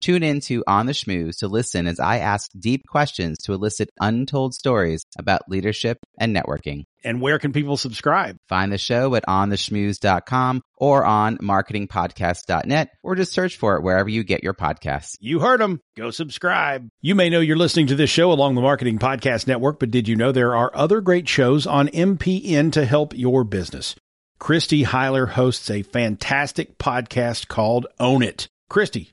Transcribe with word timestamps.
Tune 0.00 0.22
in 0.22 0.40
to 0.42 0.62
On 0.66 0.86
the 0.86 0.92
Schmooze 0.92 1.38
to 1.38 1.48
listen 1.48 1.86
as 1.86 1.98
I 1.98 2.18
ask 2.18 2.50
deep 2.58 2.86
questions 2.86 3.38
to 3.44 3.52
elicit 3.52 3.90
untold 4.00 4.54
stories 4.54 5.04
about 5.18 5.48
leadership 5.48 5.98
and 6.18 6.34
networking. 6.34 6.84
And 7.02 7.20
where 7.20 7.38
can 7.38 7.52
people 7.52 7.76
subscribe? 7.76 8.36
Find 8.48 8.72
the 8.72 8.78
show 8.78 9.14
at 9.14 9.26
ontheschmooze.com 9.26 10.62
or 10.76 11.04
on 11.04 11.38
marketingpodcast.net 11.38 12.90
or 13.02 13.14
just 13.14 13.32
search 13.32 13.56
for 13.56 13.76
it 13.76 13.82
wherever 13.82 14.08
you 14.08 14.24
get 14.24 14.42
your 14.42 14.54
podcasts. 14.54 15.16
You 15.20 15.40
heard 15.40 15.60
them. 15.60 15.80
Go 15.96 16.10
subscribe. 16.10 16.88
You 17.00 17.14
may 17.14 17.30
know 17.30 17.40
you're 17.40 17.56
listening 17.56 17.86
to 17.88 17.94
this 17.94 18.10
show 18.10 18.32
along 18.32 18.54
the 18.54 18.60
Marketing 18.60 18.98
Podcast 18.98 19.46
Network, 19.46 19.78
but 19.78 19.90
did 19.90 20.08
you 20.08 20.16
know 20.16 20.32
there 20.32 20.56
are 20.56 20.70
other 20.74 21.00
great 21.00 21.28
shows 21.28 21.66
on 21.66 21.88
MPN 21.88 22.72
to 22.72 22.84
help 22.84 23.16
your 23.16 23.44
business? 23.44 23.94
Christy 24.38 24.84
Heiler 24.84 25.28
hosts 25.30 25.70
a 25.70 25.82
fantastic 25.82 26.76
podcast 26.76 27.48
called 27.48 27.86
Own 27.98 28.22
It. 28.22 28.48
Christy, 28.68 29.12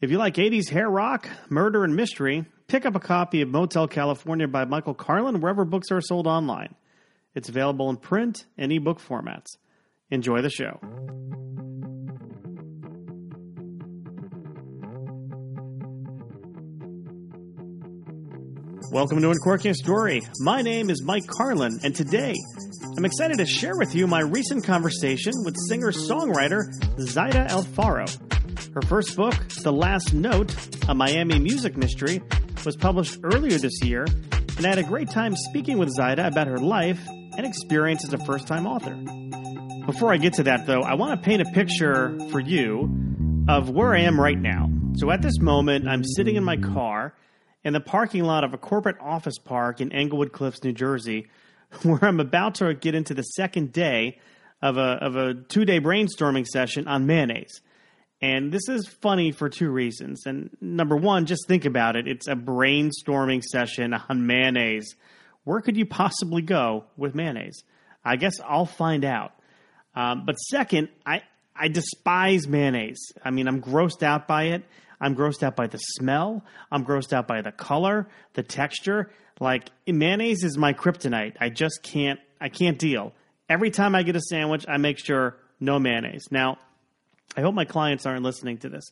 If 0.00 0.12
you 0.12 0.18
like 0.18 0.34
80s 0.34 0.70
hair 0.70 0.88
rock, 0.88 1.28
murder, 1.48 1.82
and 1.82 1.96
mystery, 1.96 2.44
pick 2.68 2.86
up 2.86 2.94
a 2.94 3.00
copy 3.00 3.42
of 3.42 3.48
Motel 3.48 3.88
California 3.88 4.46
by 4.46 4.64
Michael 4.64 4.94
Carlon 4.94 5.40
wherever 5.40 5.64
books 5.64 5.90
are 5.90 6.00
sold 6.00 6.28
online. 6.28 6.76
It's 7.34 7.48
available 7.48 7.90
in 7.90 7.96
print 7.96 8.46
and 8.56 8.70
ebook 8.70 9.00
formats. 9.00 9.56
Enjoy 10.08 10.40
the 10.40 10.50
show. 10.50 10.78
Welcome 18.92 19.20
to 19.20 19.30
Uncorking 19.30 19.74
Story. 19.74 20.22
My 20.38 20.62
name 20.62 20.90
is 20.90 21.02
Mike 21.02 21.26
Carlon, 21.26 21.80
and 21.82 21.92
today 21.92 22.36
I'm 22.96 23.04
excited 23.04 23.38
to 23.38 23.46
share 23.46 23.76
with 23.76 23.96
you 23.96 24.06
my 24.06 24.20
recent 24.20 24.62
conversation 24.62 25.32
with 25.44 25.56
singer 25.68 25.90
songwriter 25.90 26.70
Zaida 27.00 27.48
Alfaro. 27.48 28.27
Her 28.74 28.82
first 28.82 29.16
book, 29.16 29.34
The 29.62 29.72
Last 29.72 30.12
Note, 30.12 30.54
a 30.88 30.94
Miami 30.94 31.38
music 31.38 31.76
mystery, 31.76 32.20
was 32.66 32.76
published 32.76 33.18
earlier 33.22 33.58
this 33.58 33.82
year, 33.82 34.04
and 34.56 34.66
I 34.66 34.68
had 34.68 34.78
a 34.78 34.82
great 34.82 35.10
time 35.10 35.34
speaking 35.34 35.78
with 35.78 35.88
Zaida 35.90 36.26
about 36.26 36.48
her 36.48 36.58
life 36.58 37.00
and 37.08 37.46
experience 37.46 38.04
as 38.04 38.12
a 38.12 38.18
first 38.24 38.46
time 38.46 38.66
author. 38.66 38.94
Before 39.86 40.12
I 40.12 40.18
get 40.18 40.34
to 40.34 40.42
that, 40.44 40.66
though, 40.66 40.82
I 40.82 40.94
want 40.94 41.18
to 41.18 41.24
paint 41.24 41.40
a 41.40 41.46
picture 41.52 42.18
for 42.30 42.40
you 42.40 43.44
of 43.48 43.70
where 43.70 43.94
I 43.94 44.00
am 44.00 44.20
right 44.20 44.38
now. 44.38 44.70
So 44.96 45.10
at 45.10 45.22
this 45.22 45.38
moment, 45.40 45.88
I'm 45.88 46.04
sitting 46.04 46.36
in 46.36 46.44
my 46.44 46.58
car 46.58 47.14
in 47.64 47.72
the 47.72 47.80
parking 47.80 48.24
lot 48.24 48.44
of 48.44 48.52
a 48.52 48.58
corporate 48.58 48.96
office 49.00 49.38
park 49.38 49.80
in 49.80 49.92
Englewood 49.92 50.32
Cliffs, 50.32 50.62
New 50.62 50.72
Jersey, 50.72 51.28
where 51.82 52.04
I'm 52.04 52.20
about 52.20 52.56
to 52.56 52.74
get 52.74 52.94
into 52.94 53.14
the 53.14 53.22
second 53.22 53.72
day 53.72 54.18
of 54.60 54.76
a, 54.76 54.98
of 55.00 55.16
a 55.16 55.34
two 55.34 55.64
day 55.64 55.80
brainstorming 55.80 56.46
session 56.46 56.86
on 56.86 57.06
mayonnaise. 57.06 57.62
And 58.20 58.50
this 58.50 58.68
is 58.68 58.88
funny 58.88 59.30
for 59.30 59.48
two 59.48 59.70
reasons. 59.70 60.26
And 60.26 60.50
number 60.60 60.96
one, 60.96 61.26
just 61.26 61.46
think 61.46 61.64
about 61.64 61.94
it. 61.96 62.08
It's 62.08 62.26
a 62.26 62.34
brainstorming 62.34 63.42
session 63.42 63.94
on 63.94 64.26
mayonnaise. 64.26 64.96
Where 65.44 65.60
could 65.60 65.76
you 65.76 65.86
possibly 65.86 66.42
go 66.42 66.84
with 66.96 67.14
mayonnaise? 67.14 67.62
I 68.04 68.16
guess 68.16 68.34
I'll 68.44 68.66
find 68.66 69.04
out. 69.04 69.32
Um, 69.94 70.24
but 70.26 70.34
second, 70.34 70.88
I, 71.06 71.22
I 71.54 71.68
despise 71.68 72.48
mayonnaise. 72.48 73.12
I 73.24 73.30
mean, 73.30 73.46
I'm 73.46 73.62
grossed 73.62 74.02
out 74.02 74.26
by 74.26 74.44
it. 74.44 74.64
I'm 75.00 75.14
grossed 75.14 75.42
out 75.44 75.54
by 75.54 75.68
the 75.68 75.78
smell. 75.78 76.44
I'm 76.72 76.84
grossed 76.84 77.12
out 77.12 77.28
by 77.28 77.42
the 77.42 77.52
color, 77.52 78.08
the 78.34 78.42
texture. 78.42 79.10
Like 79.40 79.70
mayonnaise 79.86 80.42
is 80.42 80.58
my 80.58 80.72
kryptonite. 80.72 81.36
I 81.40 81.50
just 81.50 81.82
can't. 81.82 82.18
I 82.40 82.48
can't 82.48 82.78
deal. 82.78 83.12
Every 83.48 83.70
time 83.70 83.94
I 83.94 84.02
get 84.02 84.16
a 84.16 84.20
sandwich, 84.20 84.64
I 84.68 84.76
make 84.76 84.98
sure 84.98 85.36
no 85.60 85.78
mayonnaise. 85.78 86.26
Now, 86.30 86.58
I 87.36 87.40
hope 87.40 87.54
my 87.54 87.64
clients 87.64 88.06
aren't 88.06 88.22
listening 88.22 88.58
to 88.58 88.68
this 88.68 88.84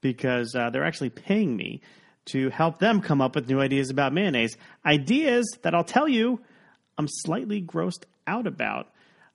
because 0.00 0.54
uh, 0.54 0.70
they're 0.70 0.84
actually 0.84 1.10
paying 1.10 1.56
me 1.56 1.80
to 2.26 2.50
help 2.50 2.78
them 2.78 3.00
come 3.00 3.20
up 3.20 3.34
with 3.34 3.48
new 3.48 3.60
ideas 3.60 3.90
about 3.90 4.12
mayonnaise. 4.12 4.56
Ideas 4.84 5.46
that 5.62 5.74
I'll 5.74 5.84
tell 5.84 6.08
you 6.08 6.40
I'm 6.98 7.08
slightly 7.08 7.62
grossed 7.62 8.04
out 8.26 8.46
about. 8.46 8.88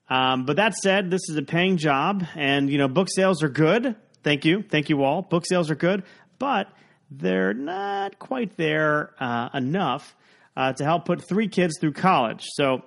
Um, 0.09 0.45
but 0.45 0.57
that 0.57 0.73
said, 0.73 1.09
this 1.09 1.21
is 1.29 1.37
a 1.37 1.41
paying 1.41 1.77
job, 1.77 2.25
and 2.35 2.69
you 2.69 2.77
know 2.77 2.87
book 2.87 3.07
sales 3.09 3.43
are 3.43 3.49
good. 3.49 3.95
Thank 4.23 4.45
you, 4.45 4.61
thank 4.61 4.89
you 4.89 5.03
all. 5.03 5.21
Book 5.21 5.45
sales 5.47 5.71
are 5.71 5.75
good, 5.75 6.03
but 6.37 6.67
they're 7.09 7.53
not 7.53 8.19
quite 8.19 8.57
there 8.57 9.11
uh, 9.19 9.49
enough 9.53 10.15
uh, 10.55 10.73
to 10.73 10.83
help 10.83 11.05
put 11.05 11.27
three 11.27 11.47
kids 11.47 11.75
through 11.79 11.93
college. 11.93 12.45
So 12.53 12.83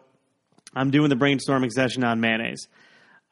I'm 0.75 0.91
doing 0.91 1.09
the 1.09 1.17
brainstorming 1.17 1.71
session 1.71 2.05
on 2.05 2.21
mayonnaise. 2.21 2.69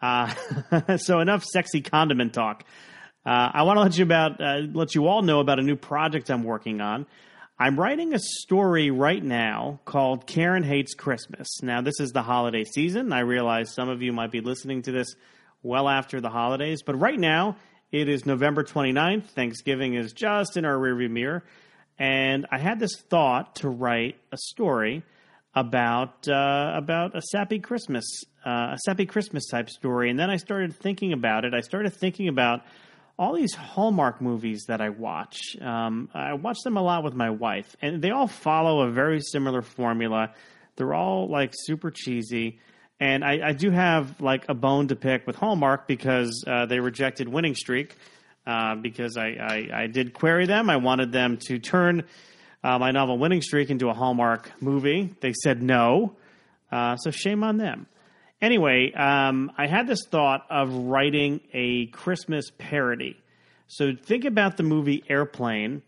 Uh, 0.03 0.35
so 0.97 1.21
enough 1.21 1.45
sexy 1.45 1.81
condiment 1.81 2.35
talk. 2.35 2.65
Uh, 3.25 3.51
I 3.55 3.63
want 3.63 3.77
to 3.77 3.83
let 3.83 3.97
you 3.97 4.05
about 4.05 4.41
uh, 4.41 4.63
let 4.73 4.95
you 4.97 5.07
all 5.07 5.23
know 5.23 5.39
about 5.41 5.61
a 5.61 5.63
new 5.63 5.77
project 5.77 6.31
I'm 6.31 6.43
working 6.43 6.81
on. 6.81 7.07
I'm 7.59 7.79
writing 7.79 8.13
a 8.13 8.19
story 8.19 8.91
right 8.91 9.23
now 9.23 9.79
called 9.85 10.27
Karen 10.27 10.65
Hates 10.65 10.95
Christmas. 10.95 11.63
Now, 11.63 11.81
this 11.81 12.01
is 12.01 12.11
the 12.11 12.23
holiday 12.23 12.65
season. 12.65 13.13
I 13.13 13.21
realize 13.21 13.73
some 13.73 13.89
of 13.89 14.03
you 14.03 14.13
might 14.13 14.33
be 14.33 14.41
listening 14.41 14.83
to 14.83 14.93
this 14.93 15.15
well 15.63 15.89
after 15.89 16.21
the 16.21 16.31
holidays, 16.31 16.83
but 16.83 16.99
right 16.99 17.19
now 17.19 17.57
it 17.93 18.09
is 18.09 18.27
November 18.27 18.65
29th. 18.65 19.27
Thanksgiving 19.27 19.95
is 19.95 20.13
just 20.13 20.57
in 20.57 20.65
our 20.65 20.75
rearview 20.75 21.11
mirror. 21.11 21.45
And 21.99 22.47
I 22.51 22.59
had 22.59 22.81
this 22.81 22.97
thought 22.97 23.57
to 23.57 23.69
write 23.69 24.17
a 24.33 24.37
story 24.37 25.05
about 25.55 26.29
uh, 26.29 26.73
about 26.75 27.17
a 27.17 27.21
sappy 27.21 27.59
Christmas, 27.59 28.05
uh, 28.45 28.73
a 28.73 28.79
sappy 28.85 29.07
Christmas 29.07 29.47
type 29.49 29.69
story. 29.69 30.11
And 30.11 30.19
then 30.19 30.31
I 30.31 30.37
started 30.37 30.75
thinking 30.75 31.13
about 31.13 31.45
it. 31.45 31.55
I 31.55 31.61
started 31.61 31.93
thinking 31.93 32.29
about 32.29 32.63
all 33.19 33.35
these 33.35 33.55
Hallmark 33.55 34.21
movies 34.21 34.65
that 34.69 34.81
I 34.81 34.89
watch. 34.89 35.39
Um, 35.61 36.09
I 36.15 36.35
watch 36.35 36.59
them 36.65 36.77
a 36.77 36.83
lot 36.83 37.05
with 37.05 37.15
my 37.15 37.31
wife, 37.31 37.77
and 37.83 38.03
they 38.03 38.11
all 38.11 38.27
follow 38.27 38.83
a 38.83 38.91
very 38.91 39.21
similar 39.21 39.63
formula. 39.63 40.33
They're 40.77 40.95
all 40.95 41.29
like 41.29 41.53
super 41.55 41.91
cheesy. 41.91 42.59
And 42.99 43.25
I, 43.25 43.49
I 43.49 43.53
do 43.53 43.71
have 43.71 44.21
like 44.21 44.49
a 44.49 44.55
bone 44.55 44.89
to 44.89 44.97
pick 44.97 45.27
with 45.27 45.37
Hallmark 45.37 45.89
because 45.89 46.45
uh, 46.47 46.67
they 46.67 46.79
rejected 46.79 47.29
Winning 47.29 47.55
Streak. 47.55 47.97
Uh, 48.45 48.75
because 48.75 49.17
I, 49.17 49.37
I, 49.39 49.83
I 49.83 49.87
did 49.87 50.15
query 50.15 50.47
them. 50.47 50.69
I 50.69 50.77
wanted 50.79 51.13
them 51.13 51.39
to 51.47 51.61
turn 51.61 52.03
uh, 52.65 52.79
my 52.79 52.91
novel 52.91 53.19
Winning 53.19 53.43
Streak 53.43 53.71
into 53.71 53.89
a 53.89 53.95
Hallmark 53.95 54.51
movie. 54.61 55.15
They 55.21 55.33
said 55.33 55.63
no. 55.63 56.17
Uh, 56.71 56.97
so 56.97 57.11
shame 57.11 57.43
on 57.45 57.57
them. 57.59 57.87
Anyway, 58.41 58.93
um, 58.93 59.53
I 59.57 59.67
had 59.67 59.87
this 59.87 60.05
thought 60.07 60.47
of 60.51 60.73
writing 60.73 61.41
a 61.53 61.87
Christmas 61.87 62.51
parody. 62.59 63.17
So 63.69 63.93
think 63.95 64.25
about 64.25 64.57
the 64.57 64.63
movie 64.63 65.05
Airplane. 65.09 65.83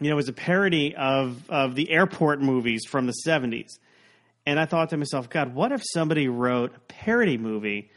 You 0.00 0.08
know, 0.08 0.14
it 0.14 0.16
was 0.16 0.28
a 0.28 0.34
parody 0.34 0.94
of, 0.96 1.48
of 1.50 1.74
the 1.74 1.90
airport 1.90 2.40
movies 2.40 2.84
from 2.88 3.06
the 3.06 3.14
70s. 3.26 3.70
And 4.46 4.60
I 4.60 4.66
thought 4.66 4.90
to 4.90 4.96
myself, 4.96 5.30
God, 5.30 5.54
what 5.54 5.72
if 5.72 5.82
somebody 5.92 6.28
wrote 6.28 6.74
a 6.76 6.80
parody 6.80 7.38
movie 7.38 7.90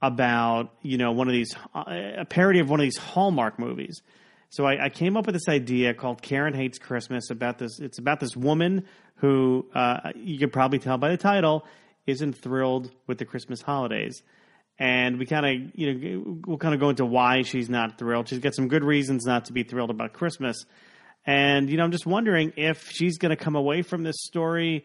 about, 0.00 0.72
you 0.82 0.96
know, 0.96 1.12
one 1.12 1.28
of 1.28 1.32
these, 1.32 1.54
uh, 1.74 1.84
a 2.18 2.24
parody 2.24 2.60
of 2.60 2.70
one 2.70 2.80
of 2.80 2.84
these 2.84 2.96
Hallmark 2.96 3.58
movies? 3.58 4.00
So 4.52 4.66
I, 4.66 4.84
I, 4.84 4.88
came 4.90 5.16
up 5.16 5.24
with 5.24 5.34
this 5.34 5.48
idea 5.48 5.94
called 5.94 6.20
Karen 6.20 6.52
Hates 6.52 6.78
Christmas 6.78 7.30
about 7.30 7.56
this. 7.56 7.80
It's 7.80 7.98
about 7.98 8.20
this 8.20 8.36
woman 8.36 8.84
who 9.14 9.64
uh, 9.74 10.10
you 10.14 10.38
can 10.38 10.50
probably 10.50 10.78
tell 10.78 10.98
by 10.98 11.08
the 11.08 11.16
title 11.16 11.64
isn't 12.06 12.34
thrilled 12.34 12.90
with 13.06 13.16
the 13.16 13.24
Christmas 13.24 13.62
holidays, 13.62 14.22
and 14.78 15.18
we 15.18 15.24
kind 15.24 15.46
of 15.46 15.72
you 15.74 15.94
know 15.94 16.40
we'll 16.46 16.58
kind 16.58 16.74
of 16.74 16.80
go 16.80 16.90
into 16.90 17.06
why 17.06 17.40
she's 17.40 17.70
not 17.70 17.98
thrilled. 17.98 18.28
She's 18.28 18.40
got 18.40 18.54
some 18.54 18.68
good 18.68 18.84
reasons 18.84 19.24
not 19.24 19.46
to 19.46 19.54
be 19.54 19.62
thrilled 19.62 19.88
about 19.88 20.12
Christmas, 20.12 20.66
and 21.24 21.70
you 21.70 21.78
know 21.78 21.84
I'm 21.84 21.90
just 21.90 22.04
wondering 22.04 22.52
if 22.58 22.90
she's 22.90 23.16
going 23.16 23.34
to 23.34 23.42
come 23.42 23.56
away 23.56 23.80
from 23.80 24.02
this 24.02 24.16
story 24.18 24.84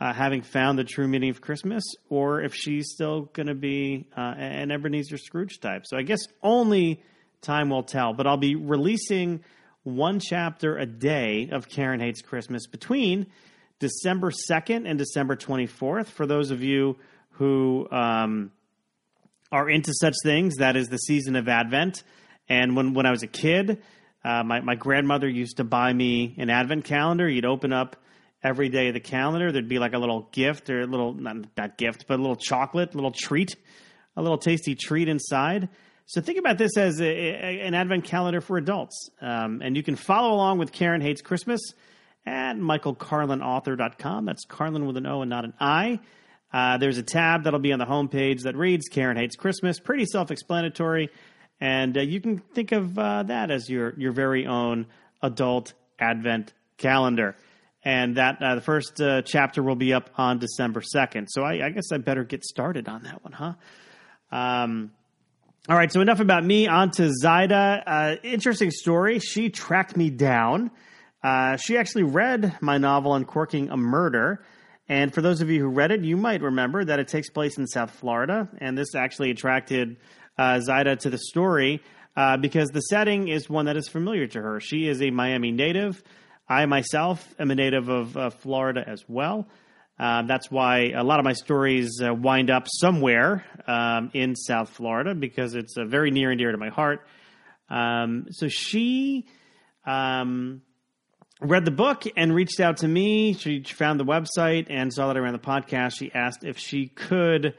uh, 0.00 0.14
having 0.14 0.40
found 0.40 0.78
the 0.78 0.84
true 0.84 1.06
meaning 1.06 1.28
of 1.28 1.42
Christmas, 1.42 1.84
or 2.08 2.40
if 2.40 2.54
she's 2.54 2.92
still 2.94 3.28
going 3.34 3.48
to 3.48 3.54
be 3.54 4.06
uh, 4.16 4.20
an 4.38 4.70
Ebenezer 4.70 5.18
Scrooge 5.18 5.60
type. 5.60 5.82
So 5.84 5.98
I 5.98 6.02
guess 6.02 6.20
only 6.42 7.02
time 7.42 7.68
will 7.68 7.82
tell. 7.82 8.14
But 8.14 8.26
I'll 8.26 8.36
be 8.36 8.54
releasing 8.54 9.44
one 9.82 10.20
chapter 10.20 10.78
a 10.78 10.86
day 10.86 11.50
of 11.50 11.68
Karen 11.68 12.00
Hates 12.00 12.22
Christmas 12.22 12.66
between 12.66 13.26
December 13.80 14.30
2nd 14.30 14.88
and 14.88 14.98
December 14.98 15.36
24th. 15.36 16.06
For 16.06 16.26
those 16.26 16.50
of 16.52 16.62
you 16.62 16.96
who 17.32 17.88
um, 17.90 18.52
are 19.50 19.68
into 19.68 19.92
such 19.92 20.14
things, 20.22 20.56
that 20.56 20.76
is 20.76 20.88
the 20.88 20.98
season 20.98 21.34
of 21.34 21.48
Advent. 21.48 22.04
And 22.48 22.76
when, 22.76 22.94
when 22.94 23.06
I 23.06 23.10
was 23.10 23.24
a 23.24 23.28
kid, 23.28 23.82
uh, 24.24 24.44
my, 24.44 24.60
my 24.60 24.76
grandmother 24.76 25.28
used 25.28 25.56
to 25.56 25.64
buy 25.64 25.92
me 25.92 26.34
an 26.38 26.48
Advent 26.48 26.84
calendar. 26.84 27.28
You'd 27.28 27.44
open 27.44 27.72
up 27.72 27.96
every 28.42 28.68
day 28.68 28.88
of 28.88 28.94
the 28.94 29.00
calendar. 29.00 29.50
There'd 29.50 29.68
be 29.68 29.80
like 29.80 29.94
a 29.94 29.98
little 29.98 30.28
gift 30.32 30.70
or 30.70 30.82
a 30.82 30.86
little, 30.86 31.12
not, 31.12 31.36
not 31.56 31.76
gift, 31.76 32.06
but 32.06 32.18
a 32.18 32.22
little 32.22 32.36
chocolate, 32.36 32.92
a 32.92 32.96
little 32.96 33.12
treat, 33.12 33.56
a 34.16 34.22
little 34.22 34.38
tasty 34.38 34.76
treat 34.76 35.08
inside. 35.08 35.68
So 36.12 36.20
think 36.20 36.38
about 36.38 36.58
this 36.58 36.76
as 36.76 37.00
a, 37.00 37.06
a, 37.06 37.60
an 37.62 37.72
advent 37.72 38.04
calendar 38.04 38.42
for 38.42 38.58
adults. 38.58 39.08
Um, 39.22 39.62
and 39.64 39.74
you 39.74 39.82
can 39.82 39.96
follow 39.96 40.34
along 40.34 40.58
with 40.58 40.70
Karen 40.70 41.00
Hates 41.00 41.22
Christmas 41.22 41.72
at 42.26 42.56
michaelcarlonauthor.com. 42.56 44.26
That's 44.26 44.44
Carlon 44.44 44.84
with 44.84 44.98
an 44.98 45.06
O 45.06 45.22
and 45.22 45.30
not 45.30 45.46
an 45.46 45.54
I. 45.58 46.00
Uh, 46.52 46.76
there's 46.76 46.98
a 46.98 47.02
tab 47.02 47.44
that'll 47.44 47.60
be 47.60 47.72
on 47.72 47.78
the 47.78 47.86
homepage 47.86 48.42
that 48.42 48.58
reads 48.58 48.88
Karen 48.88 49.16
Hates 49.16 49.36
Christmas. 49.36 49.80
Pretty 49.80 50.04
self 50.04 50.30
explanatory. 50.30 51.08
And 51.62 51.96
uh, 51.96 52.02
you 52.02 52.20
can 52.20 52.40
think 52.40 52.72
of 52.72 52.98
uh, 52.98 53.22
that 53.22 53.50
as 53.50 53.70
your, 53.70 53.98
your 53.98 54.12
very 54.12 54.46
own 54.46 54.88
adult 55.22 55.72
advent 55.98 56.52
calendar 56.76 57.36
and 57.86 58.16
that 58.18 58.36
uh, 58.42 58.56
the 58.56 58.60
first 58.60 59.00
uh, 59.00 59.22
chapter 59.22 59.62
will 59.62 59.76
be 59.76 59.94
up 59.94 60.10
on 60.18 60.38
December 60.38 60.82
second. 60.82 61.28
So 61.28 61.42
I, 61.42 61.64
I, 61.64 61.70
guess 61.70 61.90
I 61.90 61.96
better 61.96 62.22
get 62.22 62.44
started 62.44 62.86
on 62.86 63.04
that 63.04 63.24
one, 63.24 63.32
huh? 63.32 63.54
Um, 64.30 64.90
all 65.68 65.76
right. 65.76 65.92
So 65.92 66.00
enough 66.00 66.18
about 66.18 66.44
me. 66.44 66.66
On 66.66 66.90
to 66.92 67.12
Zaida. 67.22 67.84
Uh, 67.86 68.16
interesting 68.24 68.72
story. 68.72 69.20
She 69.20 69.48
tracked 69.48 69.96
me 69.96 70.10
down. 70.10 70.72
Uh, 71.22 71.56
she 71.56 71.76
actually 71.76 72.02
read 72.02 72.56
my 72.60 72.78
novel 72.78 73.14
Uncorking 73.14 73.70
a 73.70 73.76
Murder. 73.76 74.44
And 74.88 75.14
for 75.14 75.22
those 75.22 75.40
of 75.40 75.50
you 75.50 75.60
who 75.60 75.68
read 75.68 75.92
it, 75.92 76.02
you 76.02 76.16
might 76.16 76.42
remember 76.42 76.84
that 76.84 76.98
it 76.98 77.06
takes 77.06 77.30
place 77.30 77.58
in 77.58 77.68
South 77.68 77.92
Florida. 77.92 78.48
And 78.58 78.76
this 78.76 78.96
actually 78.96 79.30
attracted 79.30 79.98
uh, 80.36 80.58
Zaida 80.58 80.96
to 80.96 81.10
the 81.10 81.18
story 81.18 81.80
uh, 82.16 82.38
because 82.38 82.70
the 82.70 82.80
setting 82.80 83.28
is 83.28 83.48
one 83.48 83.66
that 83.66 83.76
is 83.76 83.86
familiar 83.86 84.26
to 84.26 84.42
her. 84.42 84.58
She 84.58 84.88
is 84.88 85.00
a 85.00 85.10
Miami 85.10 85.52
native. 85.52 86.02
I 86.48 86.66
myself 86.66 87.36
am 87.38 87.52
a 87.52 87.54
native 87.54 87.88
of 87.88 88.16
uh, 88.16 88.30
Florida 88.30 88.82
as 88.84 89.04
well. 89.06 89.46
Uh, 89.98 90.22
that's 90.22 90.50
why 90.50 90.92
a 90.96 91.04
lot 91.04 91.20
of 91.20 91.24
my 91.24 91.32
stories 91.32 92.00
uh, 92.02 92.12
wind 92.12 92.50
up 92.50 92.66
somewhere 92.66 93.44
um, 93.66 94.10
in 94.14 94.34
South 94.34 94.70
Florida 94.70 95.14
because 95.14 95.54
it's 95.54 95.76
uh, 95.76 95.84
very 95.84 96.10
near 96.10 96.30
and 96.30 96.38
dear 96.38 96.50
to 96.50 96.58
my 96.58 96.70
heart. 96.70 97.06
Um, 97.68 98.26
so 98.30 98.48
she 98.48 99.26
um, 99.86 100.62
read 101.40 101.64
the 101.64 101.70
book 101.70 102.04
and 102.16 102.34
reached 102.34 102.60
out 102.60 102.78
to 102.78 102.88
me. 102.88 103.34
She 103.34 103.62
found 103.62 104.00
the 104.00 104.04
website 104.04 104.66
and 104.70 104.92
saw 104.92 105.08
that 105.08 105.16
I 105.16 105.20
ran 105.20 105.32
the 105.32 105.38
podcast. 105.38 105.96
She 105.98 106.12
asked 106.12 106.44
if 106.44 106.58
she 106.58 106.88
could 106.88 107.54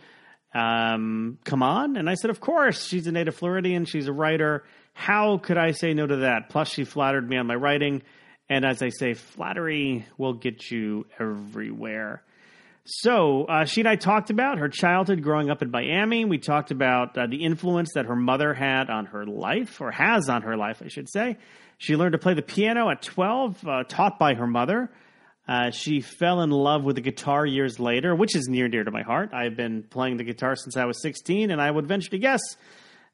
um, 0.54 1.40
come 1.44 1.64
on, 1.64 1.98
and 1.98 2.10
I 2.10 2.14
said, 2.14 2.30
"Of 2.30 2.40
course." 2.40 2.86
She's 2.86 3.08
a 3.08 3.12
native 3.12 3.36
Floridian. 3.36 3.86
She's 3.86 4.08
a 4.08 4.14
writer. 4.14 4.64
How 4.94 5.40
could 5.40 5.58
I 5.58 5.72
say 5.72 5.94
no 5.94 6.06
to 6.06 6.18
that? 6.18 6.50
Plus, 6.50 6.70
she 6.70 6.84
flattered 6.84 7.28
me 7.28 7.38
on 7.38 7.48
my 7.48 7.56
writing. 7.56 8.04
And 8.54 8.66
as 8.66 8.84
I 8.84 8.90
say, 8.90 9.16
flattery 9.16 10.06
will 10.16 10.34
get 10.34 10.70
you 10.70 11.08
everywhere. 11.20 12.22
So 12.86 13.46
uh, 13.46 13.66
she 13.66 13.82
and 13.82 13.88
I 13.88 13.96
talked 13.96 14.30
about 14.30 14.60
her 14.60 14.70
childhood 14.70 15.24
growing 15.24 15.50
up 15.50 15.64
in 15.64 15.72
Miami. 15.72 16.24
We 16.24 16.38
talked 16.38 16.70
about 16.70 17.18
uh, 17.18 17.26
the 17.26 17.44
influence 17.44 17.94
that 17.96 18.06
her 18.06 18.16
mother 18.16 18.54
had 18.54 18.92
on 18.92 19.08
her 19.08 19.26
life, 19.26 19.82
or 19.82 19.90
has 19.90 20.30
on 20.30 20.44
her 20.44 20.56
life, 20.56 20.84
I 20.86 20.88
should 20.90 21.10
say. 21.10 21.38
She 21.80 21.96
learned 21.96 22.12
to 22.12 22.20
play 22.20 22.36
the 22.36 22.44
piano 22.44 22.92
at 22.92 23.02
12, 23.02 23.68
uh, 23.68 23.84
taught 23.86 24.20
by 24.20 24.36
her 24.36 24.46
mother. 24.46 24.92
Uh, 25.48 25.72
she 25.72 26.02
fell 26.02 26.42
in 26.42 26.52
love 26.52 26.84
with 26.84 26.98
the 26.98 27.02
guitar 27.02 27.48
years 27.48 27.80
later, 27.80 28.14
which 28.14 28.36
is 28.36 28.48
near 28.48 28.66
and 28.66 28.72
dear 28.72 28.84
to 28.84 28.92
my 28.92 29.02
heart. 29.02 29.34
I've 29.34 29.58
been 29.58 29.82
playing 29.82 30.18
the 30.18 30.24
guitar 30.24 30.56
since 30.56 30.78
I 30.78 30.86
was 30.86 31.02
16, 31.02 31.50
and 31.50 31.60
I 31.60 31.72
would 31.72 31.88
venture 31.88 32.12
to 32.12 32.20
guess 32.20 32.42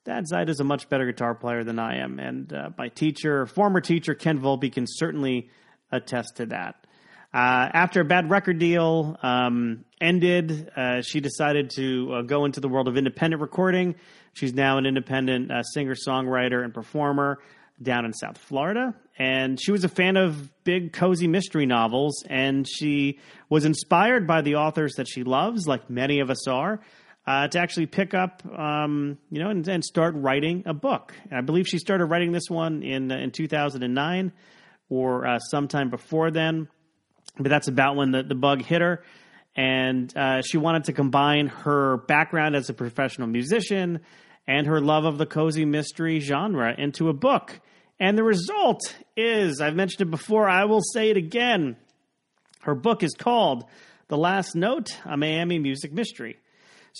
that 0.09 0.27
Zaida 0.27 0.49
is 0.49 0.59
a 0.59 0.63
much 0.63 0.89
better 0.89 1.05
guitar 1.05 1.35
player 1.35 1.63
than 1.63 1.77
I 1.77 1.97
am. 1.97 2.17
And 2.17 2.51
uh, 2.51 2.69
my 2.79 2.89
teacher, 2.89 3.45
former 3.45 3.79
teacher, 3.79 4.15
Ken 4.15 4.39
Volpe, 4.39 4.73
can 4.73 4.85
certainly 4.87 5.51
attest 5.91 6.37
to 6.37 6.47
that. 6.47 6.87
Uh, 7.31 7.69
after 7.73 8.01
a 8.01 8.05
bad 8.05 8.27
record 8.27 8.57
deal 8.57 9.15
um, 9.21 9.85
ended, 10.01 10.71
uh, 10.75 11.03
she 11.03 11.19
decided 11.19 11.69
to 11.75 12.11
uh, 12.11 12.21
go 12.23 12.45
into 12.45 12.59
the 12.59 12.67
world 12.67 12.87
of 12.87 12.97
independent 12.97 13.39
recording. 13.39 13.93
She's 14.33 14.51
now 14.51 14.79
an 14.79 14.87
independent 14.87 15.51
uh, 15.51 15.61
singer, 15.61 15.93
songwriter, 15.93 16.63
and 16.63 16.73
performer 16.73 17.37
down 17.79 18.03
in 18.03 18.11
South 18.13 18.39
Florida. 18.39 18.95
And 19.19 19.61
she 19.61 19.71
was 19.71 19.83
a 19.83 19.89
fan 19.89 20.17
of 20.17 20.49
big, 20.63 20.91
cozy 20.91 21.27
mystery 21.27 21.67
novels, 21.67 22.23
and 22.27 22.67
she 22.67 23.19
was 23.47 23.63
inspired 23.63 24.25
by 24.25 24.41
the 24.41 24.55
authors 24.55 24.95
that 24.95 25.07
she 25.07 25.23
loves, 25.23 25.67
like 25.67 25.87
many 25.87 26.19
of 26.19 26.31
us 26.31 26.47
are 26.47 26.79
uh, 27.29 27.47
to 27.47 27.59
actually 27.59 27.85
pick 27.85 28.15
up, 28.15 28.41
um, 28.57 29.19
you 29.29 29.37
know, 29.37 29.51
and, 29.51 29.67
and, 29.67 29.85
start 29.85 30.15
writing 30.17 30.63
a 30.65 30.73
book. 30.73 31.13
I 31.31 31.41
believe 31.41 31.67
she 31.67 31.77
started 31.77 32.05
writing 32.05 32.31
this 32.31 32.49
one 32.49 32.81
in 32.81 33.11
uh, 33.11 33.17
in 33.17 33.29
2009 33.29 34.31
or 34.89 35.27
uh, 35.27 35.37
sometime 35.37 35.91
before 35.91 36.31
then, 36.31 36.67
but 37.37 37.49
that's 37.49 37.67
about 37.67 37.95
when 37.95 38.09
the, 38.09 38.23
the 38.23 38.33
bug 38.33 38.63
hit 38.63 38.81
her. 38.81 39.03
And 39.55 40.11
uh, 40.17 40.41
she 40.41 40.57
wanted 40.57 40.85
to 40.85 40.93
combine 40.93 41.47
her 41.49 41.97
background 41.97 42.55
as 42.55 42.67
a 42.71 42.73
professional 42.73 43.27
musician 43.27 43.99
and 44.47 44.65
her 44.65 44.81
love 44.81 45.05
of 45.05 45.19
the 45.19 45.27
cozy 45.27 45.65
mystery 45.65 46.21
genre 46.21 46.73
into 46.75 47.09
a 47.09 47.13
book. 47.13 47.59
And 47.99 48.17
the 48.17 48.23
result 48.23 48.81
is, 49.15 49.61
I've 49.61 49.75
mentioned 49.75 50.01
it 50.01 50.09
before, 50.09 50.49
I 50.49 50.65
will 50.65 50.81
say 50.81 51.11
it 51.11 51.17
again. 51.17 51.77
Her 52.61 52.73
book 52.73 53.03
is 53.03 53.13
called 53.13 53.65
The 54.07 54.17
Last 54.17 54.55
Note, 54.55 54.97
a 55.05 55.15
Miami 55.15 55.59
Music 55.59 55.93
Mystery. 55.93 56.39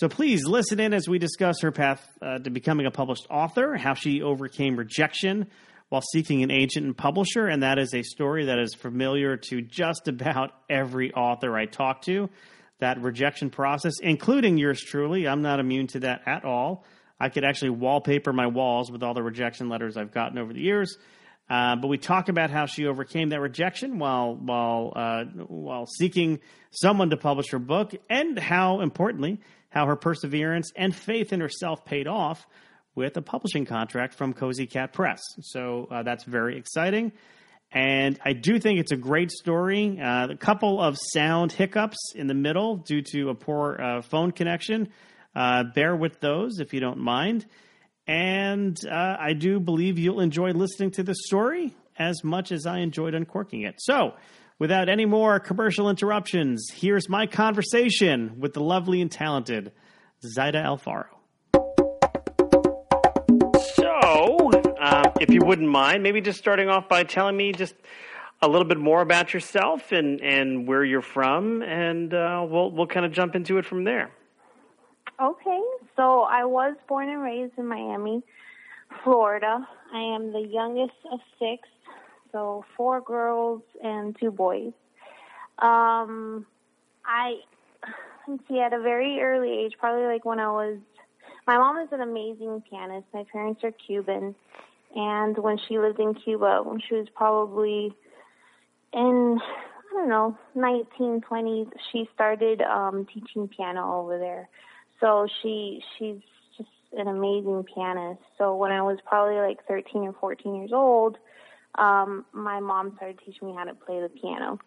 So 0.00 0.08
please 0.08 0.46
listen 0.46 0.80
in 0.80 0.94
as 0.94 1.10
we 1.10 1.18
discuss 1.18 1.60
her 1.60 1.72
path 1.72 2.02
uh, 2.22 2.38
to 2.38 2.48
becoming 2.48 2.86
a 2.86 2.90
published 2.90 3.26
author, 3.28 3.76
how 3.76 3.92
she 3.92 4.22
overcame 4.22 4.76
rejection 4.76 5.46
while 5.90 6.00
seeking 6.00 6.42
an 6.42 6.50
agent 6.50 6.86
and 6.86 6.96
publisher. 6.96 7.46
And 7.48 7.62
that 7.62 7.78
is 7.78 7.92
a 7.92 8.02
story 8.02 8.46
that 8.46 8.58
is 8.58 8.72
familiar 8.72 9.36
to 9.50 9.60
just 9.60 10.08
about 10.08 10.52
every 10.70 11.12
author 11.12 11.54
I 11.54 11.66
talk 11.66 12.00
to. 12.06 12.30
That 12.78 13.02
rejection 13.02 13.50
process, 13.50 13.92
including 14.00 14.56
yours 14.56 14.80
truly. 14.80 15.28
I'm 15.28 15.42
not 15.42 15.60
immune 15.60 15.88
to 15.88 16.00
that 16.00 16.22
at 16.24 16.46
all. 16.46 16.86
I 17.20 17.28
could 17.28 17.44
actually 17.44 17.72
wallpaper 17.72 18.32
my 18.32 18.46
walls 18.46 18.90
with 18.90 19.02
all 19.02 19.12
the 19.12 19.22
rejection 19.22 19.68
letters 19.68 19.98
I've 19.98 20.14
gotten 20.14 20.38
over 20.38 20.54
the 20.54 20.62
years. 20.62 20.96
Uh, 21.50 21.76
but 21.76 21.88
we 21.88 21.98
talk 21.98 22.30
about 22.30 22.48
how 22.48 22.64
she 22.64 22.86
overcame 22.86 23.30
that 23.30 23.40
rejection 23.40 23.98
while 23.98 24.34
while 24.34 24.94
uh, 24.96 25.24
while 25.46 25.84
seeking 25.84 26.38
someone 26.70 27.10
to 27.10 27.18
publish 27.18 27.50
her 27.50 27.58
book, 27.58 27.92
and 28.08 28.38
how 28.38 28.80
importantly 28.80 29.40
how 29.70 29.86
her 29.86 29.96
perseverance 29.96 30.70
and 30.76 30.94
faith 30.94 31.32
in 31.32 31.40
herself 31.40 31.84
paid 31.84 32.06
off 32.06 32.46
with 32.94 33.16
a 33.16 33.22
publishing 33.22 33.64
contract 33.64 34.14
from 34.14 34.34
Cozy 34.34 34.66
Cat 34.66 34.92
Press. 34.92 35.20
So 35.42 35.88
uh, 35.90 36.02
that's 36.02 36.24
very 36.24 36.58
exciting. 36.58 37.12
And 37.72 38.18
I 38.24 38.32
do 38.32 38.58
think 38.58 38.80
it's 38.80 38.90
a 38.90 38.96
great 38.96 39.30
story. 39.30 40.00
Uh, 40.00 40.28
a 40.30 40.36
couple 40.36 40.80
of 40.80 40.98
sound 41.12 41.52
hiccups 41.52 42.14
in 42.16 42.26
the 42.26 42.34
middle 42.34 42.76
due 42.76 43.02
to 43.12 43.28
a 43.28 43.34
poor 43.34 43.80
uh, 43.80 44.02
phone 44.02 44.32
connection. 44.32 44.88
Uh, 45.36 45.64
bear 45.72 45.94
with 45.94 46.18
those 46.20 46.58
if 46.58 46.74
you 46.74 46.80
don't 46.80 46.98
mind. 46.98 47.46
And 48.08 48.76
uh, 48.90 49.16
I 49.20 49.34
do 49.34 49.60
believe 49.60 49.98
you'll 49.98 50.20
enjoy 50.20 50.50
listening 50.50 50.90
to 50.92 51.04
the 51.04 51.14
story 51.14 51.72
as 51.96 52.24
much 52.24 52.50
as 52.50 52.66
I 52.66 52.78
enjoyed 52.78 53.14
uncorking 53.14 53.62
it. 53.62 53.76
So, 53.78 54.14
Without 54.60 54.90
any 54.90 55.06
more 55.06 55.40
commercial 55.40 55.88
interruptions, 55.88 56.68
here's 56.70 57.08
my 57.08 57.26
conversation 57.26 58.38
with 58.38 58.52
the 58.52 58.60
lovely 58.60 59.00
and 59.00 59.10
talented 59.10 59.72
Zaida 60.22 60.62
Alfaro. 60.62 61.06
So, 63.74 64.50
uh, 64.78 65.12
if 65.18 65.30
you 65.30 65.40
wouldn't 65.42 65.70
mind, 65.70 66.02
maybe 66.02 66.20
just 66.20 66.38
starting 66.38 66.68
off 66.68 66.90
by 66.90 67.04
telling 67.04 67.38
me 67.38 67.52
just 67.52 67.74
a 68.42 68.48
little 68.48 68.68
bit 68.68 68.76
more 68.76 69.00
about 69.00 69.32
yourself 69.32 69.92
and, 69.92 70.20
and 70.20 70.68
where 70.68 70.84
you're 70.84 71.00
from, 71.00 71.62
and 71.62 72.12
uh, 72.12 72.44
we'll 72.46 72.70
we'll 72.70 72.86
kind 72.86 73.06
of 73.06 73.12
jump 73.12 73.34
into 73.34 73.56
it 73.56 73.64
from 73.64 73.84
there. 73.84 74.10
Okay, 75.18 75.60
so 75.96 76.20
I 76.28 76.44
was 76.44 76.76
born 76.86 77.08
and 77.08 77.22
raised 77.22 77.54
in 77.56 77.66
Miami, 77.66 78.22
Florida. 79.04 79.66
I 79.94 80.00
am 80.00 80.34
the 80.34 80.46
youngest 80.46 80.98
of 81.10 81.20
six 81.38 81.66
so 82.32 82.64
four 82.76 83.00
girls 83.00 83.62
and 83.82 84.16
two 84.18 84.30
boys. 84.30 84.72
Um, 85.58 86.46
I 87.04 87.34
see, 88.48 88.60
at 88.60 88.72
a 88.72 88.80
very 88.80 89.20
early 89.20 89.64
age, 89.64 89.74
probably 89.78 90.06
like 90.06 90.24
when 90.24 90.38
I 90.38 90.50
was, 90.50 90.78
my 91.46 91.58
mom 91.58 91.78
is 91.78 91.88
an 91.92 92.00
amazing 92.00 92.62
pianist. 92.68 93.06
My 93.12 93.24
parents 93.32 93.62
are 93.64 93.72
Cuban, 93.72 94.34
and 94.94 95.38
when 95.38 95.58
she 95.68 95.78
lived 95.78 95.98
in 95.98 96.14
Cuba, 96.14 96.62
when 96.64 96.80
she 96.80 96.94
was 96.94 97.08
probably 97.14 97.94
in, 98.92 99.38
I 99.40 99.94
don't 99.94 100.08
know, 100.08 100.38
1920s, 100.56 101.70
she 101.90 102.08
started 102.14 102.60
um 102.62 103.06
teaching 103.12 103.48
piano 103.48 104.00
over 104.00 104.18
there. 104.18 104.48
So 105.00 105.26
she 105.42 105.82
she's 105.98 106.20
just 106.56 106.70
an 106.96 107.08
amazing 107.08 107.64
pianist. 107.74 108.20
So 108.38 108.56
when 108.56 108.72
I 108.72 108.82
was 108.82 108.98
probably 109.06 109.36
like 109.36 109.66
13 109.66 110.02
or 110.02 110.12
14 110.20 110.54
years 110.54 110.72
old, 110.72 111.18
um 111.76 112.24
my 112.32 112.60
mom 112.60 112.92
started 112.96 113.18
teaching 113.24 113.48
me 113.48 113.54
how 113.56 113.64
to 113.64 113.74
play 113.74 114.00
the 114.00 114.08
piano. 114.08 114.58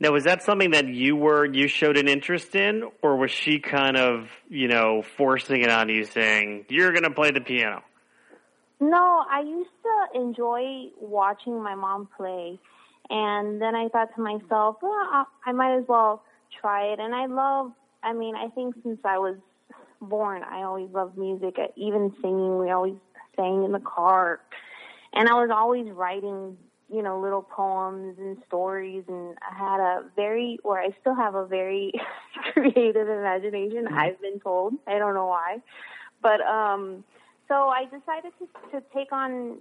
Now, 0.00 0.12
was 0.12 0.24
that 0.24 0.42
something 0.42 0.70
that 0.72 0.86
you 0.86 1.16
were 1.16 1.44
you 1.44 1.66
showed 1.68 1.96
an 1.96 2.08
interest 2.08 2.54
in, 2.54 2.84
or 3.02 3.16
was 3.16 3.30
she 3.30 3.58
kind 3.58 3.96
of 3.96 4.28
you 4.48 4.68
know 4.68 5.02
forcing 5.16 5.62
it 5.62 5.70
on 5.70 5.88
you, 5.88 6.04
saying 6.04 6.66
you're 6.68 6.92
going 6.92 7.04
to 7.04 7.10
play 7.10 7.30
the 7.30 7.40
piano? 7.40 7.82
No, 8.80 9.24
I 9.28 9.40
used 9.40 9.70
to 9.82 10.20
enjoy 10.20 10.90
watching 11.00 11.62
my 11.62 11.74
mom 11.74 12.08
play. 12.16 12.60
And 13.10 13.60
then 13.60 13.74
I 13.74 13.88
thought 13.88 14.14
to 14.14 14.20
myself, 14.22 14.76
well, 14.82 14.92
I 14.92 15.24
I 15.46 15.52
might 15.52 15.76
as 15.76 15.84
well 15.88 16.22
try 16.60 16.92
it. 16.92 17.00
And 17.00 17.14
I 17.14 17.26
love, 17.26 17.72
I 18.02 18.12
mean, 18.12 18.36
I 18.36 18.48
think 18.48 18.74
since 18.82 19.00
I 19.04 19.18
was 19.18 19.36
born, 20.00 20.42
I 20.44 20.62
always 20.62 20.90
loved 20.90 21.18
music. 21.18 21.56
Even 21.76 22.14
singing, 22.22 22.58
we 22.58 22.70
always 22.70 22.94
sang 23.36 23.64
in 23.64 23.72
the 23.72 23.80
car. 23.80 24.40
And 25.12 25.28
I 25.28 25.34
was 25.34 25.50
always 25.52 25.88
writing, 25.90 26.56
you 26.90 27.02
know, 27.02 27.20
little 27.20 27.42
poems 27.42 28.18
and 28.18 28.36
stories. 28.46 29.04
And 29.08 29.36
I 29.48 29.54
had 29.54 29.80
a 29.80 30.04
very, 30.16 30.58
or 30.64 30.78
I 30.78 30.90
still 31.00 31.14
have 31.14 31.34
a 31.34 31.46
very 31.46 31.92
creative 32.52 33.08
imagination, 33.08 33.88
I've 33.88 34.20
been 34.20 34.40
told. 34.40 34.74
I 34.86 34.98
don't 34.98 35.14
know 35.14 35.26
why. 35.26 35.58
But, 36.22 36.40
um, 36.42 37.04
so 37.48 37.68
I 37.68 37.84
decided 37.84 38.32
to, 38.38 38.70
to 38.72 38.84
take 38.94 39.12
on 39.12 39.58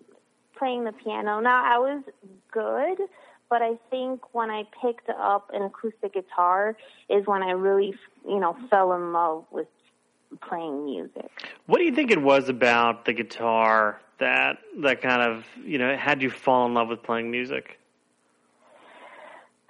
playing 0.58 0.84
the 0.84 0.92
piano. 0.92 1.40
Now 1.40 1.64
I 1.64 1.78
was 1.78 2.04
good, 2.52 3.08
but 3.50 3.62
I 3.62 3.78
think 3.90 4.34
when 4.34 4.50
I 4.50 4.64
picked 4.82 5.10
up 5.10 5.52
an 5.54 5.62
acoustic 5.64 6.14
guitar 6.14 6.76
is 7.10 7.26
when 7.26 7.44
I 7.44 7.52
really, 7.52 7.96
you 8.28 8.40
know, 8.40 8.58
fell 8.70 8.94
in 8.94 9.14
love 9.14 9.46
with 9.52 9.68
playing 10.42 10.86
music. 10.86 11.30
What 11.68 11.78
do 11.78 11.86
you 11.86 11.94
think 11.94 12.12
it 12.12 12.22
was 12.22 12.50
about 12.50 13.06
the 13.06 13.14
guitar 13.14 14.02
that 14.20 14.58
that 14.82 15.02
kind 15.02 15.22
of 15.22 15.46
you 15.64 15.78
know 15.78 15.96
had 15.96 16.22
you 16.22 16.30
fall 16.30 16.66
in 16.66 16.74
love 16.74 16.90
with 16.90 17.04
playing 17.04 17.32
music? 17.32 17.80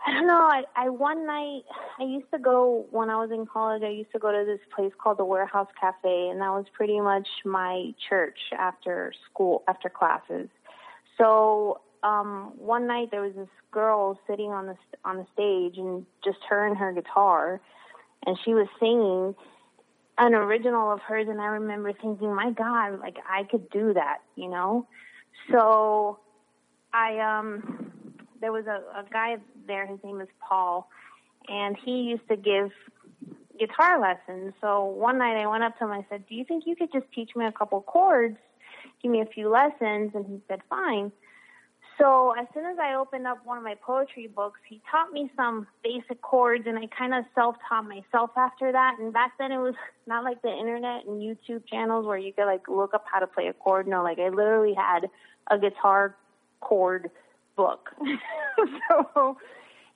I 0.05 0.13
don't 0.13 0.27
know. 0.27 0.39
I, 0.39 0.63
I 0.75 0.89
one 0.89 1.25
night 1.27 1.63
I 1.99 2.03
used 2.03 2.31
to 2.31 2.39
go 2.39 2.85
when 2.91 3.09
I 3.09 3.17
was 3.17 3.29
in 3.29 3.45
college. 3.45 3.83
I 3.83 3.89
used 3.89 4.11
to 4.13 4.19
go 4.19 4.31
to 4.31 4.45
this 4.45 4.61
place 4.73 4.93
called 4.97 5.17
the 5.17 5.25
Warehouse 5.25 5.67
Cafe, 5.79 6.29
and 6.29 6.39
that 6.39 6.49
was 6.49 6.65
pretty 6.71 7.01
much 7.01 7.27
my 7.43 7.93
church 8.07 8.39
after 8.57 9.11
school, 9.29 9.63
after 9.67 9.89
classes. 9.89 10.47
So 11.17 11.81
um, 12.03 12.53
one 12.57 12.87
night 12.87 13.11
there 13.11 13.21
was 13.21 13.33
this 13.35 13.49
girl 13.71 14.17
sitting 14.27 14.51
on 14.51 14.67
the 14.67 14.77
on 15.03 15.17
the 15.17 15.25
stage, 15.33 15.77
and 15.77 16.05
just 16.23 16.37
her 16.49 16.65
and 16.65 16.77
her 16.77 16.93
guitar, 16.93 17.59
and 18.25 18.37
she 18.45 18.53
was 18.53 18.67
singing 18.79 19.35
an 20.17 20.33
original 20.33 20.91
of 20.91 20.99
hers. 21.01 21.27
And 21.29 21.41
I 21.41 21.47
remember 21.47 21.93
thinking, 21.93 22.33
my 22.33 22.51
God, 22.51 22.99
like 22.99 23.17
I 23.29 23.43
could 23.43 23.69
do 23.69 23.93
that, 23.93 24.17
you 24.35 24.49
know. 24.49 24.87
So 25.51 26.19
I 26.93 27.19
um 27.19 27.91
there 28.41 28.51
was 28.51 28.65
a, 28.67 28.81
a 28.99 29.03
guy 29.11 29.37
there, 29.67 29.85
his 29.87 29.99
name 30.03 30.21
is 30.21 30.27
Paul, 30.47 30.89
and 31.47 31.75
he 31.83 32.03
used 32.03 32.27
to 32.29 32.35
give 32.35 32.71
guitar 33.59 33.99
lessons. 33.99 34.53
So 34.61 34.85
one 34.85 35.17
night 35.17 35.41
I 35.41 35.47
went 35.47 35.63
up 35.63 35.77
to 35.79 35.85
him, 35.85 35.91
I 35.91 36.05
said, 36.09 36.25
Do 36.27 36.35
you 36.35 36.45
think 36.45 36.63
you 36.65 36.75
could 36.75 36.91
just 36.91 37.05
teach 37.13 37.31
me 37.35 37.45
a 37.45 37.51
couple 37.51 37.81
chords, 37.81 38.37
give 39.01 39.11
me 39.11 39.21
a 39.21 39.25
few 39.25 39.49
lessons? 39.49 40.11
And 40.13 40.25
he 40.25 40.41
said, 40.47 40.61
Fine. 40.69 41.11
So 41.97 42.33
as 42.39 42.45
soon 42.53 42.65
as 42.65 42.77
I 42.79 42.93
opened 42.93 43.25
up 43.25 43.43
one 43.43 43.57
of 43.57 43.63
my 43.63 43.75
poetry 43.75 44.27
books, 44.27 44.59
he 44.69 44.81
taught 44.91 45.11
me 45.11 45.31
some 45.35 45.65
basic 45.83 46.21
chords 46.21 46.65
and 46.67 46.77
I 46.77 46.87
kind 46.95 47.13
of 47.13 47.25
self-taught 47.33 47.87
myself 47.87 48.31
after 48.37 48.71
that. 48.71 48.97
And 48.99 49.11
back 49.11 49.33
then 49.39 49.51
it 49.51 49.57
was 49.57 49.73
not 50.05 50.23
like 50.23 50.41
the 50.43 50.51
internet 50.51 51.05
and 51.05 51.21
YouTube 51.21 51.67
channels 51.67 52.05
where 52.05 52.17
you 52.17 52.33
could 52.33 52.45
like 52.45 52.67
look 52.67 52.93
up 52.93 53.05
how 53.11 53.19
to 53.19 53.27
play 53.27 53.47
a 53.47 53.53
chord. 53.53 53.87
No, 53.87 54.03
like 54.03 54.19
I 54.19 54.29
literally 54.29 54.75
had 54.75 55.09
a 55.49 55.57
guitar 55.57 56.15
chord 56.59 57.09
book. 57.55 57.89
so, 58.89 59.37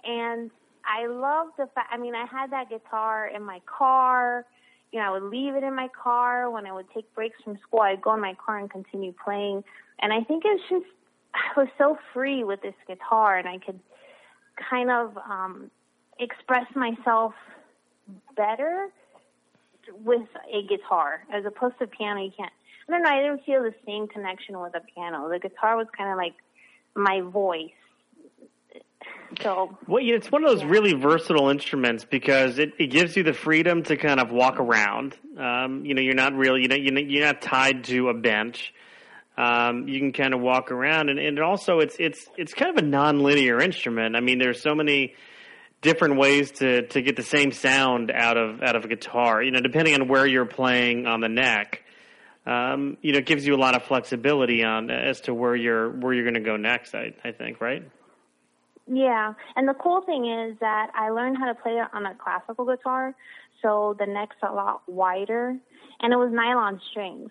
and 0.03 0.50
I 0.84 1.05
love 1.05 1.50
the 1.58 1.67
fact, 1.75 1.89
I 1.91 1.98
mean, 1.98 2.15
I 2.15 2.25
had 2.25 2.51
that 2.51 2.70
guitar 2.70 3.27
in 3.27 3.43
my 3.43 3.62
car. 3.65 4.48
You 4.91 5.00
know, 5.00 5.05
I 5.05 5.20
would 5.20 5.29
leave 5.29 5.53
it 5.53 5.63
in 5.63 5.75
my 5.75 5.88
car 5.89 6.50
when 6.50 6.65
I 6.65 6.74
would 6.74 6.88
take 6.93 7.13
breaks 7.13 7.38
from 7.43 7.60
school. 7.60 7.81
I'd 7.81 8.01
go 8.01 8.15
in 8.15 8.22
my 8.22 8.34
car 8.43 8.58
and 8.58 8.70
continue 8.70 9.13
playing. 9.24 9.63
And 10.01 10.12
I 10.12 10.22
think 10.24 10.43
it's 10.46 10.63
just, 10.67 10.86
I 11.33 11.59
was 11.59 11.67
so 11.77 11.97
free 12.13 12.43
with 12.43 12.61
this 12.61 12.73
guitar 12.88 13.38
and 13.38 13.47
I 13.47 13.57
could 13.57 13.79
kind 14.69 14.91
of 14.91 15.17
um, 15.17 15.71
express 16.19 16.65
myself 16.75 17.33
better 18.35 18.88
with 20.03 20.27
a 20.53 20.67
guitar 20.67 21.23
as 21.33 21.45
opposed 21.45 21.79
to 21.79 21.88
piano. 21.88 22.23
You 22.23 22.31
can't, 22.35 22.51
I 22.88 22.91
don't 22.91 23.03
know, 23.03 23.09
I 23.09 23.21
didn't 23.21 23.43
feel 23.45 23.63
the 23.63 23.73
same 23.85 24.07
connection 24.07 24.59
with 24.59 24.75
a 24.75 24.81
piano. 24.93 25.29
The 25.29 25.39
guitar 25.39 25.77
was 25.77 25.88
kind 25.97 26.11
of 26.11 26.17
like 26.17 26.33
my 26.95 27.21
voice. 27.21 27.71
So 29.41 29.77
Well, 29.88 30.03
yeah, 30.03 30.15
it's 30.15 30.29
one 30.29 30.43
of 30.43 30.50
those 30.50 30.63
really 30.63 30.93
versatile 30.93 31.50
instruments 31.50 32.05
because 32.05 32.59
it, 32.59 32.73
it 32.77 32.88
gives 32.88 33.15
you 33.15 33.23
the 33.23 33.33
freedom 33.33 33.81
to 33.83 33.95
kind 33.95 34.19
of 34.19 34.31
walk 34.31 34.59
around. 34.59 35.15
Um, 35.38 35.85
you 35.85 35.93
know, 35.93 36.01
you're 36.01 36.13
not 36.13 36.33
really, 36.33 36.61
you 36.61 36.67
know, 36.67 36.75
you're 36.75 37.25
not 37.25 37.41
tied 37.41 37.85
to 37.85 38.09
a 38.09 38.13
bench. 38.13 38.73
Um, 39.38 39.88
you 39.88 40.00
can 40.00 40.11
kind 40.11 40.33
of 40.33 40.41
walk 40.41 40.71
around, 40.71 41.09
and, 41.09 41.17
and 41.17 41.39
also 41.39 41.79
it's 41.79 41.95
it's 42.00 42.27
it's 42.38 42.53
kind 42.53 42.77
of 42.77 42.83
a 42.83 42.88
non-linear 42.88 43.59
instrument. 43.61 44.15
I 44.15 44.19
mean, 44.19 44.39
there's 44.39 44.61
so 44.61 44.75
many 44.75 45.13
different 45.81 46.17
ways 46.17 46.51
to 46.51 46.88
to 46.88 47.01
get 47.01 47.15
the 47.15 47.23
same 47.23 47.51
sound 47.51 48.11
out 48.11 48.38
of 48.38 48.61
out 48.61 48.75
of 48.75 48.85
a 48.85 48.88
guitar. 48.88 49.41
You 49.41 49.51
know, 49.51 49.61
depending 49.61 49.95
on 49.95 50.07
where 50.07 50.25
you're 50.25 50.45
playing 50.45 51.07
on 51.07 51.21
the 51.21 51.29
neck. 51.29 51.83
Um, 52.43 52.97
you 53.03 53.11
know, 53.11 53.19
it 53.19 53.27
gives 53.27 53.45
you 53.45 53.53
a 53.53 53.61
lot 53.61 53.75
of 53.75 53.83
flexibility 53.83 54.63
on 54.63 54.89
as 54.89 55.21
to 55.21 55.33
where 55.33 55.55
you're 55.55 55.91
where 55.91 56.11
you're 56.11 56.23
going 56.23 56.33
to 56.43 56.50
go 56.50 56.57
next. 56.57 56.95
I 56.95 57.13
I 57.23 57.31
think, 57.31 57.61
right? 57.61 57.83
Yeah, 58.88 59.33
and 59.55 59.67
the 59.67 59.73
cool 59.75 60.01
thing 60.01 60.25
is 60.25 60.57
that 60.59 60.91
I 60.95 61.11
learned 61.11 61.38
how 61.38 61.45
to 61.45 61.55
play 61.55 61.73
it 61.73 61.88
on 61.93 62.05
a 62.05 62.15
classical 62.15 62.65
guitar, 62.65 63.15
so 63.61 63.95
the 64.00 64.05
neck's 64.05 64.35
a 64.41 64.51
lot 64.51 64.81
wider, 64.88 65.55
and 66.01 66.13
it 66.13 66.17
was 66.17 66.31
nylon 66.33 66.81
strings. 66.89 67.29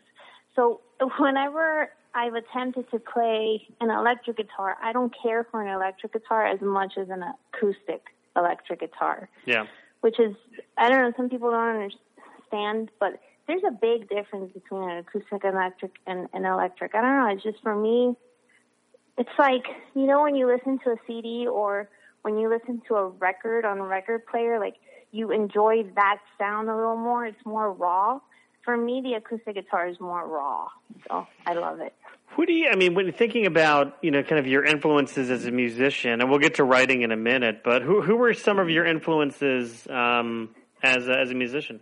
So 0.61 0.81
whenever 1.19 1.91
I've 2.15 2.35
attempted 2.35 2.91
to 2.91 2.99
play 2.99 3.67
an 3.81 3.91
electric 3.91 4.37
guitar, 4.37 4.77
I 4.83 4.93
don't 4.93 5.15
care 5.23 5.47
for 5.51 5.63
an 5.63 5.73
electric 5.73 6.13
guitar 6.13 6.45
as 6.47 6.61
much 6.61 6.99
as 6.99 7.09
an 7.09 7.25
acoustic 7.55 8.03
electric 8.37 8.81
guitar, 8.81 9.31
Yeah. 9.47 9.67
which 10.03 10.21
is 10.21 10.37
I 10.77 10.91
don't 10.91 11.01
know. 11.01 11.13
Some 11.17 11.31
people 11.31 11.51
don't 11.51 11.91
understand, 12.51 12.91
but 13.01 13.21
there's 13.47 13.63
a 13.67 13.71
big 13.71 14.09
difference 14.11 14.53
between 14.53 14.83
an 14.91 14.99
acoustic 14.99 15.45
electric 15.45 15.93
and 16.07 16.29
an 16.35 16.45
electric. 16.45 16.95
I 16.95 17.01
don't 17.01 17.17
know. 17.19 17.35
It's 17.35 17.43
just 17.43 17.63
for 17.63 17.75
me 17.75 18.17
it's 19.17 19.39
like 19.39 19.65
you 19.95 20.07
know 20.07 20.23
when 20.23 20.35
you 20.35 20.47
listen 20.47 20.79
to 20.85 20.91
a 20.91 20.97
CD 21.07 21.47
or 21.47 21.89
when 22.23 22.37
you 22.37 22.51
listen 22.51 22.83
to 22.89 22.97
a 22.97 23.09
record 23.09 23.65
on 23.65 23.79
a 23.79 23.85
record 23.85 24.27
player, 24.27 24.61
like 24.61 24.77
you 25.11 25.31
enjoy 25.31 25.85
that 25.95 26.19
sound 26.39 26.69
a 26.69 26.77
little 26.77 26.97
more. 26.97 27.25
It's 27.25 27.47
more 27.47 27.73
raw. 27.73 28.21
For 28.71 28.77
me, 28.77 29.01
the 29.03 29.15
acoustic 29.15 29.57
guitar 29.57 29.89
is 29.89 29.99
more 29.99 30.25
raw, 30.29 30.69
so 31.09 31.27
I 31.45 31.55
love 31.55 31.81
it. 31.81 31.93
Who 32.37 32.47
do 32.47 32.53
you? 32.53 32.69
I 32.69 32.77
mean, 32.77 32.95
when 32.95 33.11
thinking 33.11 33.45
about 33.45 33.99
you 34.01 34.13
know 34.13 34.23
kind 34.23 34.39
of 34.39 34.47
your 34.47 34.65
influences 34.65 35.29
as 35.29 35.45
a 35.45 35.51
musician, 35.51 36.21
and 36.21 36.31
we'll 36.31 36.39
get 36.39 36.55
to 36.55 36.63
writing 36.63 37.03
in 37.03 37.11
a 37.11 37.17
minute, 37.17 37.63
but 37.65 37.83
who 37.83 38.01
who 38.01 38.15
were 38.15 38.33
some 38.33 38.61
of 38.61 38.71
your 38.71 38.87
influences 38.87 39.89
um, 39.89 40.51
as 40.85 41.09
a, 41.09 41.19
as 41.19 41.33
a 41.33 41.35
musician? 41.35 41.81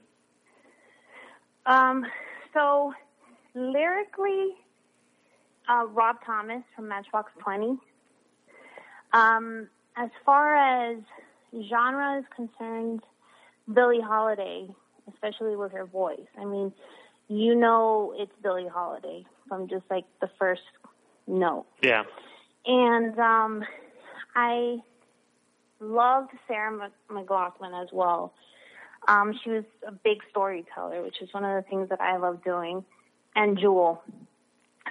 Um, 1.66 2.06
so 2.54 2.94
lyrically, 3.54 4.54
uh, 5.68 5.84
Rob 5.88 6.16
Thomas 6.24 6.62
from 6.74 6.88
Matchbox 6.88 7.32
Twenty. 7.38 7.76
Um, 9.12 9.68
as 9.94 10.08
far 10.24 10.56
as 10.56 11.02
genre 11.68 12.20
is 12.20 12.24
concerned, 12.34 13.02
Billie 13.70 14.00
Holiday, 14.00 14.70
especially 15.12 15.56
with 15.56 15.72
her 15.72 15.84
voice. 15.86 16.26
I 16.38 16.44
mean, 16.44 16.72
you 17.28 17.54
know 17.54 18.14
it's 18.16 18.32
Billie 18.42 18.68
Holiday 18.72 19.24
from 19.48 19.68
just 19.68 19.84
like 19.90 20.04
the 20.20 20.30
first 20.38 20.62
note. 21.26 21.66
Yeah. 21.82 22.04
And 22.66 23.18
um, 23.18 23.64
I 24.34 24.78
loved 25.80 26.30
Sarah 26.46 26.90
McLachlan 27.10 27.82
as 27.82 27.88
well. 27.92 28.32
Um, 29.06 29.38
she 29.42 29.50
was 29.50 29.64
a 29.86 29.92
big 29.92 30.18
storyteller, 30.30 31.02
which 31.02 31.22
is 31.22 31.32
one 31.32 31.44
of 31.44 31.62
the 31.62 31.68
things 31.70 31.88
that 31.88 32.00
I 32.00 32.16
love 32.16 32.42
doing, 32.44 32.84
and 33.34 33.58
Jewel. 33.58 34.02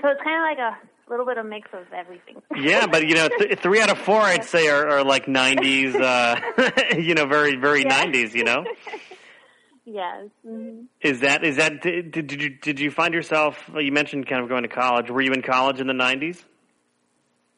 So 0.02 0.08
it's 0.08 0.22
kind 0.24 0.38
of 0.38 0.44
like 0.44 0.60
a 0.60 1.10
little 1.10 1.26
bit 1.26 1.38
of 1.38 1.46
mix 1.46 1.70
of 1.74 1.92
everything. 1.94 2.42
Yeah, 2.56 2.88
but 2.88 3.08
you 3.08 3.16
know, 3.16 3.28
th- 3.38 3.60
three 3.60 3.82
out 3.82 3.90
of 3.90 3.98
four 3.98 4.22
I'd 4.22 4.46
say 4.46 4.70
are, 4.70 4.88
are 4.90 5.04
like 5.04 5.26
'90s. 5.26 5.96
Uh, 6.00 6.96
you 6.98 7.14
know, 7.16 7.26
very 7.26 7.56
very 7.58 7.82
Yeah. 7.84 8.06
'90s. 8.06 8.34
You 8.34 8.46
know, 8.46 8.64
yes. 9.88 10.27
hmm 10.46 10.82
is 11.01 11.22
that 11.22 11.44
is 11.44 11.56
that 11.56 11.82
did, 11.82 12.12
did 12.12 12.32
you 12.41 12.50
did 12.50 12.79
you 12.79 12.91
find 12.91 13.13
yourself? 13.13 13.58
You 13.75 13.91
mentioned 13.91 14.27
kind 14.27 14.44
of 14.44 14.50
going 14.50 14.63
to 14.63 14.70
college. 14.70 15.10
Were 15.10 15.22
you 15.22 15.32
in 15.32 15.41
college 15.41 15.79
in 15.79 15.88
the 15.88 15.94
'90s? 15.94 16.44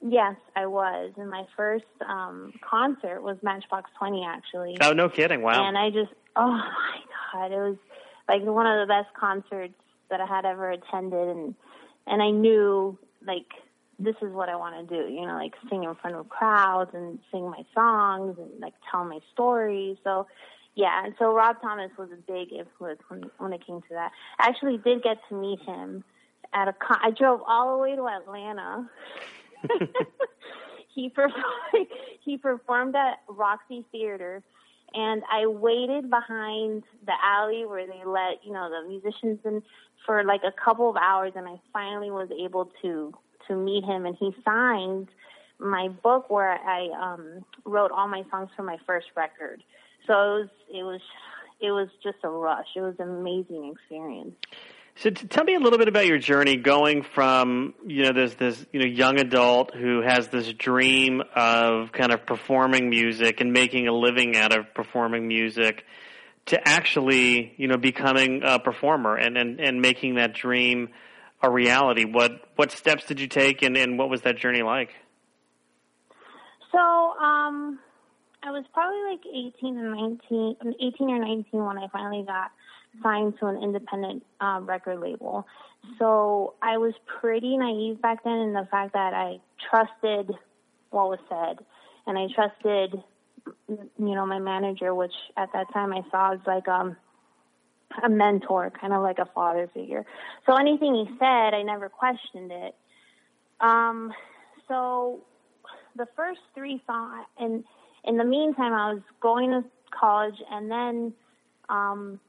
Yes, 0.01 0.35
I 0.55 0.65
was. 0.65 1.11
And 1.17 1.29
my 1.29 1.45
first 1.57 1.85
um 2.07 2.53
concert 2.61 3.21
was 3.21 3.37
Matchbox 3.41 3.89
20 3.97 4.25
actually. 4.25 4.77
Oh, 4.81 4.93
no 4.93 5.09
kidding. 5.09 5.41
Wow. 5.41 5.67
And 5.67 5.77
I 5.77 5.89
just 5.89 6.13
oh 6.35 6.51
my 6.51 6.99
god, 7.33 7.51
it 7.51 7.57
was 7.59 7.77
like 8.27 8.43
one 8.43 8.67
of 8.67 8.87
the 8.87 8.91
best 8.91 9.13
concerts 9.19 9.73
that 10.09 10.21
I 10.21 10.25
had 10.25 10.45
ever 10.45 10.71
attended 10.71 11.27
and 11.29 11.55
and 12.07 12.21
I 12.21 12.31
knew 12.31 12.97
like 13.25 13.47
this 13.99 14.15
is 14.21 14.31
what 14.31 14.47
I 14.47 14.55
want 14.55 14.87
to 14.87 14.95
do, 14.95 15.11
you 15.11 15.25
know, 15.27 15.33
like 15.33 15.53
sing 15.69 15.83
in 15.83 15.93
front 15.95 16.15
of 16.15 16.29
crowds 16.29 16.91
and 16.93 17.19
sing 17.31 17.49
my 17.49 17.63
songs 17.73 18.37
and 18.39 18.59
like 18.61 18.73
tell 18.89 19.03
my 19.03 19.19
stories. 19.33 19.97
So 20.05 20.27
yeah, 20.79 21.03
and 21.03 21.13
so 21.19 21.33
Rob 21.33 21.57
Thomas 21.61 21.91
was 21.97 22.09
a 22.11 22.31
big 22.31 22.53
influence 22.53 23.01
when 23.09 23.29
when 23.37 23.51
it 23.51 23.65
came 23.65 23.81
to 23.81 23.87
that. 23.91 24.11
I 24.39 24.47
actually 24.47 24.77
did 24.77 25.03
get 25.03 25.17
to 25.27 25.35
meet 25.35 25.59
him 25.61 26.05
at 26.53 26.69
a 26.69 26.73
con- 26.73 27.01
I 27.03 27.11
drove 27.11 27.41
all 27.45 27.75
the 27.75 27.83
way 27.83 27.95
to 27.97 28.07
Atlanta. 28.07 28.89
he 30.95 31.09
performed 31.09 31.43
he 32.23 32.37
performed 32.37 32.95
at 32.95 33.19
Roxy 33.27 33.85
Theater 33.91 34.41
and 34.93 35.21
I 35.29 35.47
waited 35.47 36.09
behind 36.09 36.83
the 37.05 37.13
alley 37.21 37.65
where 37.65 37.85
they 37.85 38.03
let, 38.05 38.43
you 38.43 38.53
know, 38.53 38.69
the 38.69 38.87
musicians 38.87 39.39
in 39.43 39.61
for 40.05 40.23
like 40.23 40.41
a 40.43 40.53
couple 40.63 40.89
of 40.89 40.95
hours 40.95 41.33
and 41.35 41.45
I 41.45 41.55
finally 41.73 42.09
was 42.09 42.29
able 42.41 42.71
to 42.81 43.13
to 43.49 43.55
meet 43.55 43.83
him 43.83 44.05
and 44.05 44.15
he 44.17 44.33
signed 44.45 45.09
my 45.59 45.89
book 45.89 46.29
where 46.29 46.53
I 46.53 46.87
um 47.01 47.43
wrote 47.65 47.91
all 47.91 48.07
my 48.07 48.23
songs 48.31 48.49
for 48.55 48.63
my 48.63 48.77
first 48.87 49.07
record. 49.17 49.61
So 50.09 50.15
it 50.15 50.39
was 50.39 50.49
it 50.73 50.83
was 50.83 51.01
it 51.59 51.71
was 51.71 51.87
just 52.03 52.17
a 52.23 52.29
rush. 52.29 52.65
It 52.75 52.81
was 52.81 52.95
an 52.97 53.09
amazing 53.09 53.75
experience. 53.75 54.33
So 54.95 55.11
tell 55.11 55.43
me 55.43 55.53
a 55.53 55.59
little 55.59 55.77
bit 55.77 55.87
about 55.87 56.07
your 56.07 56.17
journey 56.17 56.57
going 56.57 57.03
from 57.03 57.75
you 57.85 58.03
know 58.03 58.13
this 58.13 58.33
this 58.33 58.65
you 58.73 58.79
know 58.79 58.87
young 58.87 59.19
adult 59.19 59.75
who 59.75 60.01
has 60.01 60.29
this 60.29 60.51
dream 60.53 61.21
of 61.35 61.91
kind 61.91 62.11
of 62.11 62.25
performing 62.25 62.89
music 62.89 63.39
and 63.39 63.53
making 63.53 63.87
a 63.87 63.93
living 63.93 64.35
out 64.35 64.51
of 64.51 64.73
performing 64.73 65.27
music 65.27 65.85
to 66.47 66.67
actually 66.67 67.53
you 67.57 67.67
know 67.67 67.77
becoming 67.77 68.41
a 68.43 68.57
performer 68.57 69.15
and 69.15 69.37
and, 69.37 69.59
and 69.59 69.79
making 69.79 70.15
that 70.15 70.33
dream 70.33 70.89
a 71.43 71.51
reality. 71.51 72.05
What 72.05 72.31
what 72.55 72.71
steps 72.71 73.05
did 73.05 73.19
you 73.19 73.27
take 73.27 73.61
and, 73.61 73.77
and 73.77 73.99
what 73.99 74.09
was 74.09 74.23
that 74.23 74.37
journey 74.37 74.63
like? 74.63 74.89
So 76.71 76.79
um 76.79 77.77
I 78.41 78.51
was 78.51 78.63
probably 78.73 79.01
like 79.11 79.25
18 79.25 79.77
and 79.77 79.91
19, 79.91 80.55
18 80.79 81.09
or 81.09 81.19
19 81.19 81.65
when 81.65 81.77
I 81.77 81.87
finally 81.89 82.23
got 82.25 82.51
signed 83.03 83.33
to 83.39 83.47
an 83.47 83.61
independent 83.61 84.25
uh, 84.39 84.59
record 84.61 84.99
label. 84.99 85.45
So 85.97 86.53
I 86.61 86.77
was 86.77 86.93
pretty 87.19 87.57
naive 87.57 88.01
back 88.01 88.23
then 88.23 88.39
in 88.39 88.53
the 88.53 88.67
fact 88.71 88.93
that 88.93 89.13
I 89.13 89.39
trusted 89.69 90.31
what 90.89 91.09
was 91.09 91.19
said, 91.29 91.65
and 92.07 92.17
I 92.17 92.27
trusted, 92.33 93.03
you 93.67 94.15
know, 94.15 94.25
my 94.25 94.39
manager, 94.39 94.95
which 94.95 95.13
at 95.37 95.51
that 95.53 95.71
time 95.73 95.93
I 95.93 96.01
saw 96.09 96.33
as 96.33 96.39
like 96.47 96.67
um 96.67 96.95
a 98.03 98.09
mentor, 98.09 98.71
kind 98.79 98.93
of 98.93 99.01
like 99.01 99.19
a 99.19 99.25
father 99.33 99.69
figure. 99.73 100.05
So 100.45 100.55
anything 100.55 100.93
he 100.95 101.05
said, 101.17 101.53
I 101.53 101.63
never 101.63 101.89
questioned 101.89 102.51
it. 102.51 102.75
Um, 103.59 104.13
so 104.67 105.21
the 105.95 106.07
first 106.15 106.39
three 106.53 106.81
songs, 106.85 107.25
and 107.37 107.63
in 108.03 108.17
the 108.17 108.23
meantime, 108.23 108.73
I 108.73 108.93
was 108.93 109.01
going 109.21 109.51
to 109.51 109.63
college 109.97 110.35
and 110.51 110.69
then 110.69 111.13
um, 111.69 112.19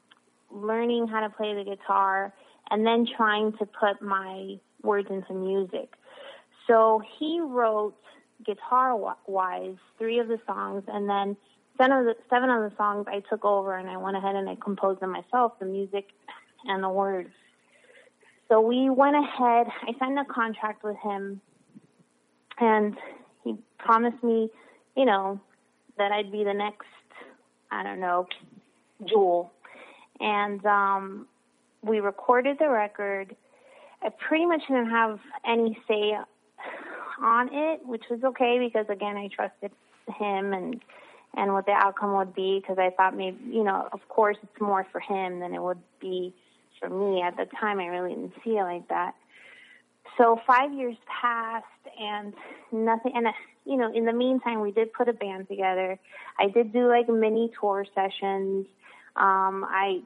learning 0.51 1.09
how 1.09 1.21
to 1.21 1.31
play 1.31 1.55
the 1.55 1.65
guitar 1.65 2.33
and 2.71 2.87
then 2.87 3.07
trying 3.17 3.53
to 3.53 3.67
put 3.67 4.03
my 4.03 4.57
words 4.83 5.09
into 5.11 5.35
music. 5.35 5.95
So 6.67 7.03
he 7.19 7.41
wrote 7.41 7.95
guitar 8.45 8.97
wise 9.27 9.77
three 9.99 10.19
of 10.19 10.29
the 10.29 10.39
songs 10.47 10.85
and 10.89 11.09
then 11.09 11.37
seven 11.77 11.93
of 11.93 12.05
the 12.05 12.15
seven 12.31 12.51
of 12.51 12.71
the 12.71 12.77
songs 12.77 13.07
I 13.09 13.21
took 13.29 13.45
over 13.45 13.77
and 13.77 13.89
I 13.89 13.97
went 13.97 14.17
ahead 14.17 14.37
and 14.37 14.49
I 14.49 14.57
composed 14.57 15.01
them 15.01 15.11
myself, 15.11 15.59
the 15.59 15.67
music 15.67 16.09
and 16.65 16.83
the 16.83 16.89
words. 16.89 17.31
So 18.49 18.61
we 18.61 18.91
went 18.91 19.17
ahead, 19.17 19.67
I 19.83 19.93
signed 19.99 20.19
a 20.19 20.25
contract 20.25 20.83
with 20.83 20.97
him 20.97 21.41
and 22.59 22.97
he 23.45 23.57
promised 23.79 24.23
me, 24.23 24.51
you 24.97 25.05
know, 25.05 25.41
that 26.01 26.13
I'd 26.13 26.33
be 26.33 26.45
the 26.45 26.55
next 26.55 26.87
I 27.71 27.85
don't 27.85 28.01
know, 28.01 28.27
jewel 29.07 29.53
and 30.21 30.65
um, 30.67 31.27
we 31.83 32.01
recorded 32.01 32.59
the 32.59 32.69
record. 32.69 33.35
I 34.03 34.11
pretty 34.11 34.47
much 34.47 34.61
didn't 34.69 34.91
have 34.91 35.19
any 35.47 35.79
say 35.89 36.17
on 37.23 37.49
it, 37.53 37.81
which 37.85 38.05
was 38.11 38.21
okay 38.23 38.59
because 38.59 38.87
again 38.89 39.17
I 39.17 39.29
trusted 39.29 39.73
him 40.19 40.53
and 40.53 40.81
and 41.37 41.53
what 41.53 41.67
the 41.67 41.73
outcome 41.73 42.17
would 42.17 42.35
be 42.35 42.61
because 42.61 42.79
I 42.79 42.91
thought 42.91 43.17
maybe 43.17 43.39
you 43.51 43.65
know 43.65 43.89
of 43.93 44.01
course 44.09 44.37
it's 44.43 44.61
more 44.61 44.87
for 44.93 45.01
him 45.01 45.41
than 45.41 45.55
it 45.55 45.63
would 45.63 45.81
be 46.01 46.35
for 46.79 46.89
me 46.89 47.23
at 47.23 47.37
the 47.37 47.47
time. 47.59 47.79
I 47.79 47.87
really 47.87 48.15
didn't 48.15 48.35
see 48.45 48.57
it 48.57 48.63
like 48.63 48.89
that. 48.89 49.15
So 50.17 50.41
five 50.47 50.73
years 50.73 50.97
passed 51.07 51.65
and 51.99 52.35
nothing. 52.73 53.13
And 53.15 53.29
you 53.65 53.77
know, 53.77 53.93
in 53.93 54.05
the 54.05 54.13
meantime, 54.13 54.61
we 54.61 54.73
did 54.73 54.93
put 54.93 55.09
a 55.09 55.13
band 55.13 55.49
together. 55.49 55.99
I 56.39 56.49
did 56.49 56.73
do 56.73 56.89
like 56.89 57.09
mini 57.09 57.51
tour 57.59 57.85
sessions. 57.95 58.67
Um, 59.17 59.65
I 59.69 60.03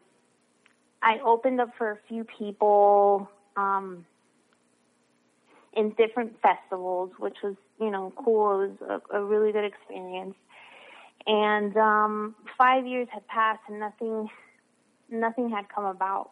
I 1.03 1.19
opened 1.25 1.61
up 1.61 1.71
for 1.77 1.90
a 1.90 1.99
few 2.09 2.25
people 2.25 3.29
um, 3.57 4.07
in 5.75 5.90
different 5.90 6.40
festivals, 6.40 7.11
which 7.19 7.37
was 7.43 7.55
you 7.81 7.90
know 7.90 8.12
cool. 8.17 8.62
It 8.62 8.81
was 8.81 9.01
a, 9.12 9.19
a 9.19 9.25
really 9.25 9.53
good 9.53 9.64
experience. 9.64 10.35
And 11.27 11.77
um, 11.77 12.35
five 12.59 12.87
years 12.87 13.09
had 13.12 13.27
passed, 13.29 13.62
and 13.69 13.81
nothing 13.81 14.29
nothing 15.11 15.51
had 15.51 15.69
come 15.69 15.85
about. 15.85 16.31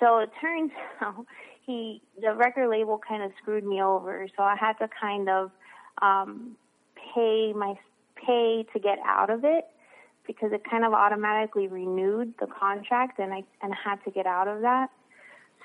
So 0.00 0.18
it 0.18 0.30
turns 0.40 0.70
out 1.00 1.26
he 1.66 2.00
the 2.20 2.34
record 2.34 2.70
label 2.70 3.00
kind 3.06 3.22
of 3.22 3.32
screwed 3.42 3.64
me 3.64 3.82
over. 3.82 4.26
So 4.36 4.42
I 4.42 4.56
had 4.56 4.74
to 4.74 4.88
kind 5.00 5.28
of 5.28 5.50
um, 6.00 6.56
pay 7.14 7.52
my 7.52 7.74
pay 8.16 8.64
to 8.72 8.78
get 8.78 8.98
out 9.04 9.30
of 9.30 9.44
it 9.44 9.66
because 10.26 10.52
it 10.52 10.62
kind 10.68 10.84
of 10.84 10.92
automatically 10.92 11.68
renewed 11.68 12.34
the 12.40 12.46
contract 12.46 13.18
and 13.18 13.32
I 13.32 13.42
and 13.62 13.72
I 13.72 13.76
had 13.90 14.02
to 14.04 14.10
get 14.10 14.26
out 14.26 14.48
of 14.48 14.62
that. 14.62 14.88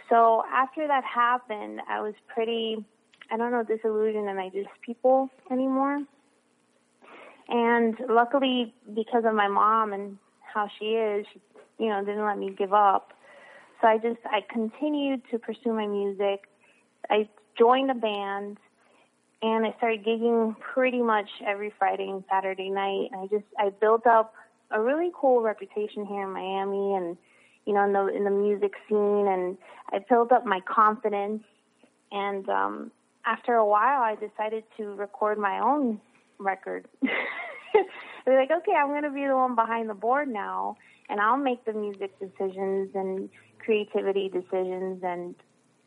So 0.10 0.44
after 0.52 0.88
that 0.88 1.04
happened, 1.04 1.82
I 1.88 2.02
was 2.02 2.14
pretty 2.34 2.84
I 3.32 3.38
don't 3.38 3.52
know 3.52 3.64
disillusioned 3.64 4.28
and 4.28 4.40
I 4.40 4.50
just 4.50 4.70
people 4.86 5.30
anymore. 5.52 6.04
And 7.48 7.96
luckily 8.10 8.74
because 8.94 9.24
of 9.26 9.36
my 9.36 9.48
mom 9.48 9.94
and 9.94 10.18
how 10.54 10.70
she 10.80 10.86
is, 10.86 11.26
she, 11.32 11.42
you 11.80 11.90
know, 11.90 12.04
didn't 12.04 12.26
let 12.26 12.38
me 12.38 12.54
give 12.58 12.74
up. 12.74 13.14
So 13.82 13.88
I 13.88 13.98
just 13.98 14.20
I 14.26 14.41
continued 14.52 15.24
to 15.32 15.39
pursue 15.39 15.74
my 15.74 15.88
music. 15.88 16.48
I 17.10 17.28
joined 17.58 17.89
a 17.89 17.96
band 17.96 18.58
and 19.41 19.65
I 19.65 19.74
started 19.78 20.06
gigging 20.06 20.56
pretty 20.60 21.02
much 21.02 21.28
every 21.46 21.74
Friday 21.80 22.08
and 22.08 22.24
Saturday 22.30 22.70
night. 22.70 23.10
And 23.12 23.22
I 23.22 23.28
just 23.28 23.46
I 23.58 23.70
built 23.70 24.06
up 24.06 24.34
a 24.70 24.80
really 24.80 25.12
cool 25.20 25.41
reputation 25.41 26.06
here 26.06 26.24
in 26.24 26.32
Miami 26.32 26.96
and 26.96 27.17
you 27.65 27.74
know 27.74 27.84
in 27.86 27.94
the 27.94 28.08
in 28.15 28.24
the 28.24 28.30
music 28.30 28.74
scene 28.88 29.28
and 29.28 29.58
I 29.91 30.00
built 30.08 30.32
up 30.32 30.46
my 30.46 30.60
confidence 30.62 31.44
and 32.12 32.48
um 32.50 32.91
after 33.26 33.56
a 33.56 33.65
while 33.65 34.02
I 34.02 34.15
decided 34.15 34.63
to 34.78 34.94
record 34.94 35.39
my 35.39 35.60
own 35.60 36.00
record. 36.38 36.88
They're 38.26 38.39
like, 38.39 38.52
okay, 38.52 38.74
I'm 38.74 38.89
going 38.89 39.04
to 39.04 39.10
be 39.10 39.26
the 39.26 39.36
one 39.36 39.56
behind 39.56 39.89
the 39.89 39.94
board 39.94 40.28
now, 40.28 40.78
and 41.10 41.20
I'll 41.20 41.38
make 41.38 41.65
the 41.65 41.74
music 41.74 42.12
decisions 42.20 42.89
and 42.94 43.30
creativity 43.63 44.30
decisions 44.30 45.02
and 45.04 45.36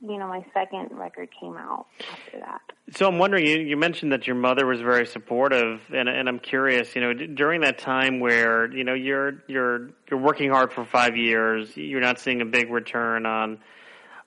you 0.06 0.18
know, 0.18 0.28
my 0.28 0.44
second 0.52 0.90
record 0.92 1.30
came 1.40 1.56
out 1.56 1.86
after 2.12 2.38
that. 2.40 2.60
So 2.92 3.06
I'm 3.06 3.18
wondering, 3.18 3.46
you, 3.46 3.58
you 3.60 3.76
mentioned 3.76 4.12
that 4.12 4.26
your 4.26 4.36
mother 4.36 4.66
was 4.66 4.80
very 4.80 5.06
supportive, 5.06 5.80
and, 5.94 6.08
and 6.08 6.28
I'm 6.28 6.40
curious, 6.40 6.94
you 6.94 7.00
know, 7.00 7.14
during 7.14 7.62
that 7.62 7.78
time 7.78 8.20
where 8.20 8.70
you 8.70 8.84
know 8.84 8.92
you're 8.92 9.42
you're 9.46 9.90
you're 10.10 10.20
working 10.20 10.50
hard 10.50 10.72
for 10.72 10.84
five 10.84 11.16
years, 11.16 11.74
you're 11.76 12.00
not 12.00 12.20
seeing 12.20 12.42
a 12.42 12.44
big 12.44 12.70
return 12.70 13.24
on 13.24 13.60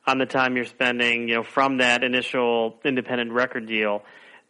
on 0.08 0.18
the 0.18 0.26
time 0.26 0.56
you're 0.56 0.66
spending, 0.66 1.28
you 1.28 1.36
know, 1.36 1.44
from 1.44 1.78
that 1.78 2.04
initial 2.04 2.80
independent 2.84 3.32
record 3.32 3.68
deal. 3.68 4.04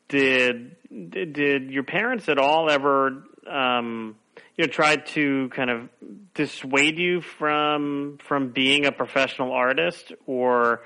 Did 0.08 0.78
did, 1.10 1.34
did 1.34 1.72
your 1.72 1.84
parents 1.84 2.30
at 2.30 2.38
all 2.38 2.70
ever, 2.70 3.24
um, 3.50 4.16
you 4.58 4.66
know, 4.66 4.72
try 4.72 4.96
to 4.96 5.50
kind 5.50 5.70
of 5.70 5.90
dissuade 6.34 6.98
you 6.98 7.22
from 7.22 8.18
from 8.20 8.50
being 8.50 8.86
a 8.86 8.92
professional 8.92 9.52
artist, 9.54 10.12
or 10.26 10.82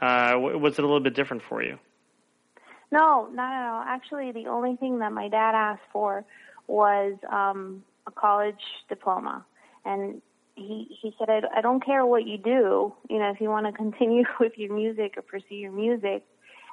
uh, 0.00 0.34
was 0.36 0.78
it 0.78 0.84
a 0.84 0.86
little 0.86 1.00
bit 1.00 1.14
different 1.14 1.42
for 1.42 1.62
you? 1.62 1.78
No, 2.92 3.28
not 3.32 3.52
at 3.52 3.68
all. 3.68 3.82
Actually, 3.86 4.32
the 4.32 4.48
only 4.48 4.76
thing 4.76 5.00
that 5.00 5.12
my 5.12 5.28
dad 5.28 5.54
asked 5.54 5.82
for 5.92 6.24
was 6.66 7.14
um, 7.30 7.84
a 8.06 8.12
college 8.12 8.62
diploma, 8.88 9.44
and 9.84 10.22
he 10.54 10.96
he 11.02 11.12
said, 11.18 11.28
I, 11.28 11.58
"I 11.58 11.60
don't 11.60 11.84
care 11.84 12.06
what 12.06 12.26
you 12.26 12.38
do. 12.38 12.94
You 13.08 13.18
know, 13.18 13.30
if 13.30 13.40
you 13.40 13.48
want 13.48 13.66
to 13.66 13.72
continue 13.84 14.24
with 14.38 14.52
your 14.56 14.72
music 14.72 15.14
or 15.16 15.22
pursue 15.22 15.56
your 15.56 15.72
music, 15.72 16.24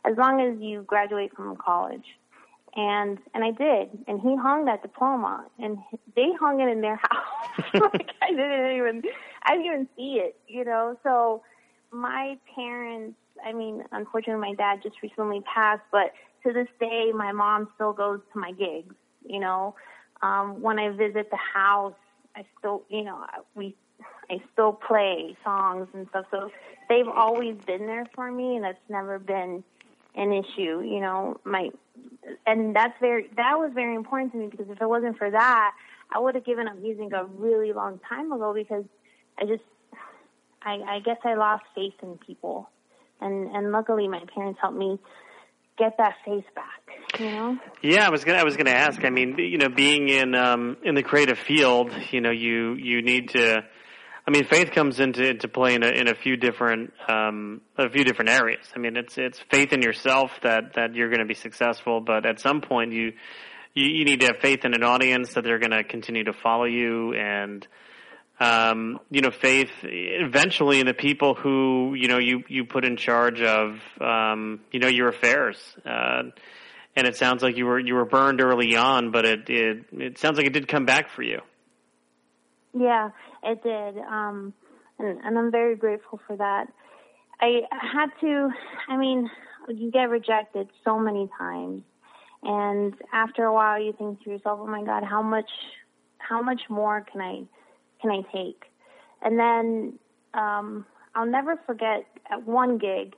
as 0.06 0.16
long 0.18 0.40
as 0.42 0.62
you 0.62 0.84
graduate 0.84 1.36
from 1.36 1.56
college. 1.56 2.06
And 2.78 3.18
and 3.34 3.44
I 3.44 3.50
did, 3.50 3.90
and 4.08 4.22
he 4.22 4.36
hung 4.36 4.66
that 4.66 4.84
diploma, 4.84 5.46
and 5.58 5.80
they 6.16 6.30
hung 6.40 6.62
it 6.62 6.70
in 6.70 6.82
their 6.82 6.96
house. 7.02 7.66
like 7.74 8.12
I 8.22 8.30
didn't 8.30 8.78
even, 8.78 9.02
I 9.44 9.58
didn't 9.58 9.66
even 9.66 9.88
see 9.98 10.22
it, 10.22 10.40
you 10.48 10.64
know. 10.64 10.96
So 11.02 11.42
my 11.92 12.38
parents, 12.54 13.18
I 13.44 13.52
mean, 13.52 13.84
unfortunately, 13.92 14.50
my 14.50 14.54
dad 14.54 14.84
just 14.84 15.02
recently 15.02 15.42
passed, 15.42 15.82
but 15.92 16.14
to 16.46 16.54
this 16.54 16.68
day, 16.80 17.12
my 17.16 17.32
mom 17.32 17.68
still 17.74 17.94
goes 17.94 18.20
to 18.34 18.40
my 18.40 18.52
gigs. 18.52 18.94
You 19.26 19.40
know, 19.40 19.74
um, 20.22 20.62
when 20.62 20.78
I 20.78 20.90
visit 20.90 21.32
the 21.32 21.38
house, 21.38 21.96
I 22.36 22.46
still, 22.60 22.84
you 22.90 23.04
know, 23.04 23.26
we, 23.56 23.76
I 24.30 24.38
still 24.54 24.74
play 24.74 25.36
songs 25.44 25.88
and 25.94 26.08
stuff. 26.10 26.26
So 26.30 26.52
they've 26.90 27.08
always 27.08 27.56
been 27.66 27.88
there 27.88 28.06
for 28.14 28.32
me, 28.32 28.56
and 28.56 28.64
that's 28.64 28.78
never 28.88 29.18
been 29.18 29.64
an 30.18 30.34
issue. 30.34 30.82
You 30.82 31.00
know, 31.00 31.40
my, 31.46 31.70
and 32.46 32.76
that's 32.76 32.94
very, 33.00 33.30
that 33.38 33.58
was 33.58 33.72
very 33.74 33.96
important 33.96 34.34
to 34.34 34.38
me 34.38 34.48
because 34.48 34.68
if 34.70 34.82
it 34.82 34.88
wasn't 34.88 35.18
for 35.18 35.30
that, 35.30 35.72
I 36.14 36.20
would 36.20 36.36
have 36.36 36.46
given 36.46 36.68
up 36.68 36.78
music 36.80 37.14
a 37.14 37.26
really 37.26 37.74
long 37.74 38.00
time 38.10 38.32
ago 38.32 38.54
because 38.54 38.86
I 39.38 39.46
just, 39.46 39.64
I, 40.62 40.76
I 40.88 41.00
guess 41.00 41.18
I 41.24 41.36
lost 41.36 41.64
faith 41.76 41.94
in 42.02 42.18
people, 42.18 42.70
and 43.22 43.50
and 43.56 43.72
luckily 43.72 44.08
my 44.08 44.22
parents 44.34 44.60
helped 44.62 44.78
me 44.78 45.00
get 45.78 45.98
that 45.98 46.16
faith 46.26 46.46
back. 46.56 47.20
You 47.20 47.32
know. 47.32 47.58
Yeah, 47.82 48.06
I 48.06 48.10
was 48.10 48.24
gonna 48.24 48.40
I 48.40 48.44
was 48.44 48.58
gonna 48.58 48.72
ask. 48.72 49.04
I 49.06 49.10
mean, 49.10 49.38
you 49.38 49.58
know, 49.58 49.70
being 49.70 50.10
in 50.10 50.36
um, 50.36 50.78
in 50.84 50.96
the 50.96 51.04
creative 51.04 51.38
field, 51.38 51.92
you 52.12 52.22
know, 52.22 52.32
you 52.32 52.74
you 52.74 53.02
need 53.02 53.30
to. 53.30 53.64
I 54.28 54.32
mean, 54.32 54.46
faith 54.46 54.72
comes 54.72 55.00
into 55.00 55.26
into 55.26 55.48
play 55.48 55.76
in 55.76 55.84
a 55.84 55.88
in 55.88 56.08
a 56.10 56.16
few 56.16 56.36
different 56.36 56.94
um, 57.08 57.62
a 57.78 57.90
few 57.90 58.04
different 58.04 58.30
areas. 58.32 58.66
I 58.76 58.80
mean, 58.80 58.98
it's 58.98 59.18
it's 59.18 59.40
faith 59.50 59.72
in 59.72 59.82
yourself 59.82 60.32
that 60.44 60.74
that 60.74 60.96
you're 60.96 61.10
going 61.10 61.22
to 61.22 61.26
be 61.26 61.34
successful, 61.34 62.02
but 62.02 62.26
at 62.26 62.40
some 62.42 62.60
point 62.60 62.92
you 62.92 63.14
you, 63.74 63.86
you 63.86 64.06
need 64.06 64.20
to 64.20 64.28
have 64.28 64.38
faith 64.42 64.66
in 64.66 64.74
an 64.74 64.84
audience 64.84 65.34
that 65.36 65.46
they're 65.46 65.60
going 65.60 65.72
to 65.72 65.84
continue 65.84 66.26
to 66.26 66.34
follow 66.34 66.66
you 66.66 67.14
and 67.14 67.66
um, 68.40 69.00
you 69.10 69.22
know, 69.22 69.32
faith 69.32 69.72
eventually 69.84 70.80
in 70.80 70.86
the 70.86 70.94
people 70.94 71.34
who, 71.34 71.96
you 71.96 72.08
know, 72.08 72.20
you, 72.20 72.44
you 72.48 72.66
put 72.66 72.86
in 72.86 72.96
charge 72.96 73.42
of, 73.42 73.80
um, 74.00 74.60
you 74.72 74.80
know, 74.80 74.88
your 74.88 75.10
affairs. 75.10 75.58
Uh, 75.84 76.24
and 76.96 77.08
it 77.08 77.16
sounds 77.16 77.42
like 77.42 77.58
you 77.58 77.66
were, 77.66 77.80
you 77.80 77.96
were 77.96 78.06
burned 78.06 78.42
early 78.42 78.76
on, 78.76 79.12
but 79.12 79.26
it, 79.26 79.50
it, 79.50 79.86
it 79.92 80.18
sounds 80.20 80.38
like 80.38 80.46
it 80.46 80.54
did 80.54 80.68
come 80.68 80.86
back 80.86 81.10
for 81.10 81.24
you. 81.24 81.42
Yeah, 82.78 83.10
it 83.48 83.64
did. 83.64 83.98
Um, 84.04 84.54
and, 85.00 85.20
and 85.24 85.38
I'm 85.38 85.52
very 85.52 85.76
grateful 85.76 86.20
for 86.28 86.36
that. 86.38 86.68
I 87.40 87.62
had 87.72 88.08
to, 88.22 88.50
I 88.90 88.98
mean, 88.98 89.30
you 89.70 89.92
get 89.92 90.10
rejected 90.10 90.70
so 90.84 91.00
many 91.00 91.30
times. 91.38 91.84
And 92.44 92.94
after 93.14 93.46
a 93.46 93.54
while, 93.54 93.82
you 93.82 93.94
think 93.94 94.24
to 94.24 94.30
yourself, 94.30 94.60
oh 94.62 94.68
my 94.68 94.84
God, 94.84 95.04
how 95.04 95.22
much, 95.22 95.50
how 96.18 96.42
much 96.42 96.62
more 96.70 97.06
can 97.12 97.22
I, 97.22 97.44
can 98.02 98.12
I 98.12 98.22
take? 98.34 98.64
And 99.22 99.40
then 99.40 100.00
um, 100.34 100.86
I'll 101.16 101.26
never 101.26 101.60
forget 101.66 102.06
at 102.30 102.46
one 102.46 102.78
gig 102.78 103.16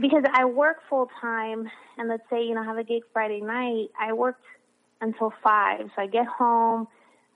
because 0.00 0.24
I 0.32 0.44
work 0.44 0.78
full 0.88 1.08
time, 1.20 1.68
and 1.96 2.08
let's 2.08 2.22
say 2.30 2.42
you 2.44 2.54
know 2.54 2.62
have 2.62 2.78
a 2.78 2.84
gig 2.84 3.02
Friday 3.12 3.40
night. 3.40 3.88
I 3.98 4.12
worked 4.12 4.44
until 5.00 5.32
five, 5.42 5.90
so 5.94 6.02
I 6.02 6.06
get 6.06 6.26
home, 6.26 6.88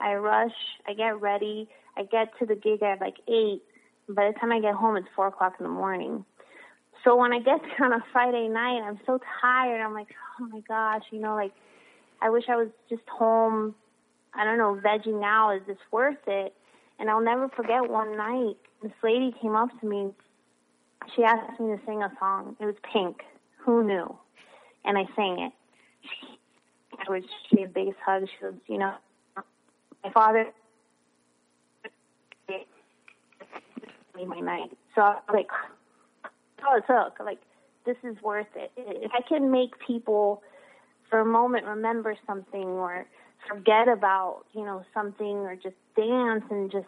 I 0.02 0.14
rush, 0.14 0.52
I 0.86 0.94
get 0.94 1.20
ready, 1.20 1.68
I 1.96 2.02
get 2.02 2.36
to 2.38 2.46
the 2.46 2.56
gig 2.56 2.82
at 2.82 3.00
like 3.00 3.16
eight. 3.28 3.62
By 4.08 4.30
the 4.32 4.38
time 4.38 4.52
I 4.52 4.60
get 4.60 4.74
home, 4.74 4.96
it's 4.96 5.08
four 5.14 5.28
o'clock 5.28 5.54
in 5.58 5.64
the 5.64 5.70
morning. 5.70 6.24
So 7.04 7.16
when 7.16 7.32
I 7.32 7.38
get 7.38 7.60
there 7.78 7.86
on 7.86 7.92
a 7.92 8.04
Friday 8.12 8.48
night, 8.48 8.80
I'm 8.82 9.00
so 9.06 9.20
tired. 9.40 9.80
I'm 9.80 9.94
like, 9.94 10.08
oh 10.40 10.46
my 10.46 10.60
gosh, 10.60 11.02
you 11.10 11.20
know, 11.20 11.34
like 11.34 11.52
I 12.20 12.30
wish 12.30 12.44
I 12.48 12.56
was 12.56 12.68
just 12.88 13.08
home 13.08 13.74
I 14.34 14.44
don't 14.44 14.58
know, 14.58 14.80
vegging 14.82 15.22
out, 15.24 15.56
is 15.56 15.66
this 15.66 15.78
worth 15.90 16.16
it? 16.26 16.54
And 16.98 17.10
I'll 17.10 17.22
never 17.22 17.48
forget 17.48 17.88
one 17.88 18.16
night, 18.16 18.56
this 18.82 18.92
lady 19.02 19.34
came 19.40 19.54
up 19.54 19.68
to 19.80 19.86
me. 19.86 20.10
She 21.14 21.24
asked 21.24 21.60
me 21.60 21.76
to 21.76 21.80
sing 21.84 22.02
a 22.02 22.12
song. 22.18 22.56
It 22.60 22.66
was 22.66 22.76
Pink. 22.92 23.22
Who 23.64 23.84
knew? 23.84 24.16
And 24.84 24.96
I 24.96 25.04
sang 25.14 25.40
it. 25.40 25.52
She, 26.02 26.38
I 27.06 27.10
was, 27.10 27.24
she 27.48 27.62
a 27.62 27.68
biggest 27.68 27.98
hug. 28.04 28.24
She 28.26 28.42
goes, 28.42 28.54
you 28.66 28.78
know, 28.78 28.94
my 30.04 30.12
father 30.12 30.46
my 34.26 34.40
night. 34.40 34.70
So 34.94 35.02
I 35.02 35.14
was 35.14 35.22
like, 35.32 35.48
all 36.66 36.76
it 36.76 36.84
took. 36.86 37.24
Like, 37.24 37.40
this 37.84 37.96
is 38.04 38.20
worth 38.22 38.46
it. 38.54 38.70
If 38.76 39.10
I 39.14 39.20
can 39.26 39.50
make 39.50 39.70
people 39.84 40.42
for 41.10 41.20
a 41.20 41.24
moment 41.24 41.66
remember 41.66 42.16
something 42.26 42.62
or 42.62 43.06
forget 43.48 43.88
about, 43.88 44.44
you 44.52 44.64
know, 44.64 44.84
something 44.94 45.26
or 45.26 45.56
just 45.56 45.74
dance 45.96 46.44
and 46.50 46.70
just, 46.70 46.86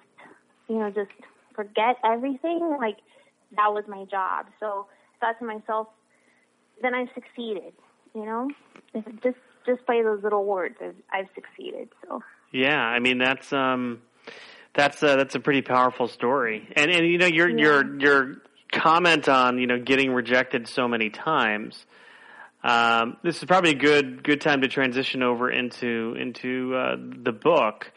you 0.69 0.77
know, 0.79 0.91
just 0.91 1.11
forget 1.55 1.97
everything, 2.05 2.77
like 2.79 2.99
that 3.57 3.73
was 3.73 3.85
my 3.89 4.05
job. 4.05 4.47
So 4.61 4.87
I 5.21 5.27
thought 5.27 5.39
to 5.41 5.45
myself, 5.45 5.89
then 6.81 6.95
I 6.95 7.07
succeeded, 7.15 7.73
you 8.15 8.25
know, 8.25 8.51
just 9.23 9.37
just 9.67 9.85
by 9.87 10.03
those 10.05 10.23
little 10.23 10.45
words, 10.45 10.77
I've, 10.81 10.95
I've 11.13 11.29
succeeded. 11.35 11.89
So 12.07 12.23
yeah, 12.55 12.81
I 12.81 13.01
mean 13.01 13.19
that's 13.19 13.53
um 13.53 14.01
that's 14.75 15.03
a, 15.03 15.17
that's 15.17 15.35
a 15.35 15.41
pretty 15.41 15.63
powerful 15.63 16.09
story, 16.09 16.67
and 16.75 16.91
and 16.91 17.07
you 17.07 17.19
know 17.19 17.27
your 17.27 17.51
yeah. 17.51 17.57
your 17.57 18.01
your 18.01 18.35
comment 18.73 19.29
on 19.29 19.59
you 19.59 19.67
know 19.67 19.79
getting 19.79 20.13
rejected 20.13 20.67
so 20.67 20.89
many 20.89 21.11
times 21.11 21.85
um, 22.65 23.19
this 23.23 23.37
is 23.37 23.45
probably 23.45 23.73
a 23.73 23.79
good 23.79 24.25
good 24.25 24.41
time 24.41 24.63
to 24.63 24.69
transition 24.69 25.23
over 25.23 25.51
into 25.51 26.17
into 26.19 26.75
uh, 26.75 26.97
the 26.99 27.31
book. 27.33 27.93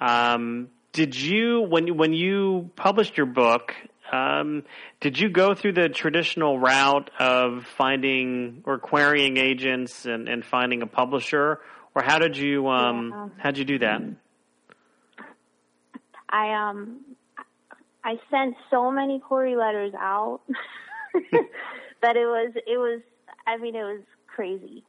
Um, 0.00 0.68
did 0.92 1.14
you 1.14 1.60
when 1.60 1.96
when 1.96 2.12
you 2.12 2.70
published 2.74 3.16
your 3.16 3.26
book? 3.26 3.72
Um, 4.10 4.64
did 5.00 5.20
you 5.20 5.28
go 5.28 5.54
through 5.54 5.74
the 5.74 5.88
traditional 5.88 6.58
route 6.58 7.12
of 7.20 7.64
finding 7.78 8.64
or 8.66 8.80
querying 8.80 9.36
agents 9.36 10.04
and, 10.04 10.28
and 10.28 10.44
finding 10.44 10.82
a 10.82 10.88
publisher, 10.88 11.60
or 11.94 12.02
how 12.02 12.18
did 12.18 12.36
you 12.36 12.68
um, 12.68 13.10
yeah. 13.10 13.28
how 13.42 13.50
did 13.50 13.58
you 13.58 13.64
do 13.64 13.78
that? 13.80 14.02
I 16.28 16.52
um 16.52 17.00
I 18.04 18.18
sent 18.30 18.54
so 18.70 18.90
many 18.90 19.18
query 19.18 19.56
letters 19.56 19.92
out 19.98 20.40
that 22.02 22.16
it 22.16 22.26
was 22.26 22.52
it 22.54 22.78
was 22.78 23.00
I 23.46 23.56
mean, 23.56 23.74
it 23.74 23.82
was 23.82 24.02
crazy, 24.26 24.84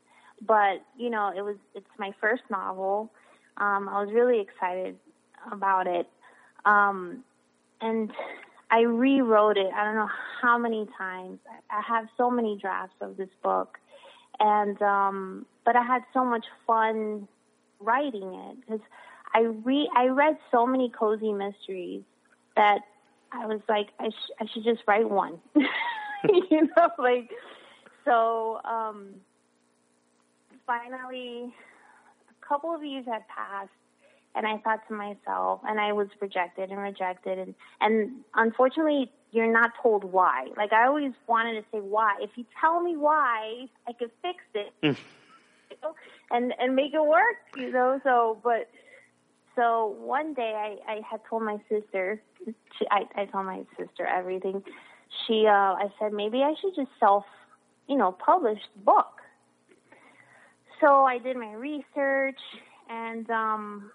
but 0.45 0.83
you 0.97 1.09
know, 1.09 1.31
it 1.35 1.41
was. 1.41 1.57
It's 1.75 1.89
my 1.97 2.13
first 2.19 2.43
novel. 2.49 3.11
Um, 3.57 3.89
I 3.89 4.03
was 4.03 4.13
really 4.13 4.39
excited 4.39 4.97
about 5.51 5.87
it, 5.87 6.07
um, 6.65 7.23
and 7.81 8.11
I 8.69 8.81
rewrote 8.81 9.57
it. 9.57 9.71
I 9.75 9.83
don't 9.83 9.95
know 9.95 10.09
how 10.41 10.57
many 10.57 10.87
times. 10.97 11.39
I 11.69 11.81
have 11.87 12.07
so 12.17 12.29
many 12.29 12.57
drafts 12.57 12.95
of 13.01 13.17
this 13.17 13.29
book, 13.41 13.77
and 14.41 14.81
um, 14.81 15.45
but 15.63 15.75
I 15.75 15.83
had 15.83 16.01
so 16.13 16.25
much 16.25 16.45
fun 16.67 17.27
writing 17.79 18.33
it 18.33 18.57
because 18.59 18.81
I 19.33 19.41
re 19.41 19.89
I 19.95 20.07
read 20.07 20.37
so 20.51 20.65
many 20.65 20.89
cozy 20.89 21.31
mysteries 21.31 22.01
that 22.57 22.79
I 23.31 23.45
was 23.45 23.61
like 23.69 23.89
I 23.99 24.09
sh- 24.09 24.33
I 24.41 24.45
should 24.51 24.63
just 24.63 24.81
write 24.87 25.09
one, 25.09 25.39
you 25.55 26.69
know, 26.75 26.89
like 26.97 27.29
so 28.03 28.59
um, 28.65 29.09
finally, 30.65 31.53
a 32.29 32.45
couple 32.45 32.73
of 32.73 32.83
years 32.83 33.05
had 33.05 33.27
passed, 33.27 33.69
and 34.35 34.47
I 34.47 34.57
thought 34.57 34.79
to 34.87 34.95
myself, 34.95 35.61
and 35.67 35.79
I 35.79 35.93
was 35.93 36.07
rejected 36.19 36.71
and 36.71 36.79
rejected, 36.79 37.37
and 37.37 37.55
and 37.79 38.11
unfortunately, 38.33 39.11
you're 39.31 39.51
not 39.51 39.71
told 39.81 40.03
why. 40.03 40.47
Like 40.57 40.73
I 40.73 40.87
always 40.87 41.13
wanted 41.27 41.53
to 41.53 41.61
say 41.71 41.79
why. 41.79 42.15
If 42.21 42.31
you 42.35 42.45
tell 42.59 42.81
me 42.81 42.95
why, 42.97 43.67
I 43.87 43.93
could 43.93 44.11
fix 44.21 44.39
it, 44.53 44.73
you 44.81 44.89
know, 45.83 45.95
and 46.31 46.53
and 46.59 46.75
make 46.75 46.93
it 46.93 47.05
work, 47.05 47.37
you 47.55 47.71
know. 47.71 47.99
So, 48.03 48.39
but 48.43 48.69
so 49.55 49.95
one 49.99 50.33
day 50.33 50.53
I 50.55 50.91
I 50.91 51.01
had 51.09 51.21
told 51.29 51.43
my 51.43 51.57
sister, 51.69 52.21
she, 52.45 52.85
I 52.91 53.03
I 53.15 53.25
told 53.25 53.45
my 53.45 53.63
sister 53.77 54.05
everything. 54.05 54.63
She 55.25 55.45
uh 55.47 55.51
I 55.51 55.91
said 55.99 56.13
maybe 56.13 56.41
I 56.43 56.53
should 56.61 56.75
just 56.75 56.91
self 56.99 57.25
you 57.91 57.97
know, 57.97 58.13
published 58.13 58.69
book. 58.85 59.21
So 60.79 61.03
I 61.03 61.17
did 61.17 61.35
my 61.35 61.53
research, 61.53 62.39
and 62.89 63.29
um, 63.29 63.91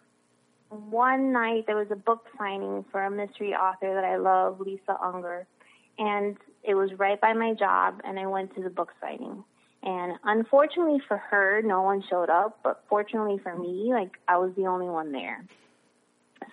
one 0.77 1.33
night 1.33 1.65
there 1.67 1.77
was 1.77 1.91
a 1.91 1.97
book 1.97 2.25
signing 2.39 2.85
for 2.91 3.05
a 3.05 3.11
mystery 3.11 3.55
author 3.55 3.95
that 3.95 4.05
I 4.05 4.17
love, 4.17 4.61
Lisa 4.61 4.97
Unger, 5.03 5.47
and 5.99 6.37
it 6.63 6.75
was 6.75 6.91
right 6.99 7.21
by 7.21 7.33
my 7.33 7.55
job, 7.55 8.01
and 8.05 8.19
I 8.19 8.27
went 8.27 8.55
to 8.57 8.63
the 8.63 8.71
book 8.71 8.93
signing. 9.01 9.45
And 9.83 10.19
unfortunately 10.25 11.01
for 11.07 11.17
her, 11.17 11.63
no 11.63 11.83
one 11.83 12.03
showed 12.09 12.29
up, 12.29 12.59
but 12.65 12.83
fortunately 12.89 13.39
for 13.43 13.57
me, 13.57 13.91
like 13.93 14.19
I 14.27 14.37
was 14.37 14.53
the 14.57 14.67
only 14.67 14.87
one 14.87 15.13
there. 15.13 15.45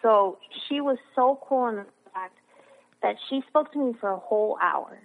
So 0.02 0.38
she 0.68 0.82
was 0.82 0.98
so 1.16 1.40
cool 1.48 1.68
in 1.68 1.76
the 1.78 1.86
fact 2.14 2.38
that 3.02 3.16
she 3.30 3.42
spoke 3.48 3.72
to 3.74 3.80
me 3.80 3.94
for 4.00 4.10
a 4.10 4.20
whole 4.20 4.58
hour 4.62 5.00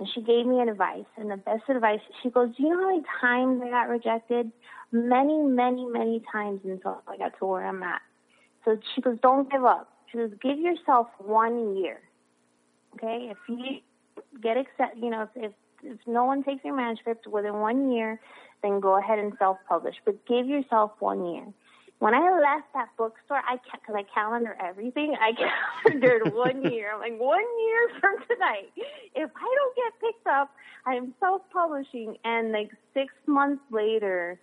and 0.00 0.08
she 0.14 0.22
gave 0.22 0.46
me 0.46 0.60
advice. 0.60 1.04
And 1.16 1.30
the 1.30 1.36
best 1.36 1.62
advice, 1.68 2.00
she 2.22 2.30
goes, 2.30 2.56
"Do 2.56 2.62
you 2.62 2.70
know 2.70 2.80
how 2.80 2.88
many 2.88 3.02
times 3.20 3.62
I 3.62 3.70
got 3.70 3.88
rejected? 3.88 4.50
Many, 4.90 5.42
many, 5.42 5.86
many 5.86 6.20
times 6.32 6.62
until 6.64 7.02
I 7.06 7.18
got 7.18 7.38
to 7.38 7.46
where 7.46 7.66
I'm 7.66 7.82
at." 7.82 8.00
So 8.64 8.78
she 8.94 9.00
goes, 9.00 9.18
"Don't 9.22 9.50
give 9.50 9.64
up." 9.64 9.90
She 10.10 10.18
goes, 10.18 10.32
"Give 10.42 10.58
yourself 10.58 11.08
one 11.18 11.76
year." 11.76 12.00
Okay, 12.94 13.30
if 13.30 13.38
you 13.48 13.80
get 14.42 14.56
accept, 14.56 14.96
you 14.96 15.10
know, 15.10 15.22
if, 15.22 15.30
if 15.36 15.52
if 15.82 15.98
no 16.06 16.24
one 16.24 16.42
takes 16.42 16.64
your 16.64 16.76
manuscript 16.76 17.26
within 17.26 17.54
one 17.54 17.90
year, 17.92 18.20
then 18.62 18.80
go 18.80 18.98
ahead 18.98 19.18
and 19.18 19.32
self-publish. 19.38 19.96
But 20.04 20.26
give 20.26 20.46
yourself 20.46 20.92
one 20.98 21.24
year. 21.26 21.46
When 22.00 22.14
I 22.14 22.30
left 22.32 22.72
that 22.72 22.88
bookstore, 22.96 23.42
I 23.46 23.56
because 23.72 23.94
I 23.94 24.04
calendar 24.14 24.56
everything. 24.58 25.14
I 25.20 25.32
calendared 25.82 26.34
one 26.34 26.70
year. 26.70 26.94
I'm 26.94 27.00
like 27.00 27.20
one 27.20 27.44
year 27.60 28.00
from 28.00 28.16
tonight. 28.26 28.72
If 29.14 29.30
I 29.36 29.54
don't 29.56 29.76
get 29.76 30.00
picked 30.00 30.26
up, 30.26 30.50
I 30.86 30.94
am 30.94 31.14
self-publishing. 31.20 32.16
And 32.24 32.52
like 32.52 32.70
six 32.94 33.12
months 33.26 33.62
later, 33.70 34.40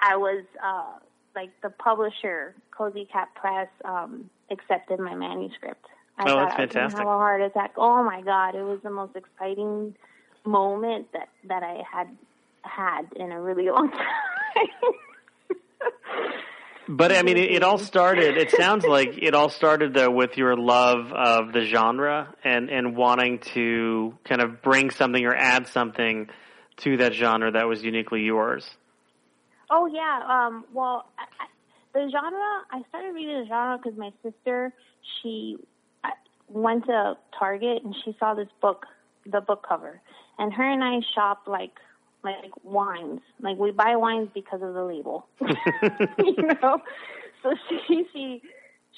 I 0.00 0.16
was 0.16 0.44
uh 0.64 0.98
like 1.34 1.50
the 1.62 1.70
publisher, 1.70 2.54
Cozy 2.76 3.08
Cat 3.12 3.28
Press, 3.34 3.68
um, 3.84 4.30
accepted 4.50 5.00
my 5.00 5.14
manuscript. 5.14 5.84
I 6.18 6.22
oh, 6.22 6.26
thought 6.26 6.36
that's 6.36 6.54
I 6.54 6.56
fantastic. 6.56 6.98
have 6.98 7.06
a 7.06 7.10
heart 7.10 7.42
attack. 7.42 7.72
Oh 7.76 8.04
my 8.04 8.22
god, 8.22 8.54
it 8.54 8.62
was 8.62 8.80
the 8.82 8.90
most 8.90 9.16
exciting 9.16 9.94
moment 10.44 11.08
that 11.12 11.28
that 11.48 11.62
I 11.62 11.82
had 11.90 12.08
had 12.62 13.02
in 13.16 13.32
a 13.32 13.40
really 13.40 13.66
long 13.70 13.90
time. 13.90 14.68
But 16.88 17.12
I 17.12 17.22
mean, 17.22 17.36
it, 17.36 17.50
it 17.50 17.62
all 17.62 17.78
started. 17.92 18.36
It 18.36 18.50
sounds 18.50 18.84
like 18.84 19.18
it 19.20 19.34
all 19.34 19.48
started 19.48 19.94
though 19.94 20.10
with 20.10 20.36
your 20.36 20.56
love 20.56 21.12
of 21.12 21.52
the 21.52 21.64
genre 21.64 22.34
and 22.44 22.70
and 22.70 22.96
wanting 22.96 23.38
to 23.54 24.14
kind 24.24 24.42
of 24.42 24.62
bring 24.62 24.90
something 24.90 25.24
or 25.24 25.34
add 25.34 25.66
something 25.68 26.28
to 26.78 26.96
that 26.98 27.14
genre 27.14 27.52
that 27.52 27.66
was 27.66 27.82
uniquely 27.82 28.22
yours. 28.22 28.68
Oh 29.70 29.86
yeah. 29.86 30.20
Um, 30.28 30.64
well, 30.72 31.06
I, 31.18 31.24
I, 31.40 31.46
the 31.92 32.10
genre 32.10 32.62
I 32.70 32.82
started 32.88 33.14
reading 33.14 33.40
the 33.42 33.46
genre 33.48 33.78
because 33.78 33.98
my 33.98 34.12
sister 34.22 34.72
she 35.22 35.58
went 36.48 36.86
to 36.86 37.16
Target 37.38 37.82
and 37.84 37.94
she 38.04 38.16
saw 38.18 38.34
this 38.34 38.48
book, 38.60 38.86
the 39.26 39.40
book 39.40 39.64
cover, 39.66 40.00
and 40.38 40.52
her 40.52 40.70
and 40.70 40.82
I 40.82 41.00
shop 41.14 41.42
like 41.46 41.78
like 42.22 42.52
wines. 42.62 43.20
Like 43.40 43.58
we 43.58 43.70
buy 43.70 43.96
wines 43.96 44.28
because 44.34 44.62
of 44.62 44.74
the 44.74 44.84
label, 44.84 45.26
you 45.40 46.48
know. 46.62 46.80
So 47.42 47.54
she 47.88 48.04
she 48.12 48.42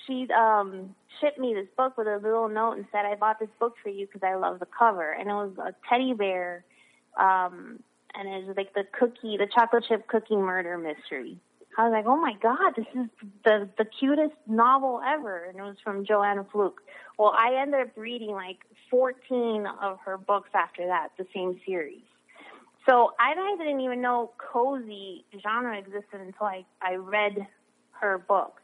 she 0.06 0.28
um 0.32 0.94
shipped 1.20 1.38
me 1.38 1.54
this 1.54 1.68
book 1.76 1.96
with 1.96 2.06
a 2.06 2.18
little 2.22 2.48
note 2.48 2.72
and 2.72 2.86
said, 2.92 3.04
"I 3.04 3.14
bought 3.14 3.38
this 3.40 3.48
book 3.58 3.74
for 3.82 3.88
you 3.88 4.06
because 4.06 4.22
I 4.22 4.36
love 4.36 4.58
the 4.58 4.66
cover." 4.66 5.12
And 5.12 5.28
it 5.28 5.34
was 5.34 5.52
a 5.58 5.74
teddy 5.88 6.12
bear. 6.12 6.64
Um, 7.18 7.80
and 8.16 8.28
it 8.28 8.46
was 8.46 8.56
like 8.56 8.74
the 8.74 8.84
cookie, 8.98 9.36
the 9.36 9.46
chocolate 9.52 9.84
chip 9.88 10.06
cookie 10.08 10.36
murder 10.36 10.78
mystery. 10.78 11.38
I 11.78 11.84
was 11.88 11.92
like, 11.92 12.06
oh 12.06 12.16
my 12.16 12.32
god, 12.42 12.74
this 12.76 12.86
is 12.94 13.08
the 13.44 13.68
the 13.76 13.84
cutest 13.84 14.34
novel 14.46 15.00
ever, 15.06 15.44
and 15.44 15.58
it 15.58 15.62
was 15.62 15.76
from 15.84 16.06
Joanna 16.06 16.46
Fluke. 16.50 16.80
Well, 17.18 17.34
I 17.36 17.60
ended 17.60 17.80
up 17.80 17.96
reading 17.96 18.30
like 18.30 18.58
14 18.90 19.66
of 19.82 19.98
her 20.04 20.16
books 20.16 20.50
after 20.54 20.86
that, 20.86 21.08
the 21.18 21.26
same 21.34 21.60
series. 21.66 22.02
So 22.86 23.12
I 23.18 23.34
didn't 23.34 23.80
even 23.80 24.00
know 24.00 24.30
cozy 24.38 25.24
genre 25.42 25.76
existed 25.78 26.20
until 26.20 26.46
I 26.46 26.64
I 26.80 26.94
read 26.94 27.46
her 28.00 28.18
book. 28.18 28.60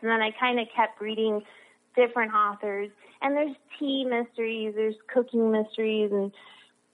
So 0.00 0.08
then 0.08 0.20
I 0.20 0.30
kind 0.32 0.58
of 0.58 0.66
kept 0.74 1.00
reading 1.00 1.42
different 1.94 2.34
authors, 2.34 2.90
and 3.22 3.36
there's 3.36 3.56
tea 3.78 4.04
mysteries, 4.04 4.74
there's 4.76 4.96
cooking 5.12 5.50
mysteries, 5.50 6.10
and 6.12 6.32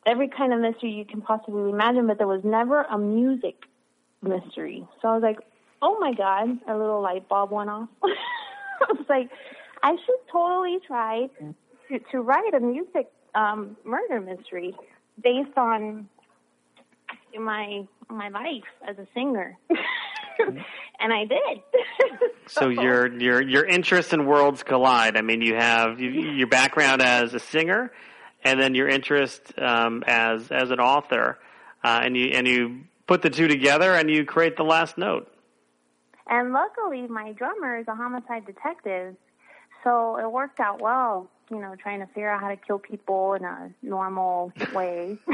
every 0.07 0.29
kind 0.29 0.53
of 0.53 0.61
mystery 0.61 0.91
you 0.91 1.05
can 1.05 1.23
possibly 1.23 1.71
imagine, 1.71 2.07
but 2.07 2.19
there 2.19 2.27
was 2.27 2.43
never 2.45 2.83
a 2.83 2.99
music 2.99 3.57
mystery. 4.23 4.87
So 5.01 5.09
I 5.09 5.15
was 5.15 5.23
like, 5.23 5.39
oh 5.81 5.99
my 5.99 6.13
God, 6.15 6.59
a 6.69 6.77
little 6.77 7.03
light 7.03 7.29
bulb 7.29 7.51
went 7.51 7.71
off. 7.71 7.89
I 8.05 8.93
was 8.93 9.07
like, 9.09 9.31
I 9.83 9.93
should 9.93 10.31
totally 10.31 10.79
try 10.87 11.29
to, 11.89 11.99
to 12.13 12.21
write 12.21 12.55
a 12.55 12.61
music 12.61 13.11
um, 13.35 13.77
murder 13.85 14.21
mystery 14.21 14.75
based 15.23 15.57
on 15.57 16.09
my 17.39 17.87
my 18.11 18.29
life 18.29 18.63
as 18.87 18.99
a 18.99 19.07
singer. 19.15 19.59
and 20.39 21.13
I 21.13 21.25
did. 21.25 21.63
So 22.49 22.69
your 22.69 23.07
your 23.21 23.41
your 23.41 23.65
interests 23.65 24.13
and 24.13 24.27
worlds 24.27 24.65
collide. 24.65 25.17
I 25.17 25.23
mean, 25.23 25.41
you 25.41 25.55
have 25.55 26.01
you, 26.01 26.11
your 26.11 26.49
background 26.49 27.01
as 27.01 27.33
a 27.35 27.39
singer, 27.39 27.93
and 28.45 28.61
then 28.61 28.75
your 28.75 28.89
interest 28.89 29.53
um, 29.59 30.03
as 30.07 30.51
as 30.51 30.71
an 30.71 30.81
author, 30.81 31.39
uh, 31.85 32.01
and 32.03 32.17
you 32.17 32.27
and 32.29 32.47
you 32.47 32.81
put 33.07 33.23
the 33.23 33.31
two 33.31 33.49
together, 33.49 33.95
and 33.95 34.11
you 34.11 34.25
create 34.25 34.57
the 34.57 34.65
last 34.65 34.99
note. 34.99 35.29
And 36.29 36.53
luckily, 36.53 37.07
my 37.09 37.33
drummer 37.33 37.79
is 37.79 37.89
a 37.89 37.95
homicide 37.95 38.47
detective, 38.47 39.17
so 39.85 40.19
it 40.19 40.31
worked 40.31 40.61
out 40.61 40.81
well. 40.81 41.29
You 41.51 41.59
know, 41.59 41.75
trying 41.77 42.01
to 42.01 42.07
figure 42.07 42.31
out 42.31 42.41
how 42.41 42.49
to 42.49 42.57
kill 42.57 42.79
people 42.79 43.35
in 43.35 43.45
a 43.45 43.71
normal 43.83 44.53
way. 44.75 45.19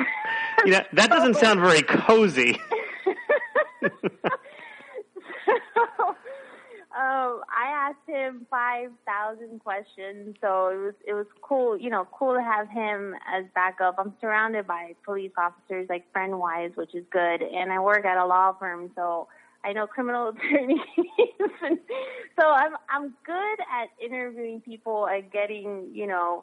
You 0.65 0.73
know, 0.73 0.81
that 0.95 1.09
doesn't 1.09 1.37
sound 1.37 1.61
very 1.61 1.83
cozy. 1.83 2.59
so, 5.75 6.17
um, 6.99 7.43
I 7.47 7.71
asked 7.71 8.09
him 8.09 8.45
five 8.51 8.91
thousand 9.07 9.61
questions, 9.61 10.35
so 10.41 10.69
it 10.69 10.77
was 10.77 10.95
it 11.07 11.13
was 11.13 11.27
cool. 11.43 11.79
You 11.79 11.91
know, 11.91 12.09
cool 12.13 12.35
to 12.35 12.43
have 12.43 12.69
him 12.69 13.15
as 13.33 13.45
backup. 13.55 13.95
I'm 13.99 14.15
surrounded 14.21 14.67
by 14.67 14.97
police 15.05 15.31
officers, 15.39 15.87
like 15.89 16.11
friend 16.13 16.41
wise, 16.41 16.73
which 16.75 16.97
is 16.97 17.05
good. 17.13 17.43
And 17.43 17.71
I 17.71 17.79
work 17.79 18.05
at 18.05 18.19
a 18.19 18.27
law 18.27 18.53
firm, 18.59 18.91
so 18.97 19.29
I 19.63 19.73
know 19.75 19.87
criminal 19.87 20.29
attorneys. 20.37 20.81
and 21.63 21.79
so 22.41 22.49
I'm 22.49 22.73
I'm 22.91 23.15
good 23.25 23.59
at 23.73 23.91
interviewing 24.05 24.61
people 24.61 25.07
and 25.07 25.31
getting 25.31 25.91
you 25.93 26.09
know 26.09 26.43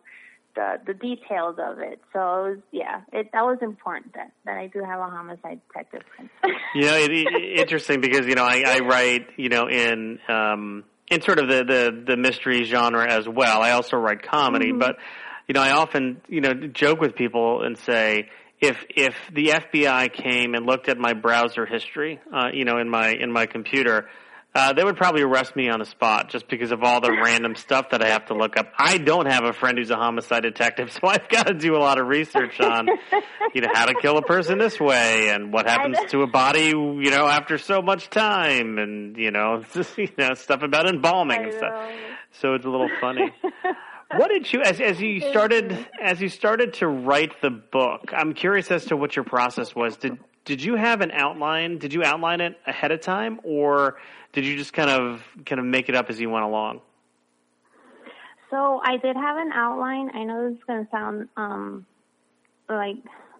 the 0.55 0.79
the 0.87 0.93
details 0.93 1.57
of 1.59 1.79
it. 1.79 1.99
So 2.13 2.19
it 2.19 2.49
was 2.49 2.57
yeah, 2.71 3.01
it 3.13 3.29
that 3.33 3.43
was 3.43 3.57
important 3.61 4.13
that 4.15 4.31
that 4.45 4.57
I 4.57 4.67
do 4.67 4.79
have 4.83 4.99
a 4.99 5.09
homicide 5.09 5.61
detective 5.67 6.01
friend. 6.15 6.29
You 6.73 6.81
know, 6.81 6.95
it, 6.97 7.11
it, 7.11 7.59
interesting 7.59 8.01
because 8.01 8.25
you 8.27 8.35
know 8.35 8.43
I, 8.43 8.63
I 8.65 8.79
write 8.79 9.27
you 9.37 9.49
know 9.49 9.67
in 9.69 10.19
um, 10.27 10.83
in 11.09 11.21
sort 11.21 11.39
of 11.39 11.47
the, 11.47 11.63
the 11.63 12.03
the 12.07 12.17
mystery 12.17 12.63
genre 12.65 13.09
as 13.09 13.27
well. 13.27 13.61
I 13.61 13.71
also 13.71 13.97
write 13.97 14.23
comedy, 14.23 14.71
Mhm. 14.71 14.79
but 14.79 14.97
you 15.47 15.53
know 15.53 15.61
I 15.61 15.71
often 15.71 16.21
you 16.27 16.41
know 16.41 16.53
joke 16.53 16.99
with 16.99 17.15
people 17.15 17.63
and 17.63 17.77
say 17.77 18.29
if 18.59 18.77
if 18.89 19.15
the 19.33 19.47
FBI 19.49 20.11
came 20.13 20.53
and 20.53 20.65
looked 20.65 20.89
at 20.89 20.97
my 20.97 21.13
browser 21.13 21.65
history, 21.65 22.19
uh, 22.33 22.47
you 22.53 22.65
know, 22.65 22.77
in 22.77 22.89
my 22.89 23.09
in 23.11 23.31
my 23.31 23.45
computer. 23.45 24.09
Uh, 24.55 24.71
they 24.71 24.85
would 24.85 24.95
probably 24.95 25.21
arrest 25.21 25.53
me 25.57 25.67
on 25.67 25.79
the 25.79 25.85
spot 25.85 26.29
just 26.29 26.47
because 26.47 26.71
of 26.71 26.81
all 26.81 27.01
the 27.01 27.11
random 27.11 27.55
stuff 27.55 27.89
that 27.89 28.01
I 28.01 28.07
have 28.07 28.27
to 28.27 28.33
look 28.33 28.55
up. 28.55 28.71
I 28.77 28.97
don't 28.97 29.25
have 29.25 29.43
a 29.43 29.51
friend 29.51 29.77
who's 29.77 29.91
a 29.91 29.97
homicide 29.97 30.43
detective, 30.43 30.91
so 30.93 31.01
I've 31.05 31.27
got 31.27 31.47
to 31.47 31.53
do 31.53 31.75
a 31.75 31.79
lot 31.79 31.99
of 31.99 32.07
research 32.07 32.61
on, 32.61 32.87
you 33.53 33.59
know, 33.59 33.67
how 33.73 33.85
to 33.85 33.93
kill 34.01 34.17
a 34.17 34.21
person 34.21 34.57
this 34.57 34.79
way 34.79 35.27
and 35.27 35.51
what 35.51 35.67
happens 35.67 35.97
to 36.11 36.21
a 36.21 36.27
body, 36.27 36.69
you 36.69 37.11
know, 37.11 37.27
after 37.27 37.57
so 37.57 37.81
much 37.81 38.09
time, 38.09 38.77
and 38.77 39.17
you 39.17 39.31
know, 39.31 39.61
just, 39.73 39.97
you 39.97 40.09
know, 40.17 40.33
stuff 40.35 40.63
about 40.63 40.87
embalming 40.87 41.43
and 41.43 41.53
stuff. 41.53 41.91
So 42.39 42.53
it's 42.53 42.65
a 42.65 42.69
little 42.69 42.89
funny. 43.01 43.33
What 44.15 44.29
did 44.29 44.53
you, 44.53 44.61
as 44.61 44.79
as 44.79 45.01
you 45.01 45.19
started, 45.19 45.87
as 45.99 46.21
you 46.21 46.29
started 46.29 46.75
to 46.75 46.87
write 46.87 47.41
the 47.41 47.49
book? 47.49 48.13
I'm 48.15 48.33
curious 48.33 48.69
as 48.69 48.85
to 48.85 48.95
what 48.95 49.15
your 49.15 49.25
process 49.25 49.75
was. 49.75 49.97
Did 49.97 50.19
did 50.45 50.63
you 50.63 50.75
have 50.75 51.01
an 51.01 51.09
outline? 51.11 51.79
Did 51.79 51.91
you 51.91 52.03
outline 52.03 52.39
it 52.39 52.55
ahead 52.67 52.91
of 52.91 53.01
time, 53.01 53.39
or 53.43 53.97
did 54.35 54.45
you 54.45 54.57
just 54.57 54.73
kind 54.73 54.89
of 54.89 55.23
kind 55.45 55.59
of 55.59 55.65
make 55.65 55.87
it 55.89 55.95
up 55.95 56.09
as 56.09 56.19
you 56.19 56.29
went 56.29 56.43
along? 56.43 56.81
So 58.51 58.81
I 58.83 58.97
did 58.97 59.15
have 59.15 59.37
an 59.37 59.51
outline. 59.53 60.11
I 60.13 60.23
know 60.25 60.49
this 60.49 60.57
is 60.59 60.63
going 60.67 60.85
to 60.85 60.91
sound 60.91 61.29
um 61.37 61.85
like 62.69 62.97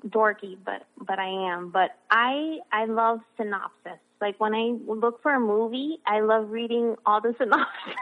dorky, 0.08 0.58
but 0.66 0.88
but 0.98 1.20
I 1.20 1.54
am. 1.54 1.70
But 1.70 1.92
I 2.10 2.60
I 2.72 2.86
love 2.86 3.20
synopsis. 3.38 4.00
Like 4.22 4.40
when 4.40 4.56
I 4.56 4.78
look 4.88 5.22
for 5.22 5.36
a 5.36 5.40
movie, 5.40 6.00
I 6.08 6.22
love 6.22 6.50
reading 6.50 6.96
all 7.06 7.20
the 7.20 7.36
synopsis 7.38 7.94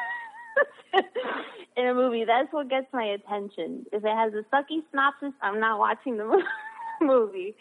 in 1.75 1.87
a 1.87 1.93
movie. 1.95 2.25
That's 2.25 2.53
what 2.53 2.69
gets 2.69 2.87
my 2.93 3.05
attention. 3.05 3.87
If 3.91 4.05
it 4.05 4.15
has 4.15 4.33
a 4.33 4.45
sucky 4.55 4.83
synopsis, 4.91 5.33
I'm 5.41 5.59
not 5.59 5.79
watching 5.79 6.17
the 6.17 6.43
movie. 7.01 7.55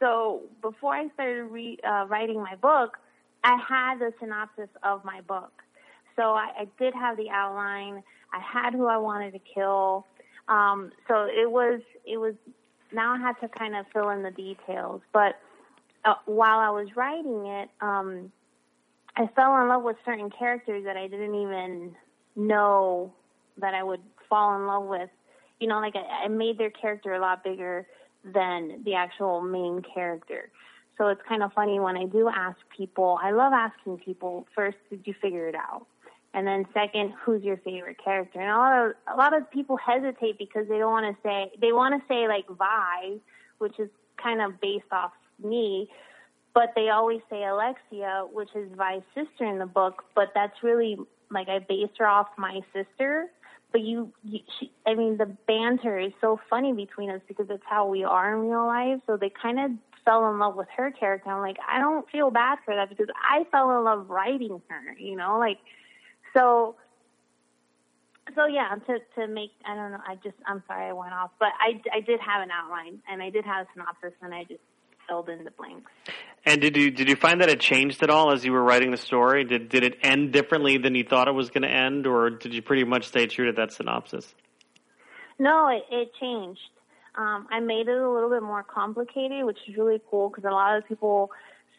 So 0.00 0.42
before 0.60 0.94
I 0.94 1.08
started 1.14 1.44
re- 1.44 1.78
uh, 1.82 2.04
writing 2.08 2.42
my 2.42 2.54
book, 2.56 2.98
I 3.46 3.56
had 3.68 4.00
the 4.00 4.12
synopsis 4.18 4.68
of 4.82 5.04
my 5.04 5.20
book. 5.20 5.52
So 6.16 6.32
I, 6.32 6.48
I 6.60 6.68
did 6.80 6.94
have 6.94 7.16
the 7.16 7.30
outline. 7.30 8.02
I 8.32 8.40
had 8.40 8.74
who 8.74 8.86
I 8.86 8.96
wanted 8.96 9.32
to 9.34 9.40
kill. 9.54 10.04
Um, 10.48 10.90
so 11.06 11.26
it 11.26 11.48
was 11.50 11.80
it 12.04 12.16
was 12.16 12.34
now 12.92 13.14
I 13.14 13.18
had 13.18 13.34
to 13.40 13.48
kind 13.48 13.76
of 13.76 13.86
fill 13.92 14.10
in 14.10 14.24
the 14.24 14.32
details. 14.32 15.00
But 15.12 15.36
uh, 16.04 16.14
while 16.24 16.58
I 16.58 16.70
was 16.70 16.88
writing 16.96 17.46
it, 17.46 17.68
um, 17.80 18.32
I 19.16 19.28
fell 19.36 19.60
in 19.62 19.68
love 19.68 19.84
with 19.84 19.96
certain 20.04 20.30
characters 20.30 20.84
that 20.84 20.96
I 20.96 21.06
didn't 21.06 21.34
even 21.36 21.94
know 22.34 23.12
that 23.58 23.74
I 23.74 23.82
would 23.84 24.00
fall 24.28 24.56
in 24.56 24.66
love 24.66 24.86
with. 24.86 25.10
You 25.60 25.68
know, 25.68 25.78
like 25.78 25.94
I, 25.94 26.24
I 26.24 26.28
made 26.28 26.58
their 26.58 26.70
character 26.70 27.14
a 27.14 27.20
lot 27.20 27.44
bigger 27.44 27.86
than 28.24 28.82
the 28.84 28.94
actual 28.94 29.40
main 29.40 29.82
character. 29.94 30.50
So 30.98 31.08
it's 31.08 31.20
kind 31.28 31.42
of 31.42 31.52
funny 31.52 31.78
when 31.78 31.96
I 31.96 32.04
do 32.04 32.28
ask 32.28 32.56
people, 32.74 33.18
I 33.22 33.30
love 33.32 33.52
asking 33.52 33.98
people 33.98 34.46
first, 34.54 34.78
did 34.90 35.02
you 35.04 35.14
figure 35.20 35.48
it 35.48 35.54
out? 35.54 35.86
And 36.32 36.46
then 36.46 36.66
second, 36.74 37.14
who's 37.22 37.42
your 37.42 37.56
favorite 37.58 37.96
character? 38.02 38.40
And 38.40 38.50
a 38.50 38.56
lot 38.56 38.86
of 38.86 38.92
a 39.12 39.16
lot 39.16 39.36
of 39.36 39.50
people 39.50 39.78
hesitate 39.78 40.38
because 40.38 40.68
they 40.68 40.78
don't 40.78 40.92
want 40.92 41.16
to 41.16 41.22
say 41.22 41.50
they 41.60 41.72
want 41.72 42.00
to 42.00 42.06
say 42.08 42.28
like 42.28 42.46
Vi, 42.48 43.16
which 43.58 43.78
is 43.78 43.88
kind 44.22 44.42
of 44.42 44.60
based 44.60 44.92
off 44.92 45.12
me, 45.42 45.88
but 46.54 46.72
they 46.74 46.88
always 46.90 47.20
say 47.30 47.44
Alexia, 47.44 48.26
which 48.32 48.50
is 48.54 48.70
Vi's 48.76 49.02
sister 49.14 49.44
in 49.44 49.58
the 49.58 49.66
book, 49.66 50.04
but 50.14 50.32
that's 50.34 50.62
really 50.62 50.98
like 51.30 51.48
I 51.48 51.58
based 51.58 51.98
her 51.98 52.06
off 52.06 52.28
my 52.36 52.60
sister. 52.74 53.26
But 53.72 53.80
you, 53.80 54.12
you 54.22 54.40
she, 54.58 54.70
I 54.86 54.94
mean, 54.94 55.16
the 55.16 55.26
banter 55.26 55.98
is 55.98 56.12
so 56.20 56.38
funny 56.48 56.72
between 56.72 57.10
us 57.10 57.20
because 57.26 57.46
it's 57.50 57.64
how 57.66 57.86
we 57.88 58.04
are 58.04 58.34
in 58.34 58.48
real 58.48 58.66
life. 58.66 59.00
So 59.06 59.16
they 59.16 59.30
kind 59.30 59.58
of 59.58 59.70
fell 60.06 60.30
in 60.30 60.38
love 60.38 60.56
with 60.56 60.68
her 60.74 60.90
character. 60.90 61.28
I'm 61.30 61.42
like, 61.42 61.58
I 61.68 61.78
don't 61.80 62.08
feel 62.08 62.30
bad 62.30 62.58
for 62.64 62.74
that 62.74 62.88
because 62.88 63.08
I 63.14 63.44
fell 63.50 63.76
in 63.76 63.84
love 63.84 64.08
writing 64.08 64.62
her, 64.68 64.96
you 64.98 65.16
know, 65.16 65.38
like, 65.38 65.58
so, 66.34 66.76
so 68.34 68.46
yeah, 68.46 68.74
to, 68.86 68.98
to 69.16 69.26
make, 69.26 69.50
I 69.66 69.74
don't 69.74 69.92
know, 69.92 70.00
I 70.06 70.14
just, 70.14 70.36
I'm 70.46 70.62
sorry 70.66 70.88
I 70.88 70.92
went 70.92 71.12
off, 71.12 71.32
but 71.38 71.48
I, 71.60 71.82
I 71.94 72.00
did 72.00 72.20
have 72.20 72.42
an 72.42 72.50
outline 72.50 73.00
and 73.10 73.20
I 73.20 73.28
did 73.28 73.44
have 73.44 73.66
a 73.66 73.68
synopsis 73.74 74.12
and 74.22 74.32
I 74.32 74.44
just 74.44 74.60
filled 75.08 75.28
in 75.28 75.44
the 75.44 75.50
blanks. 75.50 75.90
And 76.44 76.60
did 76.60 76.76
you 76.76 76.92
did 76.92 77.08
you 77.08 77.16
find 77.16 77.40
that 77.40 77.48
it 77.48 77.58
changed 77.58 78.02
at 78.04 78.10
all 78.10 78.32
as 78.32 78.44
you 78.44 78.52
were 78.52 78.62
writing 78.62 78.92
the 78.92 78.96
story? 78.96 79.44
Did 79.44 79.68
did 79.68 79.82
it 79.82 79.98
end 80.02 80.32
differently 80.32 80.78
than 80.78 80.94
you 80.94 81.02
thought 81.02 81.26
it 81.26 81.34
was 81.34 81.50
going 81.50 81.62
to 81.62 81.68
end, 81.68 82.06
or 82.06 82.30
did 82.30 82.54
you 82.54 82.62
pretty 82.62 82.84
much 82.84 83.08
stay 83.08 83.26
true 83.26 83.46
to 83.46 83.52
that 83.52 83.72
synopsis? 83.72 84.32
No, 85.38 85.68
it, 85.68 85.82
it 85.90 86.12
changed. 86.20 86.60
Um, 87.16 87.46
I 87.50 87.60
made 87.60 87.88
it 87.88 87.96
a 87.96 88.10
little 88.10 88.28
bit 88.28 88.42
more 88.42 88.62
complicated, 88.62 89.44
which 89.44 89.58
is 89.68 89.76
really 89.76 90.00
cool 90.10 90.28
because 90.28 90.44
a 90.44 90.52
lot 90.52 90.76
of 90.76 90.86
people 90.86 91.30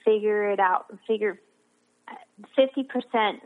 figure 0.04 0.50
it 0.52 0.60
out, 0.60 0.86
figure 1.08 1.40
fifty 2.56 2.84
percent 2.84 3.42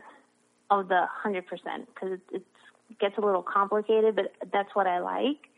of 0.70 0.88
the 0.88 1.06
hundred 1.06 1.46
percent 1.46 1.88
because 1.92 2.18
it, 2.32 2.42
it 2.90 2.98
gets 2.98 3.18
a 3.18 3.20
little 3.20 3.42
complicated, 3.42 4.16
but 4.16 4.32
that's 4.52 4.74
what 4.74 4.86
I 4.86 5.00
like. 5.00 5.48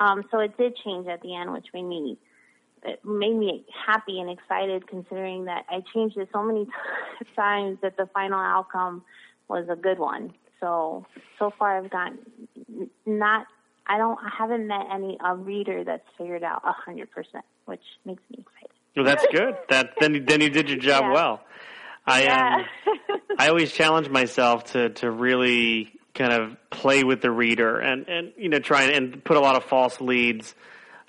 Um, 0.00 0.24
so 0.30 0.40
it 0.40 0.56
did 0.58 0.76
change 0.84 1.06
at 1.06 1.22
the 1.22 1.34
end, 1.34 1.52
which 1.52 1.66
made 1.72 1.84
me 1.84 2.18
it 2.82 3.04
made 3.04 3.34
me 3.34 3.64
happy 3.86 4.20
and 4.20 4.30
excited 4.30 4.86
considering 4.86 5.46
that 5.46 5.64
I 5.68 5.82
changed 5.94 6.16
it 6.16 6.28
so 6.32 6.42
many 6.42 6.66
times 7.36 7.78
that 7.82 7.96
the 7.96 8.06
final 8.12 8.38
outcome 8.38 9.02
was 9.48 9.66
a 9.68 9.76
good 9.76 9.98
one. 9.98 10.34
So 10.60 11.06
so 11.38 11.52
far 11.58 11.78
I've 11.78 11.90
gotten 11.90 12.18
not 13.04 13.46
I 13.88 13.98
don't 13.98 14.18
I 14.18 14.30
haven't 14.36 14.66
met 14.66 14.86
any 14.92 15.18
a 15.24 15.34
reader 15.34 15.84
that's 15.84 16.06
figured 16.18 16.42
out 16.42 16.62
a 16.64 16.72
hundred 16.72 17.10
percent, 17.10 17.44
which 17.66 17.82
makes 18.04 18.22
me 18.30 18.38
excited. 18.40 18.70
Well, 18.96 19.04
that's 19.04 19.26
good. 19.26 19.56
That 19.68 19.94
then 20.00 20.24
then 20.26 20.40
you 20.40 20.50
did 20.50 20.68
your 20.68 20.78
job 20.78 21.04
Yeah. 21.04 21.12
well. 21.12 21.40
I 22.06 22.24
Yeah. 22.24 22.56
um, 22.56 22.64
I 23.38 23.48
always 23.48 23.72
challenge 23.72 24.08
myself 24.08 24.64
to 24.72 24.90
to 24.90 25.10
really 25.10 25.92
kind 26.14 26.32
of 26.32 26.56
play 26.70 27.04
with 27.04 27.20
the 27.20 27.30
reader 27.30 27.78
and 27.78 28.08
and 28.08 28.32
you 28.36 28.48
know 28.48 28.58
try 28.58 28.84
and, 28.84 28.92
and 28.92 29.24
put 29.24 29.36
a 29.36 29.40
lot 29.40 29.56
of 29.56 29.64
false 29.64 30.00
leads 30.00 30.54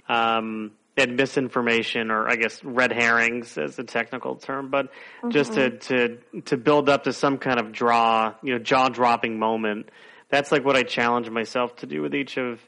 um 0.10 0.72
and 0.98 1.16
misinformation 1.16 2.12
or 2.12 2.28
I 2.28 2.36
guess 2.36 2.62
red 2.64 2.92
herrings 2.92 3.58
as 3.58 3.80
a 3.80 3.84
technical 3.84 4.36
term 4.36 4.70
but 4.70 4.90
just 5.30 5.54
to 5.54 5.78
to 5.78 6.18
to 6.46 6.58
build 6.58 6.90
up 6.90 7.06
to 7.06 7.14
some 7.14 7.38
kind 7.38 7.60
of 7.60 7.72
draw 7.72 8.34
you 8.44 8.54
know 8.54 8.60
jaw 8.60 8.90
dropping 8.90 9.40
moment 9.40 9.90
that's 10.30 10.52
like 10.52 10.66
what 10.66 10.76
I 10.76 10.84
challenge 10.84 11.30
myself 11.30 11.76
to 11.78 11.86
do 11.86 12.02
with 12.02 12.16
each 12.16 12.38
of 12.38 12.60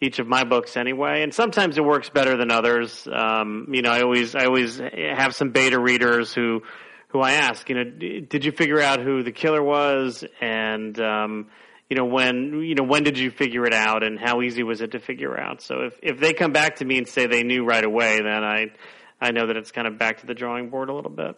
each 0.00 0.20
of 0.20 0.28
my 0.28 0.44
books 0.44 0.76
anyway 0.76 1.22
and 1.22 1.34
sometimes 1.34 1.76
it 1.76 1.84
works 1.84 2.08
better 2.08 2.36
than 2.36 2.50
others 2.50 3.08
um 3.12 3.68
you 3.72 3.82
know 3.82 3.90
I 3.90 4.02
always 4.02 4.34
I 4.34 4.44
always 4.44 4.78
have 4.78 5.34
some 5.34 5.50
beta 5.50 5.80
readers 5.80 6.32
who 6.32 6.62
who 7.08 7.20
I 7.20 7.32
ask, 7.32 7.68
you 7.68 7.74
know, 7.74 7.84
did 7.84 8.44
you 8.44 8.52
figure 8.52 8.80
out 8.80 9.00
who 9.00 9.22
the 9.22 9.32
killer 9.32 9.62
was, 9.62 10.24
and 10.40 10.98
um, 11.00 11.48
you 11.88 11.96
know 11.96 12.04
when 12.04 12.60
you 12.62 12.74
know 12.74 12.84
when 12.84 13.02
did 13.02 13.18
you 13.18 13.30
figure 13.30 13.64
it 13.64 13.74
out, 13.74 14.02
and 14.02 14.18
how 14.18 14.42
easy 14.42 14.62
was 14.62 14.80
it 14.80 14.92
to 14.92 14.98
figure 14.98 15.38
out? 15.38 15.62
So 15.62 15.82
if 15.86 15.98
if 16.02 16.20
they 16.20 16.34
come 16.34 16.52
back 16.52 16.76
to 16.76 16.84
me 16.84 16.98
and 16.98 17.08
say 17.08 17.26
they 17.26 17.42
knew 17.42 17.64
right 17.64 17.84
away, 17.84 18.18
then 18.18 18.44
I 18.44 18.72
I 19.20 19.30
know 19.32 19.46
that 19.46 19.56
it's 19.56 19.72
kind 19.72 19.86
of 19.86 19.98
back 19.98 20.20
to 20.20 20.26
the 20.26 20.34
drawing 20.34 20.68
board 20.68 20.90
a 20.90 20.94
little 20.94 21.10
bit. 21.10 21.36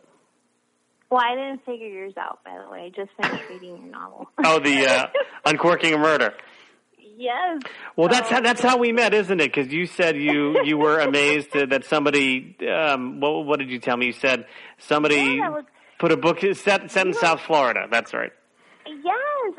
Well, 1.11 1.21
I 1.25 1.35
didn't 1.35 1.65
figure 1.65 1.89
yours 1.89 2.15
out, 2.17 2.39
by 2.45 2.57
the 2.65 2.71
way. 2.71 2.85
I 2.87 2.89
just 2.91 3.11
finished 3.21 3.49
reading 3.51 3.77
your 3.79 3.91
novel. 3.91 4.29
Oh, 4.45 4.59
the 4.61 4.87
uh, 4.87 5.07
uncorking 5.45 5.93
a 5.95 5.99
murder. 5.99 6.35
yes. 7.17 7.61
Well, 7.97 8.09
that's 8.09 8.31
how 8.31 8.41
that's 8.41 8.63
how 8.63 8.79
we 8.79 8.93
met, 8.93 9.13
isn't 9.13 9.41
it? 9.41 9.53
Because 9.53 9.73
you 9.73 9.87
said 9.87 10.17
you 10.17 10.63
you 10.65 10.79
were 10.79 11.01
amazed 11.01 11.53
that 11.53 11.85
somebody. 11.85 12.57
Um, 12.67 13.21
what 13.21 13.45
what 13.45 13.59
did 13.59 13.71
you 13.71 13.79
tell 13.81 13.97
me? 13.97 14.07
You 14.07 14.13
said 14.13 14.47
somebody 14.79 15.17
Yeah, 15.17 15.51
was- 15.51 15.65
put 15.99 16.13
a 16.13 16.17
book 16.17 16.41
set 16.55 16.91
set 16.91 17.07
in 17.07 17.13
South 17.13 17.41
Florida. 17.41 17.87
That's 17.91 18.15
right. 18.15 18.33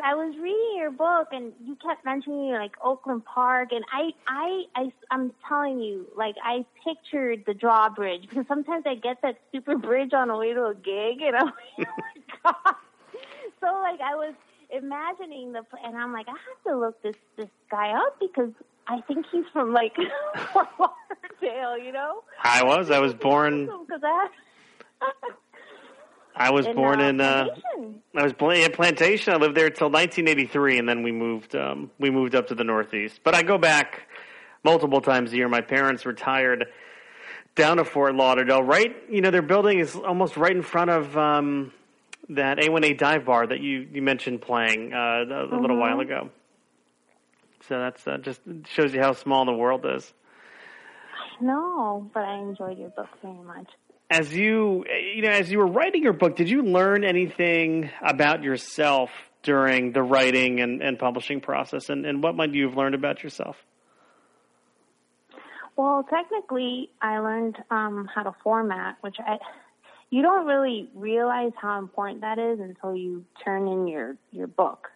I 0.03 0.15
was 0.15 0.35
reading 0.37 0.75
your 0.77 0.91
book, 0.91 1.27
and 1.31 1.53
you 1.63 1.75
kept 1.75 2.05
mentioning 2.05 2.51
like 2.51 2.73
Oakland 2.83 3.25
Park, 3.25 3.69
and 3.71 3.83
I, 3.91 4.11
I, 4.27 4.63
I, 4.75 4.93
I'm 5.09 5.33
telling 5.47 5.79
you, 5.79 6.07
like 6.15 6.35
I 6.43 6.65
pictured 6.83 7.43
the 7.45 7.53
drawbridge 7.53 8.27
because 8.29 8.45
sometimes 8.47 8.83
I 8.85 8.95
get 8.95 9.21
that 9.23 9.37
stupid 9.49 9.81
bridge 9.81 10.13
on 10.13 10.27
the 10.29 10.37
way 10.37 10.53
to 10.53 10.65
a 10.65 10.75
gig, 10.75 11.21
and 11.21 11.35
I'm 11.35 11.45
like, 11.77 11.87
oh 11.87 12.03
my 12.43 12.51
god. 12.51 12.75
So 13.59 13.67
like 13.67 14.01
I 14.01 14.15
was 14.15 14.33
imagining 14.71 15.51
the, 15.53 15.63
and 15.83 15.97
I'm 15.97 16.13
like, 16.13 16.27
I 16.27 16.31
have 16.31 16.63
to 16.67 16.79
look 16.79 17.01
this 17.03 17.15
this 17.37 17.49
guy 17.69 17.91
up 17.91 18.19
because 18.19 18.51
I 18.87 19.01
think 19.01 19.25
he's 19.31 19.45
from 19.53 19.73
like 19.73 19.95
Fort 20.53 20.67
Lauderdale, 20.79 21.77
you 21.77 21.91
know? 21.91 22.23
I 22.43 22.63
was. 22.63 22.91
I 22.91 22.99
was 22.99 23.13
born. 23.13 23.69
Because 23.87 24.01
I. 24.03 24.27
I 26.35 26.51
was 26.51 26.65
in, 26.65 26.75
born 26.75 26.99
uh, 26.99 27.09
in. 27.09 27.21
Uh, 27.21 27.43
Plantation. 27.45 28.01
I 28.15 28.23
was 28.23 28.33
born 28.33 28.57
in 28.57 28.71
Plantation. 28.71 29.33
I 29.33 29.37
lived 29.37 29.55
there 29.55 29.69
till 29.69 29.89
1983, 29.89 30.79
and 30.79 30.89
then 30.89 31.03
we 31.03 31.11
moved. 31.11 31.55
Um, 31.55 31.91
we 31.99 32.09
moved 32.09 32.35
up 32.35 32.47
to 32.47 32.55
the 32.55 32.63
Northeast. 32.63 33.21
But 33.23 33.35
I 33.35 33.43
go 33.43 33.57
back 33.57 34.07
multiple 34.63 35.01
times 35.01 35.33
a 35.33 35.37
year. 35.37 35.49
My 35.49 35.61
parents 35.61 36.05
retired 36.05 36.67
down 37.55 37.77
to 37.77 37.85
Fort 37.85 38.15
Lauderdale. 38.15 38.63
Right, 38.63 38.95
you 39.09 39.21
know, 39.21 39.31
their 39.31 39.41
building 39.41 39.79
is 39.79 39.95
almost 39.95 40.37
right 40.37 40.55
in 40.55 40.61
front 40.61 40.89
of 40.89 41.17
um, 41.17 41.71
that 42.29 42.57
A1A 42.57 42.97
dive 42.97 43.25
bar 43.25 43.47
that 43.47 43.59
you 43.59 43.87
you 43.91 44.01
mentioned 44.01 44.41
playing 44.41 44.93
uh, 44.93 45.23
a, 45.29 45.57
little 45.57 45.77
while 45.77 45.99
ago. 45.99 46.29
So 47.67 47.79
that's 47.79 48.07
uh, 48.07 48.17
just 48.17 48.41
shows 48.67 48.93
you 48.93 49.01
how 49.01 49.13
small 49.13 49.45
the 49.45 49.53
world 49.53 49.85
is. 49.85 50.13
No, 51.39 52.09
but 52.13 52.23
I 52.23 52.37
enjoyed 52.37 52.77
your 52.77 52.89
book 52.89 53.09
very 53.21 53.33
much. 53.43 53.67
As 54.11 54.35
you 54.35 54.85
you 55.15 55.21
know 55.21 55.29
as 55.29 55.51
you 55.51 55.57
were 55.57 55.67
writing 55.67 56.03
your 56.03 56.13
book 56.13 56.35
did 56.35 56.49
you 56.49 56.61
learn 56.61 57.03
anything 57.03 57.89
about 58.05 58.43
yourself 58.43 59.09
during 59.41 59.91
the 59.93 60.03
writing 60.03 60.59
and, 60.59 60.83
and 60.83 60.99
publishing 60.99 61.41
process 61.41 61.89
and, 61.89 62.05
and 62.05 62.21
what 62.21 62.35
might 62.35 62.53
you 62.53 62.67
have 62.67 62.77
learned 62.77 62.93
about 62.93 63.23
yourself 63.23 63.55
Well, 65.77 66.05
technically, 66.09 66.91
I 67.01 67.19
learned 67.19 67.57
um, 67.71 68.09
how 68.13 68.23
to 68.23 68.35
format, 68.43 68.97
which 69.01 69.15
I 69.19 69.37
you 70.09 70.21
don't 70.21 70.45
really 70.45 70.89
realize 70.93 71.53
how 71.59 71.79
important 71.79 72.21
that 72.21 72.37
is 72.37 72.59
until 72.59 72.95
you 72.95 73.25
turn 73.43 73.67
in 73.67 73.87
your 73.87 74.15
your 74.31 74.47
book. 74.47 74.89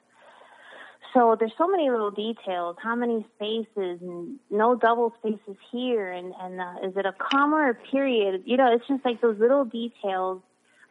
So 1.16 1.38
there's 1.40 1.54
so 1.58 1.66
many 1.66 1.90
little 1.90 2.12
details. 2.12 2.76
How 2.84 2.94
many 2.94 3.26
spaces 3.36 4.02
and 4.02 4.38
no 4.52 4.76
double 4.76 5.14
spaces 5.20 5.56
here, 5.72 6.12
and 6.12 6.34
and 6.42 6.60
uh, 6.60 6.74
is 6.84 6.98
it 6.98 7.06
a 7.06 7.14
comma 7.14 7.56
or 7.56 7.70
a 7.70 7.76
period? 7.76 8.44
You 8.46 8.58
know, 8.58 8.74
it's 8.74 8.86
just 8.86 9.06
like 9.06 9.22
those 9.22 9.40
little 9.40 9.64
details. 9.64 10.42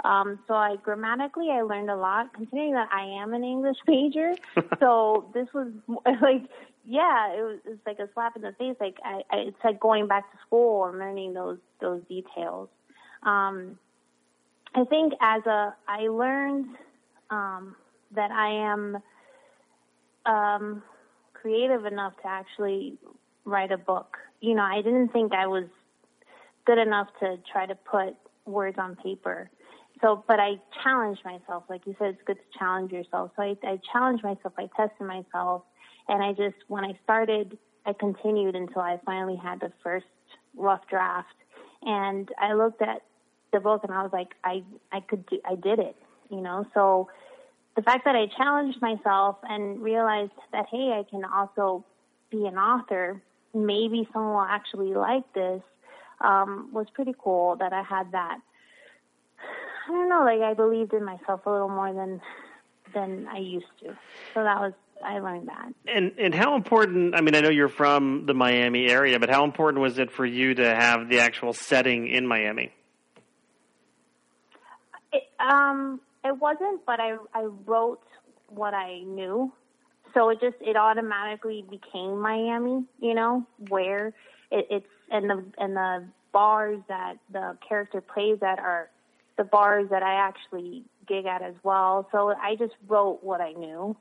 Um, 0.03 0.39
so 0.49 0.55
I 0.55 0.77
grammatically 0.83 1.51
I 1.51 1.61
learned 1.61 1.91
a 1.91 1.97
lot, 1.97 2.33
considering 2.33 2.73
that 2.73 2.89
I 2.91 3.23
am 3.23 3.35
an 3.35 3.45
English 3.45 3.77
major. 3.87 4.33
so 4.81 5.31
this 5.35 5.47
was 5.53 5.69
like, 6.23 6.49
yeah, 6.87 7.33
it 7.35 7.43
was, 7.43 7.59
it 7.67 7.69
was 7.69 7.79
like 7.87 7.99
a 7.99 8.09
slap 8.15 8.35
in 8.35 8.43
the 8.43 8.53
face. 8.53 8.77
Like 8.81 8.97
I, 9.05 9.21
I, 9.31 9.37
it's 9.49 9.63
like 9.63 9.79
going 9.79 10.09
back 10.09 10.33
to 10.33 10.39
school 10.47 10.87
and 10.87 10.99
learning 10.99 11.35
those 11.35 11.59
those 11.83 12.01
details. 12.09 12.71
Um, 13.25 13.79
I 14.75 14.85
think 14.85 15.13
as 15.21 15.45
a 15.45 15.75
I 15.87 16.09
learned 16.09 16.77
um, 17.29 17.77
that 18.15 18.31
I 18.31 18.73
am 18.73 19.03
um, 20.27 20.83
creative 21.33 21.85
enough 21.85 22.15
to 22.23 22.29
actually 22.29 22.99
write 23.45 23.73
a 23.73 23.79
book. 23.79 24.17
You 24.41 24.55
know, 24.55 24.63
I 24.63 24.83
didn't 24.83 25.09
think 25.09 25.33
I 25.33 25.47
was 25.47 25.65
good 26.67 26.79
enough 26.79 27.09
to 27.21 27.39
try 27.51 27.67
to 27.67 27.75
put 27.75 28.17
words 28.47 28.79
on 28.79 28.97
paper. 28.97 29.51
So, 30.01 30.25
but 30.27 30.41
I 30.41 30.61
challenged 30.83 31.25
myself. 31.25 31.65
Like 31.69 31.87
you 31.87 31.95
said, 31.99 32.09
it's 32.09 32.23
good 32.27 32.37
to 32.37 32.59
challenge 32.59 32.93
yourself. 32.93 33.31
So 33.37 33.43
I, 33.43 33.57
I 33.63 33.81
challenged 33.93 34.25
myself. 34.25 34.55
I 34.59 34.69
tested 34.77 35.07
myself. 35.07 35.63
And 36.09 36.23
I 36.23 36.33
just, 36.33 36.57
when 36.69 36.85
I 36.85 36.99
started, 37.05 37.57
I 37.87 37.93
continued 37.93 38.55
until 38.55 38.83
I 38.83 39.01
finally 39.07 39.37
had 39.37 39.61
the 39.61 39.73
first 39.83 40.07
rough 40.57 40.87
draft. 40.89 41.35
And 41.83 42.29
I 42.39 42.55
looked 42.55 42.83
at 42.83 43.03
the 43.53 43.61
book 43.61 43.83
and 43.85 43.93
I 43.93 44.03
was 44.03 44.11
like, 44.13 44.35
I, 44.43 44.63
I 44.93 45.01
could 45.01 45.27
do, 45.27 45.39
I 45.45 45.55
did 45.55 45.79
it, 45.79 45.97
you 46.31 46.41
know? 46.41 46.67
So 46.75 47.09
the 47.77 47.83
fact 47.83 48.05
that 48.05 48.15
I 48.15 48.27
challenged 48.27 48.81
myself 48.81 49.37
and 49.43 49.81
realized 49.83 50.33
that, 50.53 50.67
hey, 50.71 50.93
I 50.99 51.05
can 51.09 51.25
also 51.25 51.85
be 52.31 52.47
an 52.47 52.57
author 52.57 53.21
maybe 53.55 54.09
someone 54.13 54.35
will 54.35 54.41
actually 54.41 54.93
like 54.95 55.33
this 55.33 55.63
um, 56.21 56.71
was 56.73 56.87
pretty 56.93 57.15
cool 57.19 57.57
that 57.57 57.73
I 57.73 57.83
had 57.83 58.13
that. 58.13 58.39
I 59.87 59.91
don't 59.91 60.09
know, 60.09 60.25
like 60.25 60.41
I 60.41 60.55
believed 60.55 60.93
in 60.93 61.05
myself 61.05 61.47
a 61.47 61.51
little 61.51 61.69
more 61.69 61.93
than 61.93 62.21
than 62.95 63.27
I 63.29 63.39
used 63.39 63.67
to. 63.81 63.97
So 64.33 64.43
that 64.43 64.59
was 64.61 64.73
I 65.05 65.19
learned 65.19 65.49
that. 65.49 65.73
And 65.87 66.13
and 66.19 66.35
how 66.35 66.57
important? 66.57 67.15
I 67.15 67.21
mean, 67.21 67.35
I 67.35 67.41
know 67.41 67.51
you're 67.51 67.69
from 67.69 68.25
the 68.27 68.35
Miami 68.35 68.89
area, 68.89 69.19
but 69.19 69.31
how 69.31 69.45
important 69.45 69.83
was 69.83 69.99
it 69.99 70.11
for 70.11 70.25
you 70.25 70.55
to 70.55 70.75
have 70.75 71.09
the 71.09 71.21
actual 71.21 71.53
setting 71.53 72.09
in 72.09 72.27
Miami? 72.27 72.73
It, 75.13 75.25
um, 75.39 76.01
it 76.25 76.39
wasn't, 76.39 76.85
but 76.87 77.01
I 77.01 77.17
I 77.35 77.45
wrote 77.67 78.03
what 78.49 78.75
I 78.75 79.01
knew, 79.01 79.53
so 80.15 80.31
it 80.31 80.41
just 80.41 80.57
it 80.61 80.77
automatically 80.77 81.65
became 81.69 82.21
Miami. 82.21 82.85
You 83.01 83.15
know, 83.15 83.47
where 83.69 84.09
it, 84.51 84.67
it's 84.71 84.87
and 85.11 85.29
the 85.29 85.45
and 85.59 85.77
the 85.77 86.05
bars 86.33 86.81
that 86.89 87.15
the 87.33 87.57
character 87.67 88.01
plays 88.01 88.39
at 88.43 88.59
are 88.59 88.91
the 89.37 89.45
bars 89.45 89.89
that 89.91 90.03
I 90.03 90.15
actually 90.15 90.85
gig 91.07 91.27
at 91.27 91.43
as 91.43 91.55
well. 91.63 92.09
So 92.13 92.35
I 92.41 92.57
just 92.57 92.75
wrote 92.87 93.21
what 93.23 93.41
I 93.41 93.53
knew. 93.53 93.97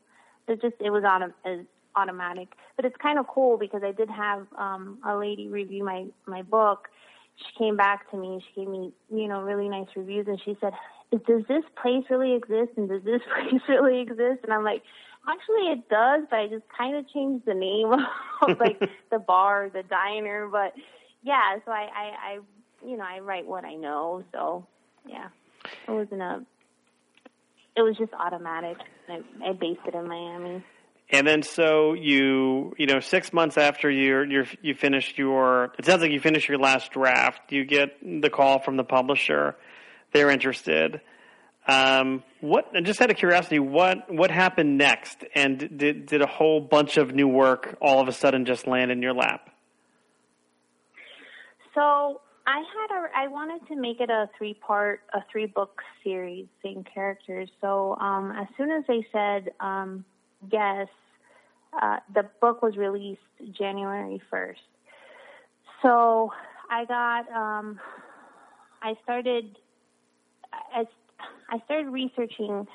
It 0.47 0.61
just 0.61 0.75
it 0.79 0.89
was 0.91 1.03
on 1.03 1.33
autom- 1.45 1.65
automatic, 1.95 2.49
but 2.75 2.85
it's 2.85 2.95
kind 3.01 3.19
of 3.19 3.27
cool 3.27 3.57
because 3.57 3.81
I 3.83 3.91
did 3.91 4.09
have 4.09 4.47
um, 4.57 4.99
a 5.05 5.15
lady 5.17 5.47
review 5.47 5.83
my 5.83 6.05
my 6.25 6.41
book. 6.41 6.89
She 7.35 7.57
came 7.57 7.75
back 7.75 8.09
to 8.11 8.17
me. 8.17 8.43
She 8.47 8.61
gave 8.61 8.69
me 8.69 8.93
you 9.09 9.27
know 9.27 9.41
really 9.41 9.69
nice 9.69 9.87
reviews, 9.95 10.27
and 10.27 10.39
she 10.43 10.57
said, 10.59 10.73
"Does 11.27 11.43
this 11.47 11.63
place 11.81 12.05
really 12.09 12.33
exist? 12.33 12.71
And 12.77 12.89
does 12.89 13.03
this 13.03 13.21
place 13.33 13.61
really 13.67 14.01
exist?" 14.01 14.43
And 14.43 14.53
I'm 14.53 14.63
like. 14.63 14.83
Actually, 15.25 15.71
it 15.71 15.87
does, 15.87 16.23
but 16.29 16.37
I 16.37 16.47
just 16.47 16.65
kind 16.77 16.97
of 16.97 17.07
changed 17.07 17.45
the 17.45 17.53
name 17.53 17.93
of 18.41 18.59
like 18.59 18.77
the 19.09 19.19
bar, 19.19 19.69
the 19.73 19.81
diner. 19.81 20.49
But 20.51 20.73
yeah, 21.21 21.59
so 21.63 21.71
I, 21.71 21.87
I, 21.95 22.11
I, 22.27 22.39
you 22.85 22.97
know, 22.97 23.05
I 23.05 23.19
write 23.19 23.47
what 23.47 23.63
I 23.63 23.75
know. 23.75 24.25
So 24.33 24.67
yeah, 25.07 25.29
it 25.87 25.91
wasn't 25.91 26.21
a 26.21 26.45
it 27.75 27.81
was 27.81 27.97
just 27.97 28.13
automatic. 28.13 28.77
I, 29.09 29.21
I 29.43 29.53
based 29.53 29.81
it 29.87 29.95
in 29.95 30.07
Miami. 30.07 30.63
And 31.09 31.27
then, 31.27 31.43
so 31.43 31.93
you, 31.93 32.73
you 32.77 32.87
know, 32.87 32.99
six 32.99 33.33
months 33.33 33.57
after 33.57 33.89
you 33.89 34.23
you're, 34.23 34.45
you 34.61 34.73
finished 34.73 35.17
your, 35.17 35.73
it 35.77 35.85
sounds 35.85 36.01
like 36.01 36.11
you 36.11 36.19
finished 36.19 36.47
your 36.47 36.57
last 36.57 36.91
draft. 36.91 37.51
You 37.51 37.65
get 37.65 37.97
the 38.01 38.29
call 38.29 38.59
from 38.59 38.77
the 38.77 38.83
publisher; 38.83 39.55
they're 40.13 40.29
interested. 40.29 41.01
Um, 41.67 42.23
what? 42.41 42.73
Just 42.83 43.01
out 43.01 43.09
of 43.09 43.17
curiosity, 43.17 43.59
what 43.59 44.13
what 44.13 44.31
happened 44.31 44.77
next? 44.77 45.23
And 45.33 45.77
did 45.77 46.05
did 46.07 46.21
a 46.21 46.27
whole 46.27 46.59
bunch 46.59 46.97
of 46.97 47.13
new 47.13 47.27
work 47.27 47.77
all 47.81 48.01
of 48.01 48.07
a 48.07 48.11
sudden 48.11 48.45
just 48.45 48.67
land 48.67 48.91
in 48.91 49.01
your 49.01 49.13
lap? 49.13 49.49
So 51.73 52.21
I 52.45 52.57
had 52.57 52.97
a 52.97 53.07
I 53.15 53.27
wanted 53.29 53.65
to 53.69 53.75
make 53.75 54.01
it 54.01 54.09
a 54.09 54.29
three 54.37 54.55
part 54.55 55.01
a 55.13 55.19
three 55.31 55.45
book 55.45 55.81
series, 56.03 56.47
same 56.61 56.83
characters. 56.83 57.49
So 57.61 57.97
um, 57.97 58.33
as 58.37 58.47
soon 58.57 58.69
as 58.69 58.83
they 58.87 59.07
said 59.13 59.51
um, 59.61 60.03
yes, 60.51 60.87
uh, 61.81 61.97
the 62.13 62.23
book 62.41 62.61
was 62.61 62.75
released 62.75 63.21
January 63.57 64.21
first. 64.29 64.59
So 65.81 66.31
I 66.69 66.83
got 66.85 67.31
um, 67.31 67.79
I 68.81 68.95
started 69.03 69.57
I, 70.73 70.85
I 71.49 71.59
started 71.65 71.89
researching 71.89 72.67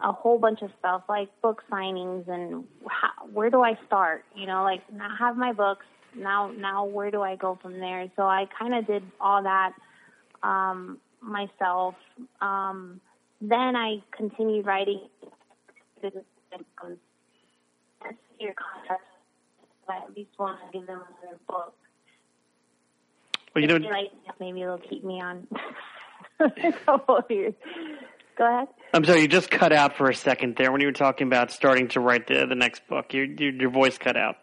a 0.00 0.12
whole 0.12 0.38
bunch 0.38 0.62
of 0.62 0.70
stuff 0.78 1.02
like 1.08 1.28
book 1.40 1.62
signings 1.70 2.28
and 2.28 2.64
how, 2.88 3.26
where 3.32 3.50
do 3.50 3.62
I 3.62 3.78
start? 3.86 4.24
You 4.34 4.46
know, 4.46 4.62
like 4.62 4.82
now 4.92 5.08
I 5.08 5.16
have 5.18 5.36
my 5.36 5.52
books 5.52 5.86
now 6.14 6.50
now 6.56 6.84
where 6.84 7.10
do 7.10 7.22
I 7.22 7.36
go 7.36 7.58
from 7.60 7.78
there? 7.78 8.10
So 8.16 8.22
I 8.22 8.46
kind 8.58 8.74
of 8.74 8.86
did 8.86 9.02
all 9.20 9.42
that 9.42 9.72
um, 10.42 10.98
myself. 11.20 11.94
Um, 12.40 13.00
then 13.40 13.76
I 13.76 14.02
continued 14.16 14.66
writing. 14.66 15.08
Your 18.38 18.52
contract, 18.52 19.02
I 19.88 19.96
at 19.96 20.14
least 20.14 20.30
want 20.38 20.58
to 20.60 20.78
give 20.78 20.86
them 20.86 21.00
another 21.22 21.38
book. 21.48 21.74
Well, 23.54 23.62
you 23.62 23.66
know, 23.66 23.88
like 23.88 24.10
maybe 24.38 24.60
it'll 24.60 24.76
keep 24.78 25.02
me 25.02 25.22
on 25.22 25.46
a 26.40 26.72
couple 26.84 27.16
of 27.16 27.24
years. 27.30 27.54
Go 28.36 28.46
ahead. 28.46 28.68
I'm 28.92 29.04
sorry, 29.04 29.22
you 29.22 29.28
just 29.28 29.50
cut 29.50 29.72
out 29.72 29.96
for 29.96 30.10
a 30.10 30.14
second 30.14 30.56
there 30.56 30.70
when 30.70 30.80
you 30.80 30.88
were 30.88 30.92
talking 30.92 31.26
about 31.26 31.50
starting 31.50 31.88
to 31.88 32.00
write 32.00 32.26
the 32.26 32.46
the 32.46 32.54
next 32.54 32.86
book. 32.86 33.14
Your 33.14 33.24
your, 33.24 33.52
your 33.52 33.70
voice 33.70 33.98
cut 33.98 34.16
out. 34.16 34.36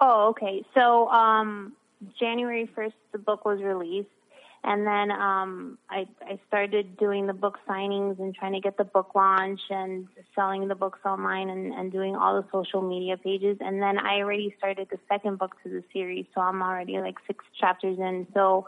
Oh, 0.00 0.28
okay. 0.30 0.64
So 0.74 1.08
um, 1.08 1.72
January 2.18 2.70
1st, 2.76 2.92
the 3.12 3.18
book 3.18 3.44
was 3.44 3.60
released. 3.60 4.08
And 4.64 4.86
then 4.86 5.12
um, 5.12 5.78
I, 5.88 6.06
I 6.20 6.38
started 6.48 6.96
doing 6.96 7.26
the 7.26 7.32
book 7.32 7.58
signings 7.68 8.18
and 8.18 8.34
trying 8.34 8.54
to 8.54 8.60
get 8.60 8.76
the 8.76 8.84
book 8.84 9.14
launch 9.14 9.60
and 9.70 10.08
selling 10.34 10.66
the 10.66 10.74
books 10.74 10.98
online 11.04 11.48
and, 11.48 11.72
and 11.72 11.92
doing 11.92 12.16
all 12.16 12.42
the 12.42 12.46
social 12.52 12.82
media 12.82 13.16
pages. 13.16 13.56
And 13.60 13.80
then 13.80 13.98
I 13.98 14.18
already 14.18 14.54
started 14.58 14.88
the 14.90 14.98
second 15.08 15.38
book 15.38 15.52
to 15.62 15.68
the 15.68 15.84
series, 15.92 16.26
so 16.34 16.40
I'm 16.40 16.60
already 16.60 16.98
like 16.98 17.14
six 17.26 17.44
chapters 17.58 17.98
in. 17.98 18.26
So 18.34 18.66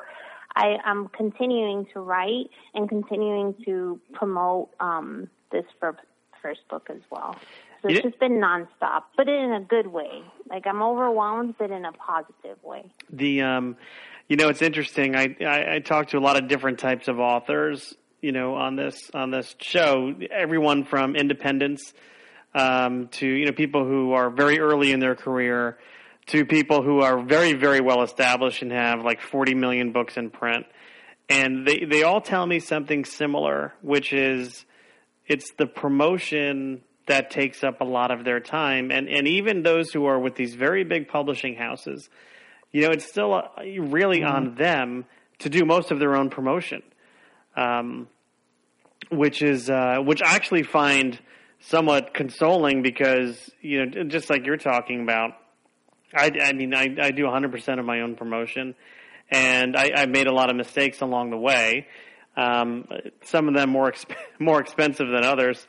I, 0.54 0.76
I'm 0.84 1.08
continuing 1.08 1.86
to 1.92 2.00
write 2.00 2.50
and 2.74 2.88
continuing 2.88 3.54
to 3.64 4.00
promote 4.12 4.70
um, 4.80 5.28
this 5.52 5.64
first 5.80 6.60
book 6.68 6.88
as 6.90 7.00
well. 7.10 7.36
So 7.82 7.88
it's 7.88 8.02
just 8.02 8.18
been 8.18 8.40
nonstop, 8.40 9.04
but 9.16 9.28
in 9.28 9.52
a 9.52 9.60
good 9.60 9.86
way. 9.86 10.22
Like 10.50 10.66
I'm 10.66 10.82
overwhelmed, 10.82 11.54
but 11.58 11.70
in 11.70 11.84
a 11.84 11.92
positive 11.92 12.62
way. 12.62 12.92
The 13.10 13.40
um, 13.42 13.76
you 14.28 14.36
know, 14.36 14.48
it's 14.48 14.60
interesting. 14.60 15.16
I, 15.16 15.34
I 15.40 15.76
I 15.76 15.78
talk 15.78 16.08
to 16.08 16.18
a 16.18 16.20
lot 16.20 16.36
of 16.36 16.46
different 16.46 16.78
types 16.78 17.08
of 17.08 17.18
authors. 17.18 17.94
You 18.20 18.32
know, 18.32 18.54
on 18.54 18.76
this 18.76 19.10
on 19.14 19.30
this 19.30 19.54
show, 19.60 20.14
everyone 20.30 20.84
from 20.84 21.16
independents 21.16 21.94
um, 22.54 23.08
to 23.08 23.26
you 23.26 23.46
know 23.46 23.52
people 23.52 23.86
who 23.86 24.12
are 24.12 24.28
very 24.28 24.60
early 24.60 24.92
in 24.92 25.00
their 25.00 25.14
career 25.14 25.78
to 26.30 26.44
people 26.44 26.82
who 26.82 27.00
are 27.00 27.22
very 27.22 27.52
very 27.52 27.80
well 27.80 28.02
established 28.02 28.62
and 28.62 28.72
have 28.72 29.02
like 29.04 29.20
40 29.20 29.54
million 29.54 29.92
books 29.92 30.16
in 30.16 30.30
print 30.30 30.66
and 31.28 31.66
they 31.66 31.84
they 31.84 32.02
all 32.02 32.20
tell 32.20 32.46
me 32.46 32.58
something 32.58 33.04
similar 33.04 33.72
which 33.82 34.12
is 34.12 34.64
it's 35.26 35.52
the 35.52 35.66
promotion 35.66 36.82
that 37.10 37.30
takes 37.30 37.64
up 37.64 37.80
a 37.80 37.84
lot 37.84 38.10
of 38.10 38.24
their 38.24 38.40
time. 38.40 38.90
And, 38.90 39.08
and 39.08 39.26
even 39.26 39.62
those 39.62 39.90
who 39.90 40.06
are 40.06 40.18
with 40.18 40.36
these 40.36 40.54
very 40.54 40.84
big 40.84 41.08
publishing 41.08 41.56
houses, 41.56 42.08
you 42.72 42.82
know, 42.82 42.90
it's 42.90 43.04
still 43.04 43.34
uh, 43.34 43.42
really 43.58 44.20
mm-hmm. 44.20 44.32
on 44.32 44.54
them 44.54 45.04
to 45.40 45.48
do 45.48 45.64
most 45.64 45.90
of 45.90 45.98
their 45.98 46.16
own 46.16 46.30
promotion. 46.30 46.82
Um, 47.56 48.08
which 49.10 49.42
is, 49.42 49.68
uh, 49.68 49.98
which 49.98 50.22
I 50.22 50.36
actually 50.36 50.62
find 50.62 51.18
somewhat 51.58 52.14
consoling 52.14 52.82
because, 52.82 53.50
you 53.60 53.84
know, 53.84 54.04
just 54.04 54.30
like 54.30 54.46
you're 54.46 54.56
talking 54.56 55.02
about, 55.02 55.32
I, 56.14 56.30
I 56.42 56.52
mean, 56.52 56.74
I, 56.74 56.94
I 57.00 57.10
do 57.10 57.24
100% 57.24 57.78
of 57.78 57.84
my 57.84 58.00
own 58.00 58.16
promotion 58.16 58.74
and 59.30 59.76
I, 59.76 59.92
I 59.94 60.06
made 60.06 60.26
a 60.26 60.32
lot 60.32 60.50
of 60.50 60.56
mistakes 60.56 61.00
along 61.00 61.30
the 61.30 61.38
way. 61.38 61.86
Um, 62.36 62.86
some 63.24 63.48
of 63.48 63.54
them 63.54 63.70
more 63.70 63.90
exp- 63.90 64.16
more 64.38 64.60
expensive 64.60 65.08
than 65.08 65.24
others. 65.24 65.66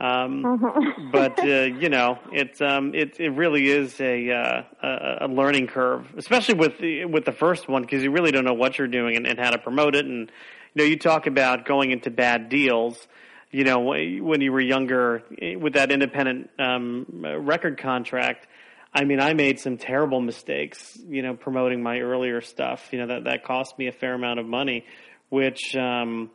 Um, 0.00 0.42
mm-hmm. 0.42 1.10
but 1.12 1.38
uh, 1.38 1.62
you 1.78 1.88
know, 1.88 2.18
it's 2.32 2.60
um, 2.60 2.94
it 2.94 3.20
it 3.20 3.30
really 3.30 3.68
is 3.68 4.00
a 4.00 4.30
uh, 4.30 4.62
a, 4.82 5.16
a 5.22 5.28
learning 5.28 5.68
curve, 5.68 6.06
especially 6.16 6.54
with 6.54 6.78
the, 6.78 7.04
with 7.04 7.24
the 7.24 7.32
first 7.32 7.68
one 7.68 7.82
because 7.82 8.02
you 8.02 8.10
really 8.10 8.32
don't 8.32 8.44
know 8.44 8.54
what 8.54 8.78
you're 8.78 8.88
doing 8.88 9.16
and, 9.16 9.26
and 9.26 9.38
how 9.38 9.50
to 9.50 9.58
promote 9.58 9.94
it. 9.94 10.04
And 10.04 10.30
you 10.74 10.82
know, 10.82 10.84
you 10.84 10.98
talk 10.98 11.26
about 11.26 11.64
going 11.64 11.90
into 11.90 12.10
bad 12.10 12.48
deals. 12.48 13.06
You 13.50 13.62
know, 13.62 13.78
when 13.78 14.40
you 14.40 14.50
were 14.50 14.60
younger 14.60 15.22
eh, 15.40 15.54
with 15.54 15.74
that 15.74 15.92
independent 15.92 16.50
um, 16.58 17.06
record 17.38 17.78
contract. 17.78 18.48
I 18.94 19.04
mean, 19.04 19.20
I 19.20 19.34
made 19.34 19.58
some 19.58 19.76
terrible 19.76 20.20
mistakes. 20.20 20.96
You 21.08 21.22
know, 21.22 21.34
promoting 21.34 21.82
my 21.82 21.98
earlier 21.98 22.40
stuff. 22.40 22.88
You 22.92 23.00
know 23.00 23.06
that 23.08 23.24
that 23.24 23.44
cost 23.44 23.78
me 23.78 23.88
a 23.88 23.92
fair 23.92 24.14
amount 24.14 24.40
of 24.40 24.46
money, 24.46 24.84
which. 25.28 25.76
Um, 25.76 26.30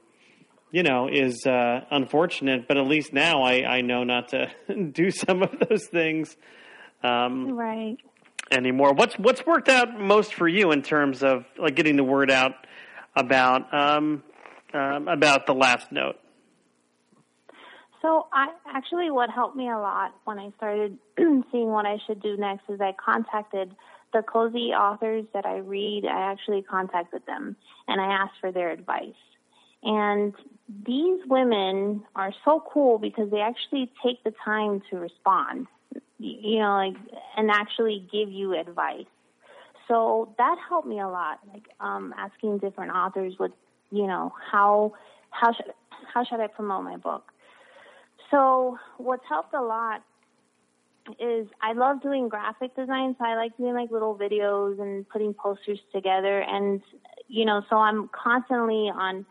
you 0.72 0.84
know, 0.84 1.08
is 1.12 1.46
uh, 1.48 1.82
unfortunate. 1.90 2.68
But 2.68 2.78
at 2.78 2.86
least 2.86 3.12
now 3.12 3.42
I, 3.42 3.64
I 3.66 3.82
know 3.82 4.04
not 4.04 4.30
to 4.30 4.52
do 4.92 5.10
some 5.12 5.42
of 5.42 5.52
those 5.68 5.88
things 5.88 6.38
um, 7.04 7.52
right 7.52 7.98
anymore. 8.52 8.94
What's 8.94 9.16
what's 9.16 9.46
worked 9.46 9.70
out 9.70 10.00
most 10.00 10.34
for 10.34 10.48
you 10.48 10.72
in 10.72 10.82
terms 10.82 11.24
of 11.24 11.46
like 11.58 11.76
getting 11.76 11.96
the 11.96 12.04
word 12.04 12.32
out 12.32 12.54
about 13.16 13.74
um, 13.74 14.24
um, 14.74 15.08
about 15.08 15.46
the 15.46 15.54
last 15.54 15.92
note? 15.92 16.18
So 18.02 18.28
I 18.32 18.50
actually 18.68 19.12
what 19.12 19.30
helped 19.30 19.56
me 19.56 19.70
a 19.70 19.78
lot 19.78 20.14
when 20.26 20.40
I 20.40 20.52
started 20.58 20.98
seeing 21.18 21.70
what 21.70 21.86
I 21.86 21.98
should 22.08 22.22
do 22.22 22.38
next 22.38 22.64
is 22.70 22.80
I 22.80 22.94
contacted 22.94 23.76
the 24.14 24.24
cozy 24.24 24.72
authors 24.74 25.26
that 25.34 25.46
I 25.46 25.58
read. 25.58 26.06
I 26.06 26.32
actually 26.32 26.62
contacted 26.62 27.26
them 27.28 27.56
and 27.88 28.02
I 28.02 28.06
asked 28.06 28.36
for 28.40 28.52
their 28.52 28.72
advice. 28.72 29.14
And 29.84 30.34
these 30.86 31.20
women 31.28 32.04
are 32.16 32.34
so 32.46 32.64
cool 32.72 32.98
because 33.00 33.32
they 33.32 33.42
actually 33.42 33.92
take 34.04 34.24
the 34.24 34.34
time 34.44 34.82
to 34.90 34.98
respond, 34.98 35.68
you 36.18 36.60
know, 36.60 36.76
like, 36.76 36.98
and 37.38 37.50
actually 37.50 38.08
give 38.12 38.32
you 38.32 38.54
advice. 38.60 39.06
so 39.88 40.34
that 40.38 40.58
helped 40.68 40.88
me 40.88 41.00
a 41.00 41.08
lot, 41.08 41.40
like 41.52 41.68
um, 41.80 42.14
asking 42.18 42.60
different 42.60 42.92
authors 42.92 43.34
what 43.38 43.52
you 43.92 44.06
know 44.06 44.34
how 44.52 44.94
how 45.32 45.52
should 45.54 45.74
how 46.14 46.24
should 46.24 46.40
I 46.40 46.48
promote 46.48 46.84
my 46.84 46.98
book. 46.98 47.32
So 48.32 48.78
what's 48.98 49.24
helped 49.28 49.54
a 49.54 49.62
lot 49.62 50.04
is 51.20 51.48
I 51.62 51.74
love 51.74 52.02
doing 52.02 52.30
graphic 52.30 52.76
design, 52.76 53.16
so 53.18 53.26
I 53.26 53.36
like 53.36 53.58
doing 53.58 53.74
like 53.74 53.92
little 53.92 54.16
videos 54.16 54.80
and 54.80 55.08
putting 55.10 55.34
posters 55.34 55.80
together, 55.94 56.42
and 56.42 56.82
you 57.28 57.46
know, 57.46 57.64
so 57.70 57.78
I'm 57.78 58.10
constantly 58.10 58.92
on 58.94 59.26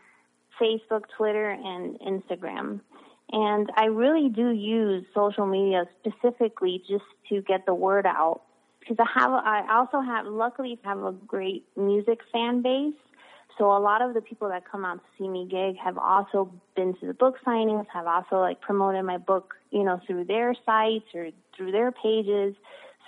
Facebook, 0.59 1.03
Twitter, 1.15 1.49
and 1.51 1.99
Instagram. 1.99 2.81
And 3.31 3.69
I 3.75 3.85
really 3.85 4.29
do 4.29 4.49
use 4.49 5.05
social 5.13 5.45
media 5.45 5.85
specifically 5.99 6.83
just 6.89 7.03
to 7.29 7.41
get 7.41 7.65
the 7.65 7.73
word 7.73 8.05
out 8.05 8.41
because 8.79 8.97
I 8.99 9.19
have 9.19 9.31
I 9.31 9.77
also 9.77 10.01
have 10.01 10.25
luckily 10.25 10.79
have 10.83 11.03
a 11.03 11.11
great 11.11 11.65
music 11.77 12.19
fan 12.33 12.61
base. 12.61 12.93
So 13.59 13.75
a 13.75 13.77
lot 13.77 14.01
of 14.01 14.13
the 14.13 14.21
people 14.21 14.47
that 14.49 14.63
come 14.69 14.85
out 14.85 14.95
to 14.95 15.03
see 15.17 15.27
me 15.27 15.45
gig 15.45 15.75
have 15.83 15.97
also 15.97 16.49
been 16.77 16.93
to 17.01 17.07
the 17.07 17.13
book 17.13 17.35
signings, 17.45 17.85
have 17.93 18.07
also 18.07 18.39
like 18.39 18.61
promoted 18.61 19.03
my 19.03 19.17
book, 19.17 19.55
you 19.69 19.83
know, 19.83 19.99
through 20.07 20.23
their 20.23 20.55
sites 20.65 21.05
or 21.13 21.29
through 21.55 21.73
their 21.73 21.91
pages. 21.91 22.55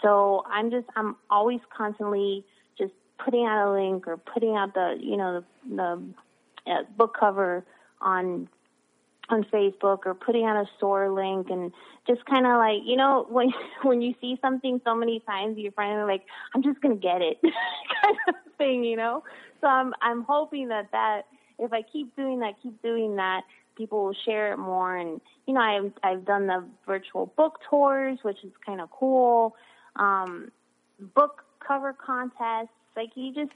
So 0.01 0.43
I'm 0.47 0.69
just 0.69 0.87
I'm 0.97 1.15
always 1.29 1.61
constantly 1.75 2.43
just 2.77 2.91
putting 3.17 3.45
out 3.45 3.69
a 3.69 3.71
link 3.71 4.09
or 4.09 4.17
putting 4.17 4.57
out 4.57 4.73
the 4.73 4.97
you 4.99 5.15
know 5.15 5.41
the, 5.69 5.75
the 5.75 6.71
uh, 6.71 6.83
book 6.97 7.15
cover 7.17 7.63
on 8.01 8.49
on 9.31 9.43
Facebook 9.45 9.99
or 10.05 10.13
putting 10.13 10.45
out 10.45 10.55
a 10.55 10.65
store 10.77 11.09
link 11.09 11.49
and 11.49 11.71
just 12.07 12.25
kind 12.25 12.45
of 12.45 12.57
like 12.57 12.79
you 12.85 12.95
know 12.95 13.25
when 13.29 13.51
when 13.83 14.01
you 14.01 14.13
see 14.21 14.37
something 14.41 14.81
so 14.83 14.95
many 14.95 15.19
times 15.21 15.57
you're 15.57 15.71
finally 15.71 16.03
like 16.03 16.23
I'm 16.53 16.63
just 16.63 16.81
gonna 16.81 16.95
get 16.95 17.21
it. 17.21 17.39
Kind 18.01 18.17
of 18.27 18.35
thing 18.57 18.83
you 18.83 18.95
know? 18.95 19.23
So 19.61 19.67
I'm 19.67 19.93
I'm 20.01 20.23
hoping 20.23 20.67
that 20.69 20.91
that 20.91 21.23
if 21.59 21.71
I 21.73 21.81
keep 21.81 22.15
doing 22.15 22.39
that 22.39 22.53
keep 22.61 22.81
doing 22.81 23.15
that 23.17 23.41
people 23.77 24.05
will 24.05 24.15
share 24.25 24.53
it 24.53 24.57
more. 24.57 24.95
And 24.95 25.21
you 25.47 25.53
know 25.53 25.61
I've 25.61 25.91
I've 26.03 26.25
done 26.25 26.47
the 26.47 26.63
virtual 26.85 27.33
book 27.37 27.59
tours 27.69 28.19
which 28.23 28.43
is 28.43 28.51
kind 28.65 28.81
of 28.81 28.89
cool. 28.91 29.55
Um 29.95 30.51
book 31.15 31.43
cover 31.65 31.93
contests 31.93 32.69
like 32.95 33.11
you 33.15 33.33
just 33.33 33.51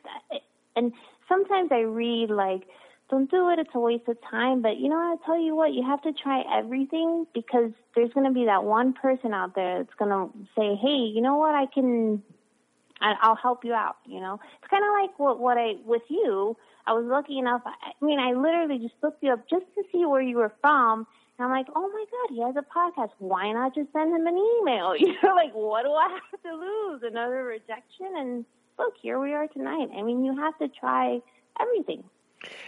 and 0.75 0.91
sometimes 1.27 1.69
I 1.71 1.81
read 1.81 2.29
like 2.29 2.63
don't 3.09 3.29
do 3.29 3.49
it. 3.49 3.59
It's 3.59 3.69
a 3.73 3.79
waste 3.79 4.07
of 4.07 4.17
time. 4.29 4.61
But 4.61 4.77
you 4.77 4.89
know, 4.89 4.97
I 4.97 5.15
tell 5.25 5.39
you 5.39 5.55
what, 5.55 5.73
you 5.73 5.83
have 5.83 6.01
to 6.03 6.13
try 6.13 6.43
everything 6.57 7.25
because 7.33 7.71
there's 7.95 8.11
going 8.13 8.25
to 8.25 8.33
be 8.33 8.45
that 8.45 8.63
one 8.63 8.93
person 8.93 9.33
out 9.33 9.55
there 9.55 9.83
that's 9.83 9.95
going 9.97 10.11
to 10.11 10.37
say, 10.57 10.75
"Hey, 10.75 11.11
you 11.13 11.21
know 11.21 11.37
what? 11.37 11.53
I 11.53 11.65
can, 11.67 12.23
I'll 13.01 13.35
help 13.35 13.63
you 13.63 13.73
out." 13.73 13.97
You 14.05 14.19
know, 14.19 14.39
it's 14.61 14.69
kind 14.69 14.83
of 14.83 14.91
like 15.01 15.19
what 15.19 15.39
what 15.39 15.57
I 15.57 15.73
with 15.85 16.03
you. 16.09 16.57
I 16.87 16.93
was 16.93 17.05
lucky 17.05 17.39
enough. 17.39 17.61
I 17.65 18.05
mean, 18.05 18.19
I 18.19 18.33
literally 18.33 18.79
just 18.79 18.95
looked 19.01 19.23
you 19.23 19.33
up 19.33 19.49
just 19.49 19.65
to 19.75 19.83
see 19.91 20.05
where 20.05 20.21
you 20.21 20.37
were 20.37 20.53
from. 20.61 21.07
And 21.37 21.45
I'm 21.45 21.51
like, 21.51 21.67
oh 21.75 21.89
my 21.89 22.05
God, 22.11 22.35
he 22.35 22.41
has 22.41 22.55
a 22.55 22.61
podcast. 22.61 23.09
Why 23.17 23.51
not 23.51 23.73
just 23.75 23.91
send 23.91 24.15
him 24.15 24.27
an 24.27 24.37
email? 24.37 24.93
You 24.99 25.15
know, 25.23 25.33
like, 25.35 25.53
what 25.53 25.83
do 25.83 25.91
I 25.91 26.09
have 26.09 26.41
to 26.43 26.55
lose? 26.55 27.01
Another 27.03 27.43
rejection? 27.43 28.13
And 28.15 28.45
look, 28.77 28.93
here 29.01 29.19
we 29.19 29.33
are 29.33 29.47
tonight. 29.47 29.89
I 29.97 30.03
mean, 30.03 30.23
you 30.23 30.37
have 30.37 30.57
to 30.59 30.67
try 30.67 31.19
everything. 31.59 32.03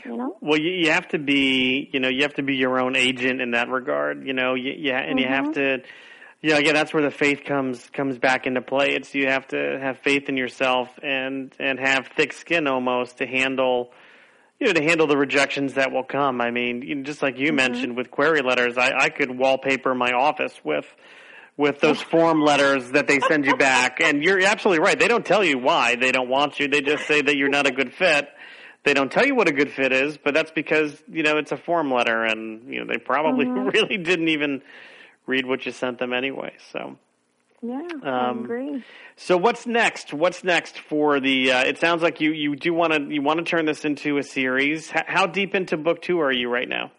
You 0.05 0.17
know? 0.17 0.37
Well, 0.41 0.59
you, 0.59 0.71
you 0.71 0.91
have 0.91 1.07
to 1.09 1.19
be, 1.19 1.89
you 1.91 1.99
know, 1.99 2.09
you 2.09 2.23
have 2.23 2.35
to 2.35 2.43
be 2.43 2.55
your 2.55 2.79
own 2.79 2.95
agent 2.95 3.41
in 3.41 3.51
that 3.51 3.69
regard. 3.69 4.25
You 4.25 4.33
know, 4.33 4.55
you, 4.55 4.73
yeah, 4.77 4.99
and 4.99 5.17
mm-hmm. 5.17 5.17
you 5.19 5.27
have 5.27 5.45
mm-hmm. 5.45 5.81
to, 5.81 5.87
you 6.41 6.51
know, 6.51 6.57
again, 6.57 6.73
that's 6.73 6.93
where 6.93 7.03
the 7.03 7.11
faith 7.11 7.43
comes 7.45 7.87
comes 7.91 8.17
back 8.17 8.45
into 8.47 8.61
play. 8.61 8.91
It's 8.91 9.13
you 9.13 9.27
have 9.27 9.47
to 9.49 9.79
have 9.81 9.99
faith 9.99 10.29
in 10.29 10.37
yourself 10.37 10.89
and 11.03 11.53
and 11.59 11.79
have 11.79 12.07
thick 12.15 12.33
skin 12.33 12.67
almost 12.67 13.17
to 13.17 13.27
handle, 13.27 13.91
you 14.59 14.67
know, 14.67 14.73
to 14.73 14.83
handle 14.83 15.07
the 15.07 15.17
rejections 15.17 15.73
that 15.75 15.91
will 15.91 16.03
come. 16.03 16.41
I 16.41 16.51
mean, 16.51 16.81
you 16.81 16.95
know, 16.95 17.03
just 17.03 17.21
like 17.21 17.37
you 17.37 17.47
mm-hmm. 17.47 17.55
mentioned 17.55 17.97
with 17.97 18.11
query 18.11 18.41
letters, 18.41 18.77
I, 18.77 18.93
I 18.97 19.09
could 19.09 19.37
wallpaper 19.37 19.93
my 19.93 20.11
office 20.11 20.53
with 20.63 20.85
with 21.57 21.79
those 21.79 22.01
form 22.11 22.41
letters 22.41 22.91
that 22.91 23.07
they 23.07 23.19
send 23.19 23.45
you 23.45 23.57
back. 23.57 23.99
And 23.99 24.23
you're 24.23 24.41
absolutely 24.45 24.83
right. 24.83 24.97
They 24.97 25.07
don't 25.07 25.25
tell 25.25 25.43
you 25.43 25.57
why 25.57 25.95
they 25.95 26.11
don't 26.11 26.29
want 26.29 26.59
you. 26.59 26.67
They 26.67 26.81
just 26.81 27.07
say 27.07 27.21
that 27.21 27.35
you're 27.35 27.49
not 27.49 27.67
a 27.67 27.71
good 27.71 27.93
fit. 27.93 28.29
They 28.87 28.93
don't 28.93 29.11
tell 29.11 29.25
you 29.25 29.35
what 29.35 29.49
a 29.49 29.51
good 29.51 29.69
fit 29.69 29.91
is, 29.91 30.17
but 30.17 30.33
that's 30.33 30.49
because, 30.49 31.03
you 31.11 31.21
know, 31.21 31.37
it's 31.37 31.51
a 31.51 31.57
form 31.57 31.93
letter 31.93 32.23
and, 32.23 32.73
you 32.73 32.79
know, 32.79 32.85
they 32.85 32.97
probably 32.97 33.45
mm-hmm. 33.45 33.67
really 33.73 33.97
didn't 33.97 34.29
even 34.29 34.61
read 35.25 35.45
what 35.45 35.65
you 35.65 35.73
sent 35.73 35.99
them 35.99 36.13
anyway. 36.13 36.53
So, 36.71 36.97
yeah, 37.61 37.85
um, 38.03 38.03
I 38.03 38.31
agree. 38.31 38.83
So 39.17 39.35
what's 39.35 39.67
next? 39.67 40.13
What's 40.13 40.41
next 40.41 40.79
for 40.79 41.19
the? 41.19 41.51
Uh, 41.51 41.65
it 41.65 41.79
sounds 41.79 42.01
like 42.01 42.21
you 42.21 42.31
you 42.31 42.55
do 42.55 42.73
want 42.73 42.93
to 42.93 43.13
you 43.13 43.21
want 43.21 43.39
to 43.39 43.43
turn 43.43 43.65
this 43.65 43.83
into 43.83 44.19
a 44.19 44.23
series. 44.23 44.89
H- 44.95 45.03
how 45.05 45.27
deep 45.27 45.53
into 45.53 45.75
book 45.75 46.01
two 46.01 46.21
are 46.21 46.31
you 46.31 46.47
right 46.49 46.69
now? 46.69 46.89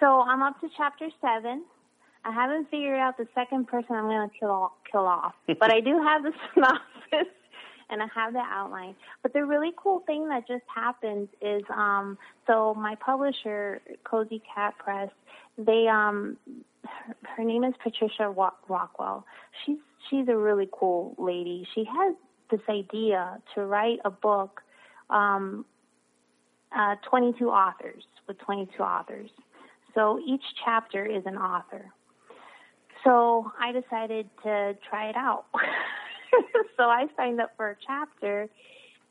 So 0.00 0.22
I'm 0.22 0.40
up 0.40 0.58
to 0.62 0.70
chapter 0.74 1.10
seven. 1.20 1.64
I 2.24 2.32
haven't 2.32 2.70
figured 2.70 2.98
out 2.98 3.18
the 3.18 3.28
second 3.34 3.68
person 3.68 3.94
I'm 3.94 4.04
going 4.04 4.30
to 4.30 4.38
kill 4.38 4.72
kill 4.90 5.06
off, 5.06 5.34
but 5.46 5.70
I 5.70 5.80
do 5.80 6.02
have 6.02 6.22
the 6.22 6.32
synopsis 6.54 7.30
and 7.92 8.02
I 8.02 8.06
have 8.14 8.32
the 8.32 8.40
outline. 8.40 8.96
But 9.22 9.34
the 9.34 9.44
really 9.44 9.70
cool 9.76 10.00
thing 10.06 10.28
that 10.30 10.48
just 10.48 10.64
happened 10.74 11.28
is, 11.40 11.62
um, 11.72 12.18
so 12.46 12.74
my 12.74 12.96
publisher, 12.96 13.80
Cozy 14.02 14.42
Cat 14.52 14.74
Press, 14.78 15.10
they, 15.58 15.86
um, 15.88 16.38
her, 16.84 17.14
her 17.36 17.44
name 17.44 17.64
is 17.64 17.74
Patricia 17.82 18.28
Rockwell. 18.28 19.24
She's 19.64 19.76
she's 20.10 20.26
a 20.28 20.36
really 20.36 20.68
cool 20.72 21.14
lady. 21.18 21.66
She 21.74 21.84
has 21.84 22.14
this 22.50 22.60
idea 22.68 23.38
to 23.54 23.64
write 23.64 23.98
a 24.04 24.10
book, 24.10 24.62
um, 25.10 25.64
uh, 26.76 26.96
22 27.08 27.48
authors 27.48 28.02
with 28.26 28.38
22 28.38 28.82
authors. 28.82 29.30
So 29.94 30.18
each 30.26 30.42
chapter 30.64 31.04
is 31.04 31.22
an 31.26 31.36
author. 31.36 31.92
So 33.04 33.50
I 33.60 33.72
decided 33.72 34.28
to 34.44 34.76
try 34.88 35.10
it 35.10 35.16
out. 35.16 35.44
so 36.76 36.84
I 36.84 37.06
signed 37.16 37.40
up 37.40 37.52
for 37.56 37.70
a 37.70 37.76
chapter. 37.86 38.48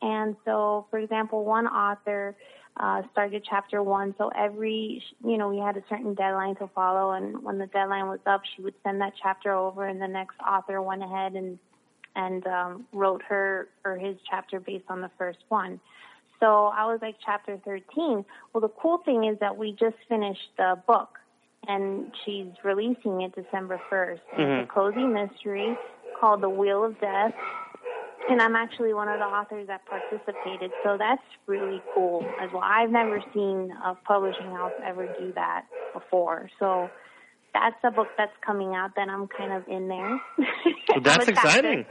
And 0.02 0.36
so, 0.46 0.88
for 0.90 1.00
example, 1.00 1.46
one 1.46 1.68
author 1.68 2.36
uh, 2.78 3.04
started 3.12 3.46
chapter 3.48 3.84
one. 3.84 4.16
So 4.18 4.32
every, 4.36 5.04
you 5.24 5.38
know, 5.38 5.50
we 5.50 5.60
had 5.60 5.78
a 5.78 5.84
certain 5.90 6.14
deadline 6.14 6.56
to 6.56 6.68
follow. 6.74 7.12
And 7.12 7.44
when 7.44 7.58
the 7.58 7.68
deadline 7.68 8.08
was 8.08 8.20
up, 8.26 8.42
she 8.56 8.62
would 8.62 8.74
send 8.84 9.02
that 9.02 9.14
chapter 9.22 9.52
over, 9.52 9.86
and 9.86 10.02
the 10.02 10.08
next 10.08 10.36
author 10.40 10.82
went 10.82 11.04
ahead 11.04 11.34
and 11.34 11.60
and 12.14 12.46
um, 12.46 12.86
wrote 12.92 13.22
her 13.24 13.70
or 13.86 13.98
his 13.98 14.18
chapter 14.30 14.60
based 14.60 14.84
on 14.90 15.00
the 15.00 15.10
first 15.18 15.40
one. 15.48 15.80
So 16.42 16.66
I 16.66 16.86
was 16.86 17.00
like 17.02 17.16
chapter 17.24 17.58
13. 17.64 18.26
Well, 18.52 18.62
the 18.62 18.68
cool 18.68 18.98
thing 19.06 19.24
is 19.26 19.40
that 19.40 19.56
we 19.56 19.72
just 19.72 19.96
finished 20.10 20.50
the 20.58 20.78
book 20.88 21.20
and 21.68 22.12
she's 22.26 22.48
releasing 22.64 23.22
it 23.22 23.34
December 23.34 23.80
1st. 23.90 24.20
Mm-hmm. 24.38 24.42
It's 24.42 24.70
a 24.70 24.74
cozy 24.74 25.04
mystery 25.04 25.78
called 26.22 26.42
The 26.42 26.50
Wheel 26.50 26.86
of 26.86 27.02
Death. 27.02 27.34
And 28.30 28.40
I'm 28.40 28.56
actually 28.56 28.94
one 28.94 29.10
of 29.10 29.20
the 29.20 29.26
authors 29.26 29.66
that 29.68 29.82
participated, 29.88 30.72
so 30.84 30.96
that's 30.98 31.24
really 31.48 31.82
cool 31.96 32.24
as 32.40 32.52
well. 32.54 32.62
I've 32.64 32.92
never 32.92 33.20
seen 33.34 33.74
a 33.84 33.96
publishing 33.96 34.46
house 34.46 34.72
ever 34.86 35.08
do 35.20 35.34
that 35.34 35.66
before, 35.92 36.48
so 36.60 36.88
that's 37.52 37.76
a 37.84 37.90
book 37.90 38.08
that's 38.18 38.32
coming 38.46 38.76
out. 38.76 38.96
that 38.96 39.10
I'm 39.10 39.28
kind 39.28 39.52
of 39.52 39.68
in 39.68 39.88
there. 39.88 40.22
Well, 40.38 41.02
that's 41.02 41.28
exciting. 41.28 41.86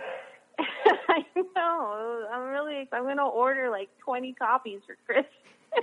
I 1.09 1.25
know. 1.57 2.29
I'm 2.33 2.49
really. 2.49 2.89
I'm 2.93 3.03
going 3.03 3.17
to 3.17 3.25
order 3.25 3.69
like 3.69 3.89
20 4.05 4.33
copies 4.35 4.81
for 4.87 4.97
Chris 5.07 5.25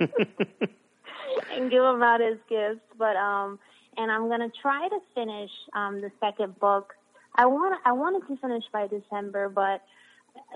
and 1.52 1.70
give 1.70 1.82
them 1.82 2.02
out 2.02 2.22
as 2.22 2.38
gifts. 2.48 2.80
But 2.98 3.16
um, 3.16 3.58
and 3.98 4.10
I'm 4.10 4.28
going 4.28 4.40
to 4.40 4.50
try 4.62 4.88
to 4.88 4.98
finish 5.14 5.50
um 5.74 6.00
the 6.00 6.10
second 6.20 6.58
book 6.58 6.94
I 7.38 7.46
want 7.46 7.80
I 7.84 7.92
wanted 7.92 8.26
to 8.26 8.36
finish 8.36 8.64
by 8.72 8.88
December, 8.88 9.48
but 9.48 9.82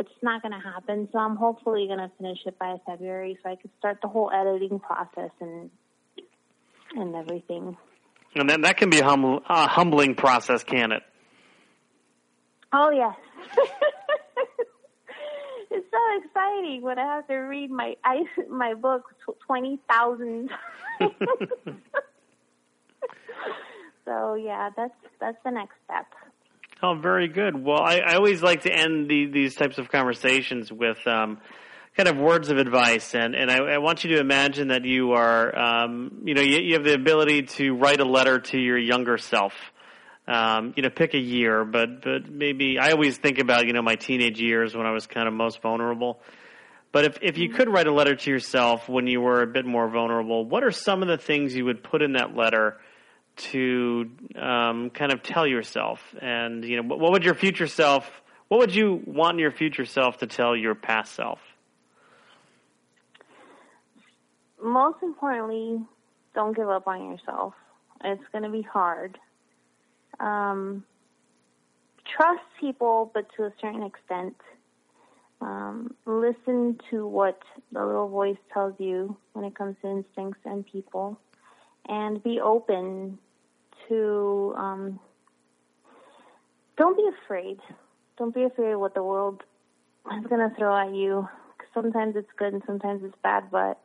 it's 0.00 0.10
not 0.20 0.42
going 0.42 0.52
to 0.52 0.58
happen. 0.58 1.08
So 1.12 1.18
I'm 1.18 1.36
hopefully 1.36 1.86
going 1.86 2.00
to 2.00 2.10
finish 2.18 2.40
it 2.44 2.58
by 2.58 2.76
February, 2.84 3.38
so 3.42 3.50
I 3.50 3.54
could 3.54 3.70
start 3.78 3.98
the 4.02 4.08
whole 4.08 4.32
editing 4.32 4.80
process 4.80 5.30
and 5.40 5.70
and 6.96 7.14
everything. 7.14 7.76
And 8.34 8.50
then 8.50 8.62
that 8.62 8.78
can 8.78 8.90
be 8.90 8.98
a 8.98 9.04
hum- 9.04 9.40
uh, 9.46 9.68
humbling 9.68 10.16
process, 10.16 10.64
can 10.64 10.90
it? 10.90 11.04
Oh 12.72 12.90
yes. 12.90 13.14
it's 15.70 15.86
so 15.88 15.98
exciting 16.24 16.82
when 16.82 16.98
I 16.98 17.14
have 17.14 17.28
to 17.28 17.36
read 17.36 17.70
my 17.70 17.94
I, 18.04 18.24
my 18.50 18.74
book 18.74 19.04
twenty 19.46 19.78
thousand. 19.88 20.50
so 24.04 24.34
yeah, 24.34 24.70
that's 24.76 24.94
that's 25.20 25.38
the 25.44 25.52
next 25.52 25.76
step. 25.84 26.06
Oh, 26.84 26.94
very 26.96 27.28
good. 27.28 27.54
Well, 27.64 27.80
I, 27.80 27.98
I 27.98 28.14
always 28.16 28.42
like 28.42 28.62
to 28.62 28.72
end 28.72 29.08
the, 29.08 29.26
these 29.26 29.54
types 29.54 29.78
of 29.78 29.88
conversations 29.88 30.72
with 30.72 30.98
um, 31.06 31.38
kind 31.96 32.08
of 32.08 32.16
words 32.16 32.50
of 32.50 32.58
advice, 32.58 33.14
and 33.14 33.36
and 33.36 33.52
I, 33.52 33.58
I 33.58 33.78
want 33.78 34.02
you 34.02 34.16
to 34.16 34.18
imagine 34.18 34.68
that 34.68 34.84
you 34.84 35.12
are, 35.12 35.56
um, 35.56 36.22
you 36.24 36.34
know, 36.34 36.42
you, 36.42 36.58
you, 36.58 36.74
have 36.74 36.82
the 36.82 36.94
ability 36.94 37.42
to 37.42 37.76
write 37.76 38.00
a 38.00 38.04
letter 38.04 38.40
to 38.40 38.58
your 38.58 38.78
younger 38.78 39.16
self. 39.16 39.54
Um, 40.26 40.74
you 40.76 40.82
know, 40.82 40.90
pick 40.90 41.14
a 41.14 41.20
year, 41.20 41.64
but 41.64 42.02
but 42.02 42.28
maybe 42.28 42.80
I 42.80 42.90
always 42.90 43.16
think 43.16 43.38
about 43.38 43.68
you 43.68 43.74
know 43.74 43.82
my 43.82 43.94
teenage 43.94 44.40
years 44.40 44.74
when 44.74 44.84
I 44.84 44.90
was 44.90 45.06
kind 45.06 45.28
of 45.28 45.34
most 45.34 45.62
vulnerable. 45.62 46.20
But 46.90 47.04
if 47.04 47.18
if 47.22 47.38
you 47.38 47.50
could 47.50 47.68
write 47.68 47.86
a 47.86 47.92
letter 47.92 48.16
to 48.16 48.30
yourself 48.30 48.88
when 48.88 49.06
you 49.06 49.20
were 49.20 49.42
a 49.42 49.46
bit 49.46 49.66
more 49.66 49.88
vulnerable, 49.88 50.44
what 50.44 50.64
are 50.64 50.72
some 50.72 51.02
of 51.02 51.06
the 51.06 51.18
things 51.18 51.54
you 51.54 51.64
would 51.64 51.84
put 51.84 52.02
in 52.02 52.14
that 52.14 52.34
letter 52.34 52.80
to 53.36 54.10
um, 54.36 54.90
kind 54.90 55.12
of 55.12 55.22
tell 55.22 55.46
yourself? 55.46 56.00
And 56.20 56.64
you 56.64 56.76
know, 56.76 56.82
what, 56.82 57.00
what 57.00 57.12
would 57.12 57.24
your 57.24 57.34
future 57.34 57.66
self? 57.66 58.22
What 58.48 58.58
would 58.58 58.74
you 58.74 59.02
want 59.06 59.38
your 59.38 59.50
future 59.50 59.86
self 59.86 60.18
to 60.18 60.26
tell 60.26 60.54
your 60.54 60.74
past 60.74 61.14
self? 61.14 61.40
Most 64.62 65.02
importantly, 65.02 65.80
don't 66.34 66.54
give 66.54 66.68
up 66.68 66.86
on 66.86 67.10
yourself. 67.10 67.54
It's 68.04 68.22
going 68.30 68.44
to 68.44 68.50
be 68.50 68.62
hard. 68.62 69.18
Um, 70.20 70.84
trust 72.16 72.42
people, 72.60 73.10
but 73.12 73.26
to 73.36 73.44
a 73.44 73.52
certain 73.60 73.82
extent. 73.82 74.36
Um, 75.40 75.94
listen 76.06 76.78
to 76.90 77.04
what 77.04 77.40
the 77.72 77.84
little 77.84 78.08
voice 78.08 78.36
tells 78.52 78.74
you 78.78 79.16
when 79.32 79.44
it 79.44 79.56
comes 79.56 79.74
to 79.82 79.90
instincts 79.90 80.40
and 80.44 80.64
people, 80.64 81.18
and 81.88 82.22
be 82.22 82.40
open 82.40 83.18
to. 83.88 84.54
Um, 84.56 85.00
don't 86.76 86.96
be 86.96 87.08
afraid. 87.24 87.58
Don't 88.18 88.34
be 88.34 88.44
afraid 88.44 88.72
of 88.72 88.80
what 88.80 88.94
the 88.94 89.02
world 89.02 89.42
is 90.18 90.26
going 90.26 90.48
to 90.48 90.54
throw 90.56 90.76
at 90.76 90.94
you. 90.94 91.28
Sometimes 91.74 92.16
it's 92.16 92.28
good 92.36 92.52
and 92.52 92.62
sometimes 92.66 93.02
it's 93.04 93.16
bad, 93.22 93.50
but 93.50 93.80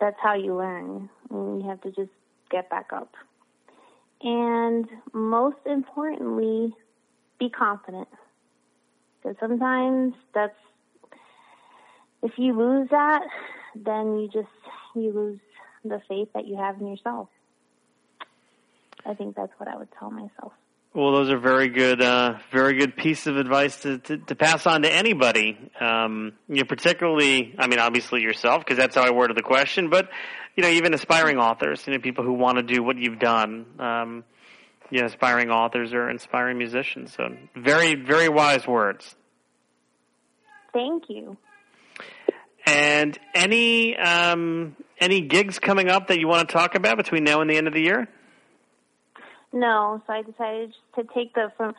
that's 0.00 0.16
how 0.22 0.34
you 0.34 0.56
learn. 0.56 1.08
And 1.30 1.62
you 1.62 1.68
have 1.68 1.80
to 1.82 1.90
just 1.90 2.10
get 2.50 2.68
back 2.70 2.92
up. 2.92 3.14
And 4.20 4.86
most 5.12 5.58
importantly, 5.66 6.74
be 7.38 7.50
confident. 7.50 8.08
Because 9.22 9.36
sometimes 9.40 10.14
that's, 10.34 10.58
if 12.22 12.32
you 12.36 12.56
lose 12.56 12.88
that, 12.90 13.22
then 13.74 14.18
you 14.18 14.28
just, 14.28 14.48
you 14.94 15.12
lose 15.12 15.40
the 15.84 16.00
faith 16.08 16.28
that 16.34 16.46
you 16.46 16.56
have 16.56 16.80
in 16.80 16.86
yourself. 16.86 17.28
I 19.04 19.14
think 19.14 19.34
that's 19.34 19.52
what 19.58 19.68
I 19.68 19.76
would 19.76 19.88
tell 19.98 20.10
myself. 20.10 20.52
Well, 20.94 21.12
those 21.12 21.30
are 21.30 21.38
very 21.38 21.68
good, 21.68 22.02
uh, 22.02 22.34
very 22.50 22.74
good 22.74 22.96
piece 22.96 23.26
of 23.26 23.38
advice 23.38 23.80
to, 23.80 23.98
to, 23.98 24.18
to 24.18 24.34
pass 24.34 24.66
on 24.66 24.82
to 24.82 24.92
anybody. 24.92 25.58
Um, 25.80 26.34
you 26.48 26.56
know, 26.56 26.64
particularly, 26.64 27.54
I 27.58 27.66
mean, 27.66 27.78
obviously 27.78 28.20
yourself, 28.20 28.62
because 28.62 28.76
that's 28.76 28.94
how 28.94 29.02
I 29.02 29.10
worded 29.10 29.36
the 29.36 29.42
question. 29.42 29.88
But 29.88 30.10
you 30.54 30.62
know, 30.62 30.68
even 30.68 30.92
aspiring 30.92 31.38
authors, 31.38 31.86
you 31.86 31.94
know, 31.94 31.98
people 31.98 32.24
who 32.24 32.34
want 32.34 32.58
to 32.58 32.62
do 32.62 32.82
what 32.82 32.98
you've 32.98 33.18
done. 33.18 33.66
Um, 33.78 34.24
you 34.90 35.00
know, 35.00 35.06
aspiring 35.06 35.50
authors 35.50 35.94
or 35.94 36.10
inspiring 36.10 36.58
musicians. 36.58 37.14
So, 37.14 37.34
very, 37.56 37.94
very 37.94 38.28
wise 38.28 38.66
words. 38.66 39.16
Thank 40.74 41.04
you. 41.08 41.38
And 42.64 43.18
any 43.34 43.96
um, 43.96 44.76
any 44.98 45.20
gigs 45.22 45.58
coming 45.58 45.88
up 45.88 46.08
that 46.08 46.20
you 46.20 46.28
want 46.28 46.48
to 46.48 46.52
talk 46.52 46.74
about 46.74 46.96
between 46.96 47.24
now 47.24 47.40
and 47.40 47.50
the 47.50 47.56
end 47.56 47.66
of 47.66 47.74
the 47.74 47.82
year? 47.82 48.08
No, 49.52 50.02
so 50.06 50.12
I 50.12 50.22
decided 50.22 50.72
to 50.94 51.04
take 51.14 51.34
the 51.34 51.52
from 51.56 51.74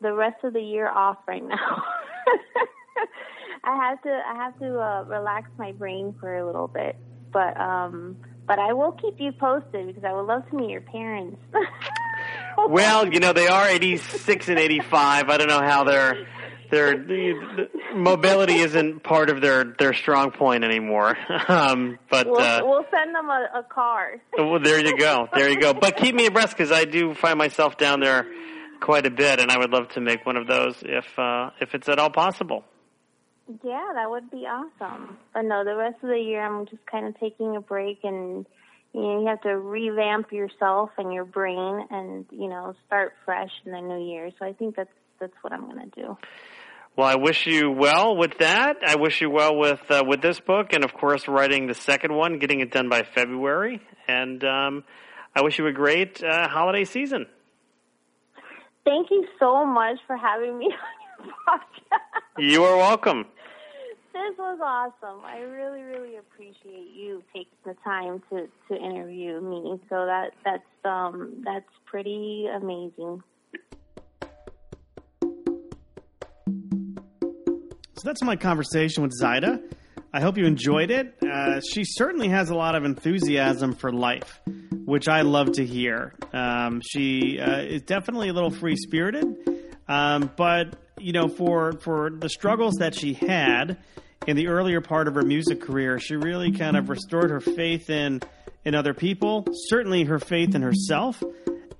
the 0.00 0.12
rest 0.12 0.44
of 0.44 0.52
the 0.52 0.60
year 0.60 0.88
off 0.88 1.16
right 1.26 1.42
now. 1.42 1.82
I 3.64 3.76
have 3.76 4.02
to 4.02 4.10
I 4.10 4.34
have 4.34 4.58
to 4.60 4.78
uh, 4.78 5.04
relax 5.04 5.50
my 5.58 5.72
brain 5.72 6.14
for 6.20 6.36
a 6.36 6.46
little 6.46 6.68
bit, 6.68 6.96
but 7.32 7.58
um, 7.60 8.16
but 8.46 8.58
I 8.58 8.72
will 8.72 8.92
keep 8.92 9.18
you 9.18 9.32
posted 9.32 9.86
because 9.86 10.04
I 10.04 10.12
would 10.12 10.26
love 10.26 10.48
to 10.50 10.56
meet 10.56 10.70
your 10.70 10.80
parents. 10.80 11.40
well, 12.68 13.12
you 13.12 13.18
know 13.18 13.32
they 13.32 13.48
are 13.48 13.66
eighty 13.66 13.96
six 13.96 14.48
and 14.48 14.58
eighty 14.58 14.80
five. 14.80 15.28
I 15.28 15.38
don't 15.38 15.48
know 15.48 15.62
how 15.62 15.84
they're 15.84 16.26
their 16.70 16.96
the, 16.96 17.68
mobility 17.94 18.58
isn't 18.58 19.02
part 19.02 19.30
of 19.30 19.40
their 19.40 19.64
their 19.78 19.92
strong 19.92 20.30
point 20.30 20.64
anymore. 20.64 21.16
Um, 21.48 21.98
but 22.10 22.26
we'll, 22.26 22.40
uh, 22.40 22.60
we'll 22.62 22.84
send 22.90 23.14
them 23.14 23.30
a, 23.30 23.48
a 23.54 23.62
car. 23.62 24.20
well, 24.36 24.60
there 24.60 24.84
you 24.84 24.98
go, 24.98 25.28
there 25.32 25.48
you 25.48 25.58
go. 25.58 25.72
But 25.72 25.96
keep 25.96 26.14
me 26.14 26.26
abreast 26.26 26.56
because 26.56 26.70
I 26.70 26.84
do 26.84 27.14
find 27.14 27.38
myself 27.38 27.78
down 27.78 28.00
there 28.00 28.26
quite 28.80 29.06
a 29.06 29.10
bit, 29.10 29.40
and 29.40 29.50
I 29.50 29.56
would 29.56 29.70
love 29.70 29.88
to 29.90 30.00
make 30.00 30.26
one 30.26 30.36
of 30.36 30.46
those 30.46 30.82
if 30.82 31.06
uh, 31.18 31.50
if 31.60 31.74
it's 31.74 31.88
at 31.88 31.98
all 31.98 32.10
possible. 32.10 32.64
Yeah, 33.64 33.92
that 33.94 34.10
would 34.10 34.30
be 34.30 34.46
awesome. 34.46 35.16
But 35.32 35.42
no, 35.42 35.64
the 35.64 35.74
rest 35.74 35.96
of 36.02 36.10
the 36.10 36.18
year 36.18 36.44
I'm 36.44 36.66
just 36.66 36.84
kind 36.84 37.06
of 37.06 37.18
taking 37.18 37.56
a 37.56 37.60
break 37.60 38.00
and 38.04 38.44
you 38.92 39.00
know, 39.00 39.20
you 39.20 39.26
have 39.26 39.40
to 39.42 39.58
revamp 39.58 40.32
yourself 40.32 40.90
and 40.98 41.12
your 41.12 41.24
brain 41.24 41.86
and, 41.90 42.26
you 42.30 42.48
know, 42.48 42.74
start 42.86 43.14
fresh 43.24 43.50
in 43.64 43.72
the 43.72 43.80
new 43.80 44.04
year. 44.10 44.30
So 44.38 44.46
I 44.46 44.52
think 44.52 44.76
that's 44.76 44.90
that's 45.20 45.34
what 45.42 45.52
I'm 45.52 45.70
going 45.70 45.90
to 45.90 46.00
do. 46.00 46.16
Well, 46.96 47.06
I 47.06 47.14
wish 47.14 47.46
you 47.46 47.70
well 47.70 48.16
with 48.16 48.38
that. 48.38 48.78
I 48.84 48.96
wish 48.96 49.20
you 49.20 49.30
well 49.30 49.56
with 49.56 49.80
uh, 49.90 50.02
with 50.06 50.20
this 50.20 50.40
book, 50.40 50.72
and 50.72 50.84
of 50.84 50.92
course, 50.94 51.28
writing 51.28 51.66
the 51.68 51.74
second 51.74 52.12
one, 52.12 52.38
getting 52.38 52.60
it 52.60 52.72
done 52.72 52.88
by 52.88 53.02
February. 53.02 53.80
And 54.08 54.42
um, 54.42 54.84
I 55.34 55.42
wish 55.42 55.58
you 55.58 55.66
a 55.66 55.72
great 55.72 56.22
uh, 56.22 56.48
holiday 56.48 56.84
season. 56.84 57.26
Thank 58.84 59.10
you 59.10 59.26
so 59.38 59.64
much 59.64 59.98
for 60.06 60.16
having 60.16 60.58
me 60.58 60.66
on 61.20 61.26
your 61.26 61.34
podcast. 61.46 62.38
You 62.38 62.64
are 62.64 62.76
welcome. 62.76 63.26
This 64.12 64.36
was 64.36 64.58
awesome. 64.60 65.24
I 65.24 65.38
really, 65.38 65.82
really 65.82 66.16
appreciate 66.16 66.90
you 66.92 67.22
taking 67.32 67.52
the 67.64 67.74
time 67.84 68.20
to, 68.30 68.48
to 68.68 68.76
interview 68.76 69.40
me. 69.40 69.80
So 69.88 70.06
that 70.06 70.30
that's 70.44 70.64
um 70.84 71.42
that's 71.44 71.70
pretty 71.86 72.48
amazing. 72.52 73.22
So 77.98 78.02
that's 78.04 78.22
my 78.22 78.36
conversation 78.36 79.02
with 79.02 79.10
Zaida. 79.12 79.60
I 80.12 80.20
hope 80.20 80.38
you 80.38 80.46
enjoyed 80.46 80.92
it. 80.92 81.16
Uh, 81.20 81.60
she 81.60 81.82
certainly 81.82 82.28
has 82.28 82.48
a 82.48 82.54
lot 82.54 82.76
of 82.76 82.84
enthusiasm 82.84 83.74
for 83.74 83.92
life, 83.92 84.40
which 84.84 85.08
I 85.08 85.22
love 85.22 85.50
to 85.54 85.66
hear. 85.66 86.14
Um, 86.32 86.80
she 86.80 87.40
uh, 87.40 87.58
is 87.58 87.82
definitely 87.82 88.28
a 88.28 88.32
little 88.32 88.52
free 88.52 88.76
spirited, 88.76 89.26
um, 89.88 90.30
but 90.36 90.76
you 91.00 91.10
know, 91.10 91.26
for 91.26 91.72
for 91.80 92.10
the 92.10 92.28
struggles 92.28 92.76
that 92.76 92.94
she 92.94 93.14
had 93.14 93.78
in 94.28 94.36
the 94.36 94.46
earlier 94.46 94.80
part 94.80 95.08
of 95.08 95.16
her 95.16 95.22
music 95.22 95.60
career, 95.60 95.98
she 95.98 96.14
really 96.14 96.52
kind 96.52 96.76
of 96.76 96.90
restored 96.90 97.30
her 97.30 97.40
faith 97.40 97.90
in 97.90 98.20
in 98.64 98.76
other 98.76 98.94
people, 98.94 99.44
certainly 99.70 100.04
her 100.04 100.20
faith 100.20 100.54
in 100.54 100.62
herself, 100.62 101.20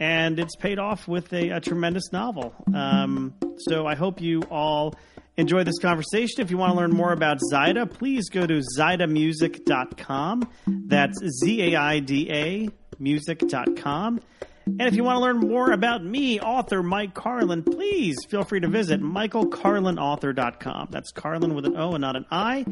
and 0.01 0.41
it's 0.41 0.57
paid 0.57 0.81
off 0.81 1.07
with 1.07 1.33
a, 1.33 1.51
a 1.51 1.61
tremendous 1.61 2.11
novel. 2.11 2.57
Um, 2.75 3.35
so 3.69 3.87
I 3.87 3.95
hope 3.95 4.21
you 4.21 4.43
all 4.51 4.97
enjoy 5.39 5.65
this 5.65 5.79
conversation. 5.79 6.43
If 6.43 6.51
you 6.51 6.59
want 6.59 6.73
to 6.73 6.77
learn 6.77 6.91
more 6.91 7.13
about 7.13 7.39
Zaida, 7.51 7.87
please 7.87 8.29
go 8.29 8.47
to 8.47 8.61
zaidamusic.com. 8.79 10.49
That's 10.67 11.19
Z 11.19 11.63
A 11.63 11.77
I 11.77 12.01
D 12.01 12.31
A 12.31 12.69
music.com. 12.99 14.21
And 14.67 14.83
if 14.83 14.95
you 14.95 15.03
want 15.03 15.17
to 15.17 15.21
learn 15.21 15.39
more 15.39 15.73
about 15.73 16.05
me, 16.05 16.41
author 16.41 16.83
Mike 16.83 17.15
Carlon, 17.15 17.63
please 17.63 18.19
feel 18.29 18.45
free 18.45 18.61
to 18.61 18.69
visit 18.69 19.01
michaelcarlonauthor.com. 19.01 20.89
That's 20.91 21.11
Carlon 21.11 21.55
with 21.55 21.65
an 21.65 21.75
O 21.75 21.93
and 21.93 22.03
not 22.03 22.17
an 22.17 22.27
I. 22.31 22.67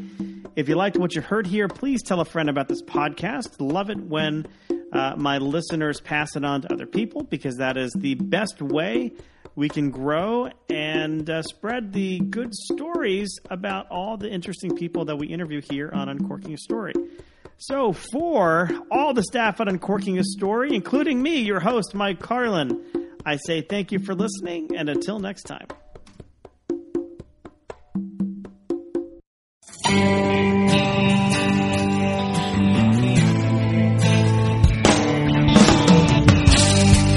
If 0.57 0.69
you 0.69 0.75
liked 0.75 0.99
what 0.99 1.15
you 1.15 1.23
heard 1.23 1.47
here, 1.47 1.69
please 1.69 2.03
tell 2.03 2.21
a 2.21 2.27
friend 2.27 2.51
about 2.51 2.69
this 2.69 2.83
podcast. 2.83 3.55
Love 3.61 3.89
it 3.89 3.99
when 3.99 4.47
uh, 4.93 5.15
my 5.17 5.39
listeners 5.39 6.01
pass 6.01 6.37
it 6.37 6.45
on 6.45 6.63
to 6.63 6.73
other 6.73 6.87
people 6.87 7.23
because 7.23 7.57
that 7.57 7.79
is 7.79 7.93
the 7.97 8.15
best 8.17 8.61
way 8.61 9.13
we 9.57 9.69
can 9.71 9.91
grow 9.91 10.51
and 10.69 11.29
uh, 11.29 11.43
spread 11.43 11.93
the 11.93 12.21
good 12.21 12.55
stories 12.55 13.39
about 13.51 13.91
all 13.91 14.17
the 14.19 14.31
interesting 14.31 14.77
people 14.77 15.07
that 15.07 15.17
we 15.17 15.27
interview 15.27 15.63
here 15.63 15.91
on 15.93 16.09
Uncorking 16.09 16.55
a 16.55 16.59
Story. 16.59 16.93
So, 17.57 17.95
for 17.95 18.71
all 18.91 19.15
the 19.15 19.23
staff 19.23 19.61
at 19.63 19.69
Uncorking 19.69 20.19
a 20.19 20.25
Story, 20.25 20.75
including 20.75 21.23
me, 21.23 21.39
your 21.39 21.59
host, 21.59 21.95
Mike 21.95 22.21
Carlon, 22.21 22.85
I 23.25 23.37
say 23.37 23.63
thank 23.63 23.93
you 23.93 23.99
for 23.99 24.15
listening, 24.15 24.77
and 24.77 24.91
until 24.91 25.19
next 25.19 25.45
time. 25.45 25.67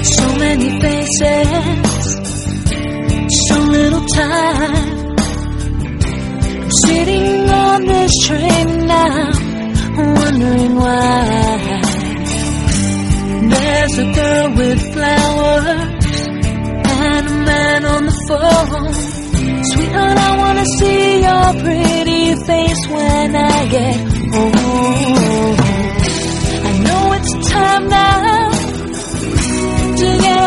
So 0.02 0.36
many 0.38 0.80
faces, 0.80 1.69
sitting 6.90 7.48
on 7.48 7.86
this 7.86 8.12
train 8.26 8.68
now, 8.86 9.30
wondering 10.20 10.74
why. 10.74 11.80
There's 13.52 13.96
a 14.04 14.08
girl 14.18 14.48
with 14.60 14.80
flowers 14.94 15.82
and 17.02 17.24
a 17.34 17.36
man 17.50 17.80
on 17.94 18.02
the 18.10 18.16
phone. 18.28 18.92
Sweetheart, 19.70 20.18
I 20.28 20.30
wanna 20.42 20.66
see 20.78 21.02
your 21.26 21.48
pretty 21.64 22.24
face 22.48 22.82
when 22.94 23.36
I 23.36 23.58
get 23.76 23.96
home. 24.34 25.56
I 26.70 26.72
know 26.86 27.02
it's 27.18 27.32
time 27.50 27.84
now 27.88 28.50
to 30.00 30.08
get 30.24 30.38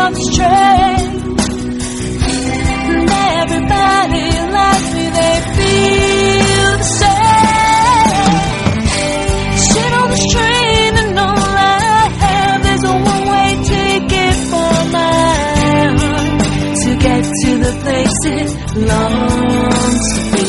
Long 18.76 18.90
to 18.90 20.20
be. 20.32 20.44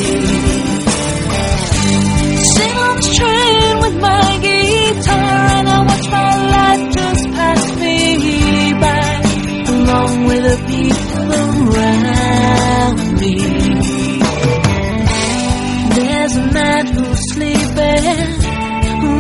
Sing 2.44 2.76
on 2.76 2.96
the 2.96 3.02
train 3.18 3.74
with 3.84 3.96
my 4.02 4.38
guitar, 4.42 5.40
and 5.58 5.70
I 5.70 5.72
watch 5.86 6.08
my 6.10 6.34
life 6.56 6.84
just 6.92 7.24
pass 7.38 7.64
me 7.80 8.74
by, 8.82 9.22
along 9.74 10.26
with 10.26 10.44
the 10.44 10.58
people 10.74 11.34
around 11.46 12.98
me. 13.20 13.36
There's 15.96 16.36
a 16.36 16.46
man 16.52 16.88
who's 16.88 17.22
sleeping. 17.32 18.28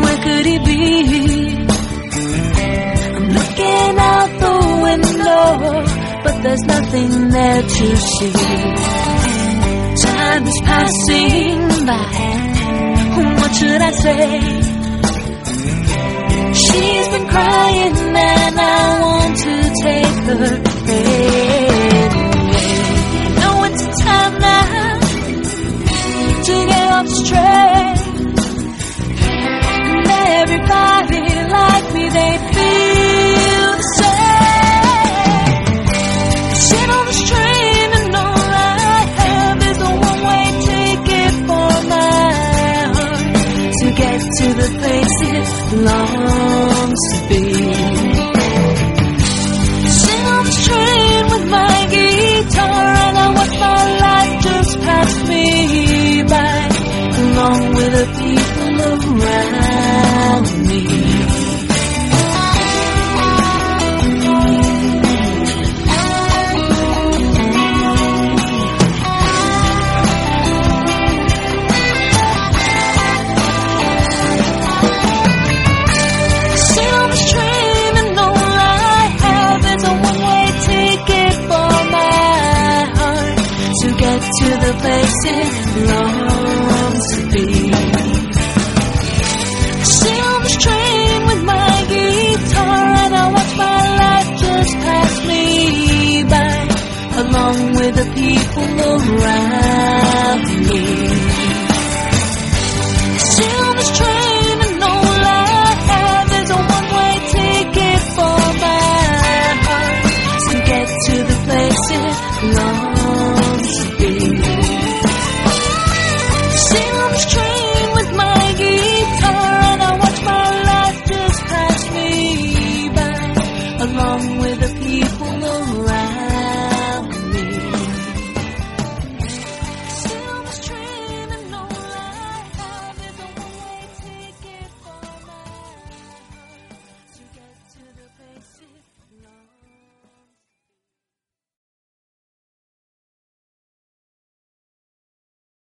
Where 0.02 0.20
could 0.24 0.46
he 0.48 0.58
be? 0.58 0.84
I'm 3.16 3.28
looking 3.38 4.00
out 4.00 4.32
the 4.40 4.56
window 4.82 5.95
but 6.26 6.42
there's 6.42 6.62
nothing 6.62 7.30
there 7.30 7.62
to 7.62 7.98
see. 7.98 8.32
Time 10.06 10.44
is 10.52 10.60
passing 10.70 11.86
by. 11.86 12.02
What 13.40 13.52
should 13.56 13.82
I 13.82 13.92
say? 13.92 14.76
She's 16.64 17.08
been 17.14 17.28
crying 17.30 17.96
and 18.18 18.60
I 18.60 19.02
want 19.06 19.36
to 19.46 19.56
take 19.86 20.18
her 20.28 20.46
away. 20.70 21.16
Know 23.40 23.58
it's 23.70 23.86
time 24.04 24.36
now 24.40 25.00
to 26.48 26.56
get 26.72 26.88
off 26.98 27.10
train. 27.30 27.96
And 29.94 30.08
everybody 30.42 31.24
like 31.58 31.88
me, 31.94 32.10
they 32.10 32.45
longs 45.86 47.00
to 47.12 47.28
be. 47.30 47.65
Around 98.58 100.44
me. 100.70 100.86
Train 103.96 104.58
and 104.68 104.84
all 104.84 105.06
I 105.06 105.74
have 105.90 106.30
is 106.42 106.50
a 106.50 106.56
one-way 106.56 107.14
ticket 107.36 108.00
for 108.16 108.40
my 108.64 108.76
heart 109.66 110.04
to 110.50 110.56
get 110.66 110.88
to 111.06 111.16
the 111.24 111.38
place 111.46 112.25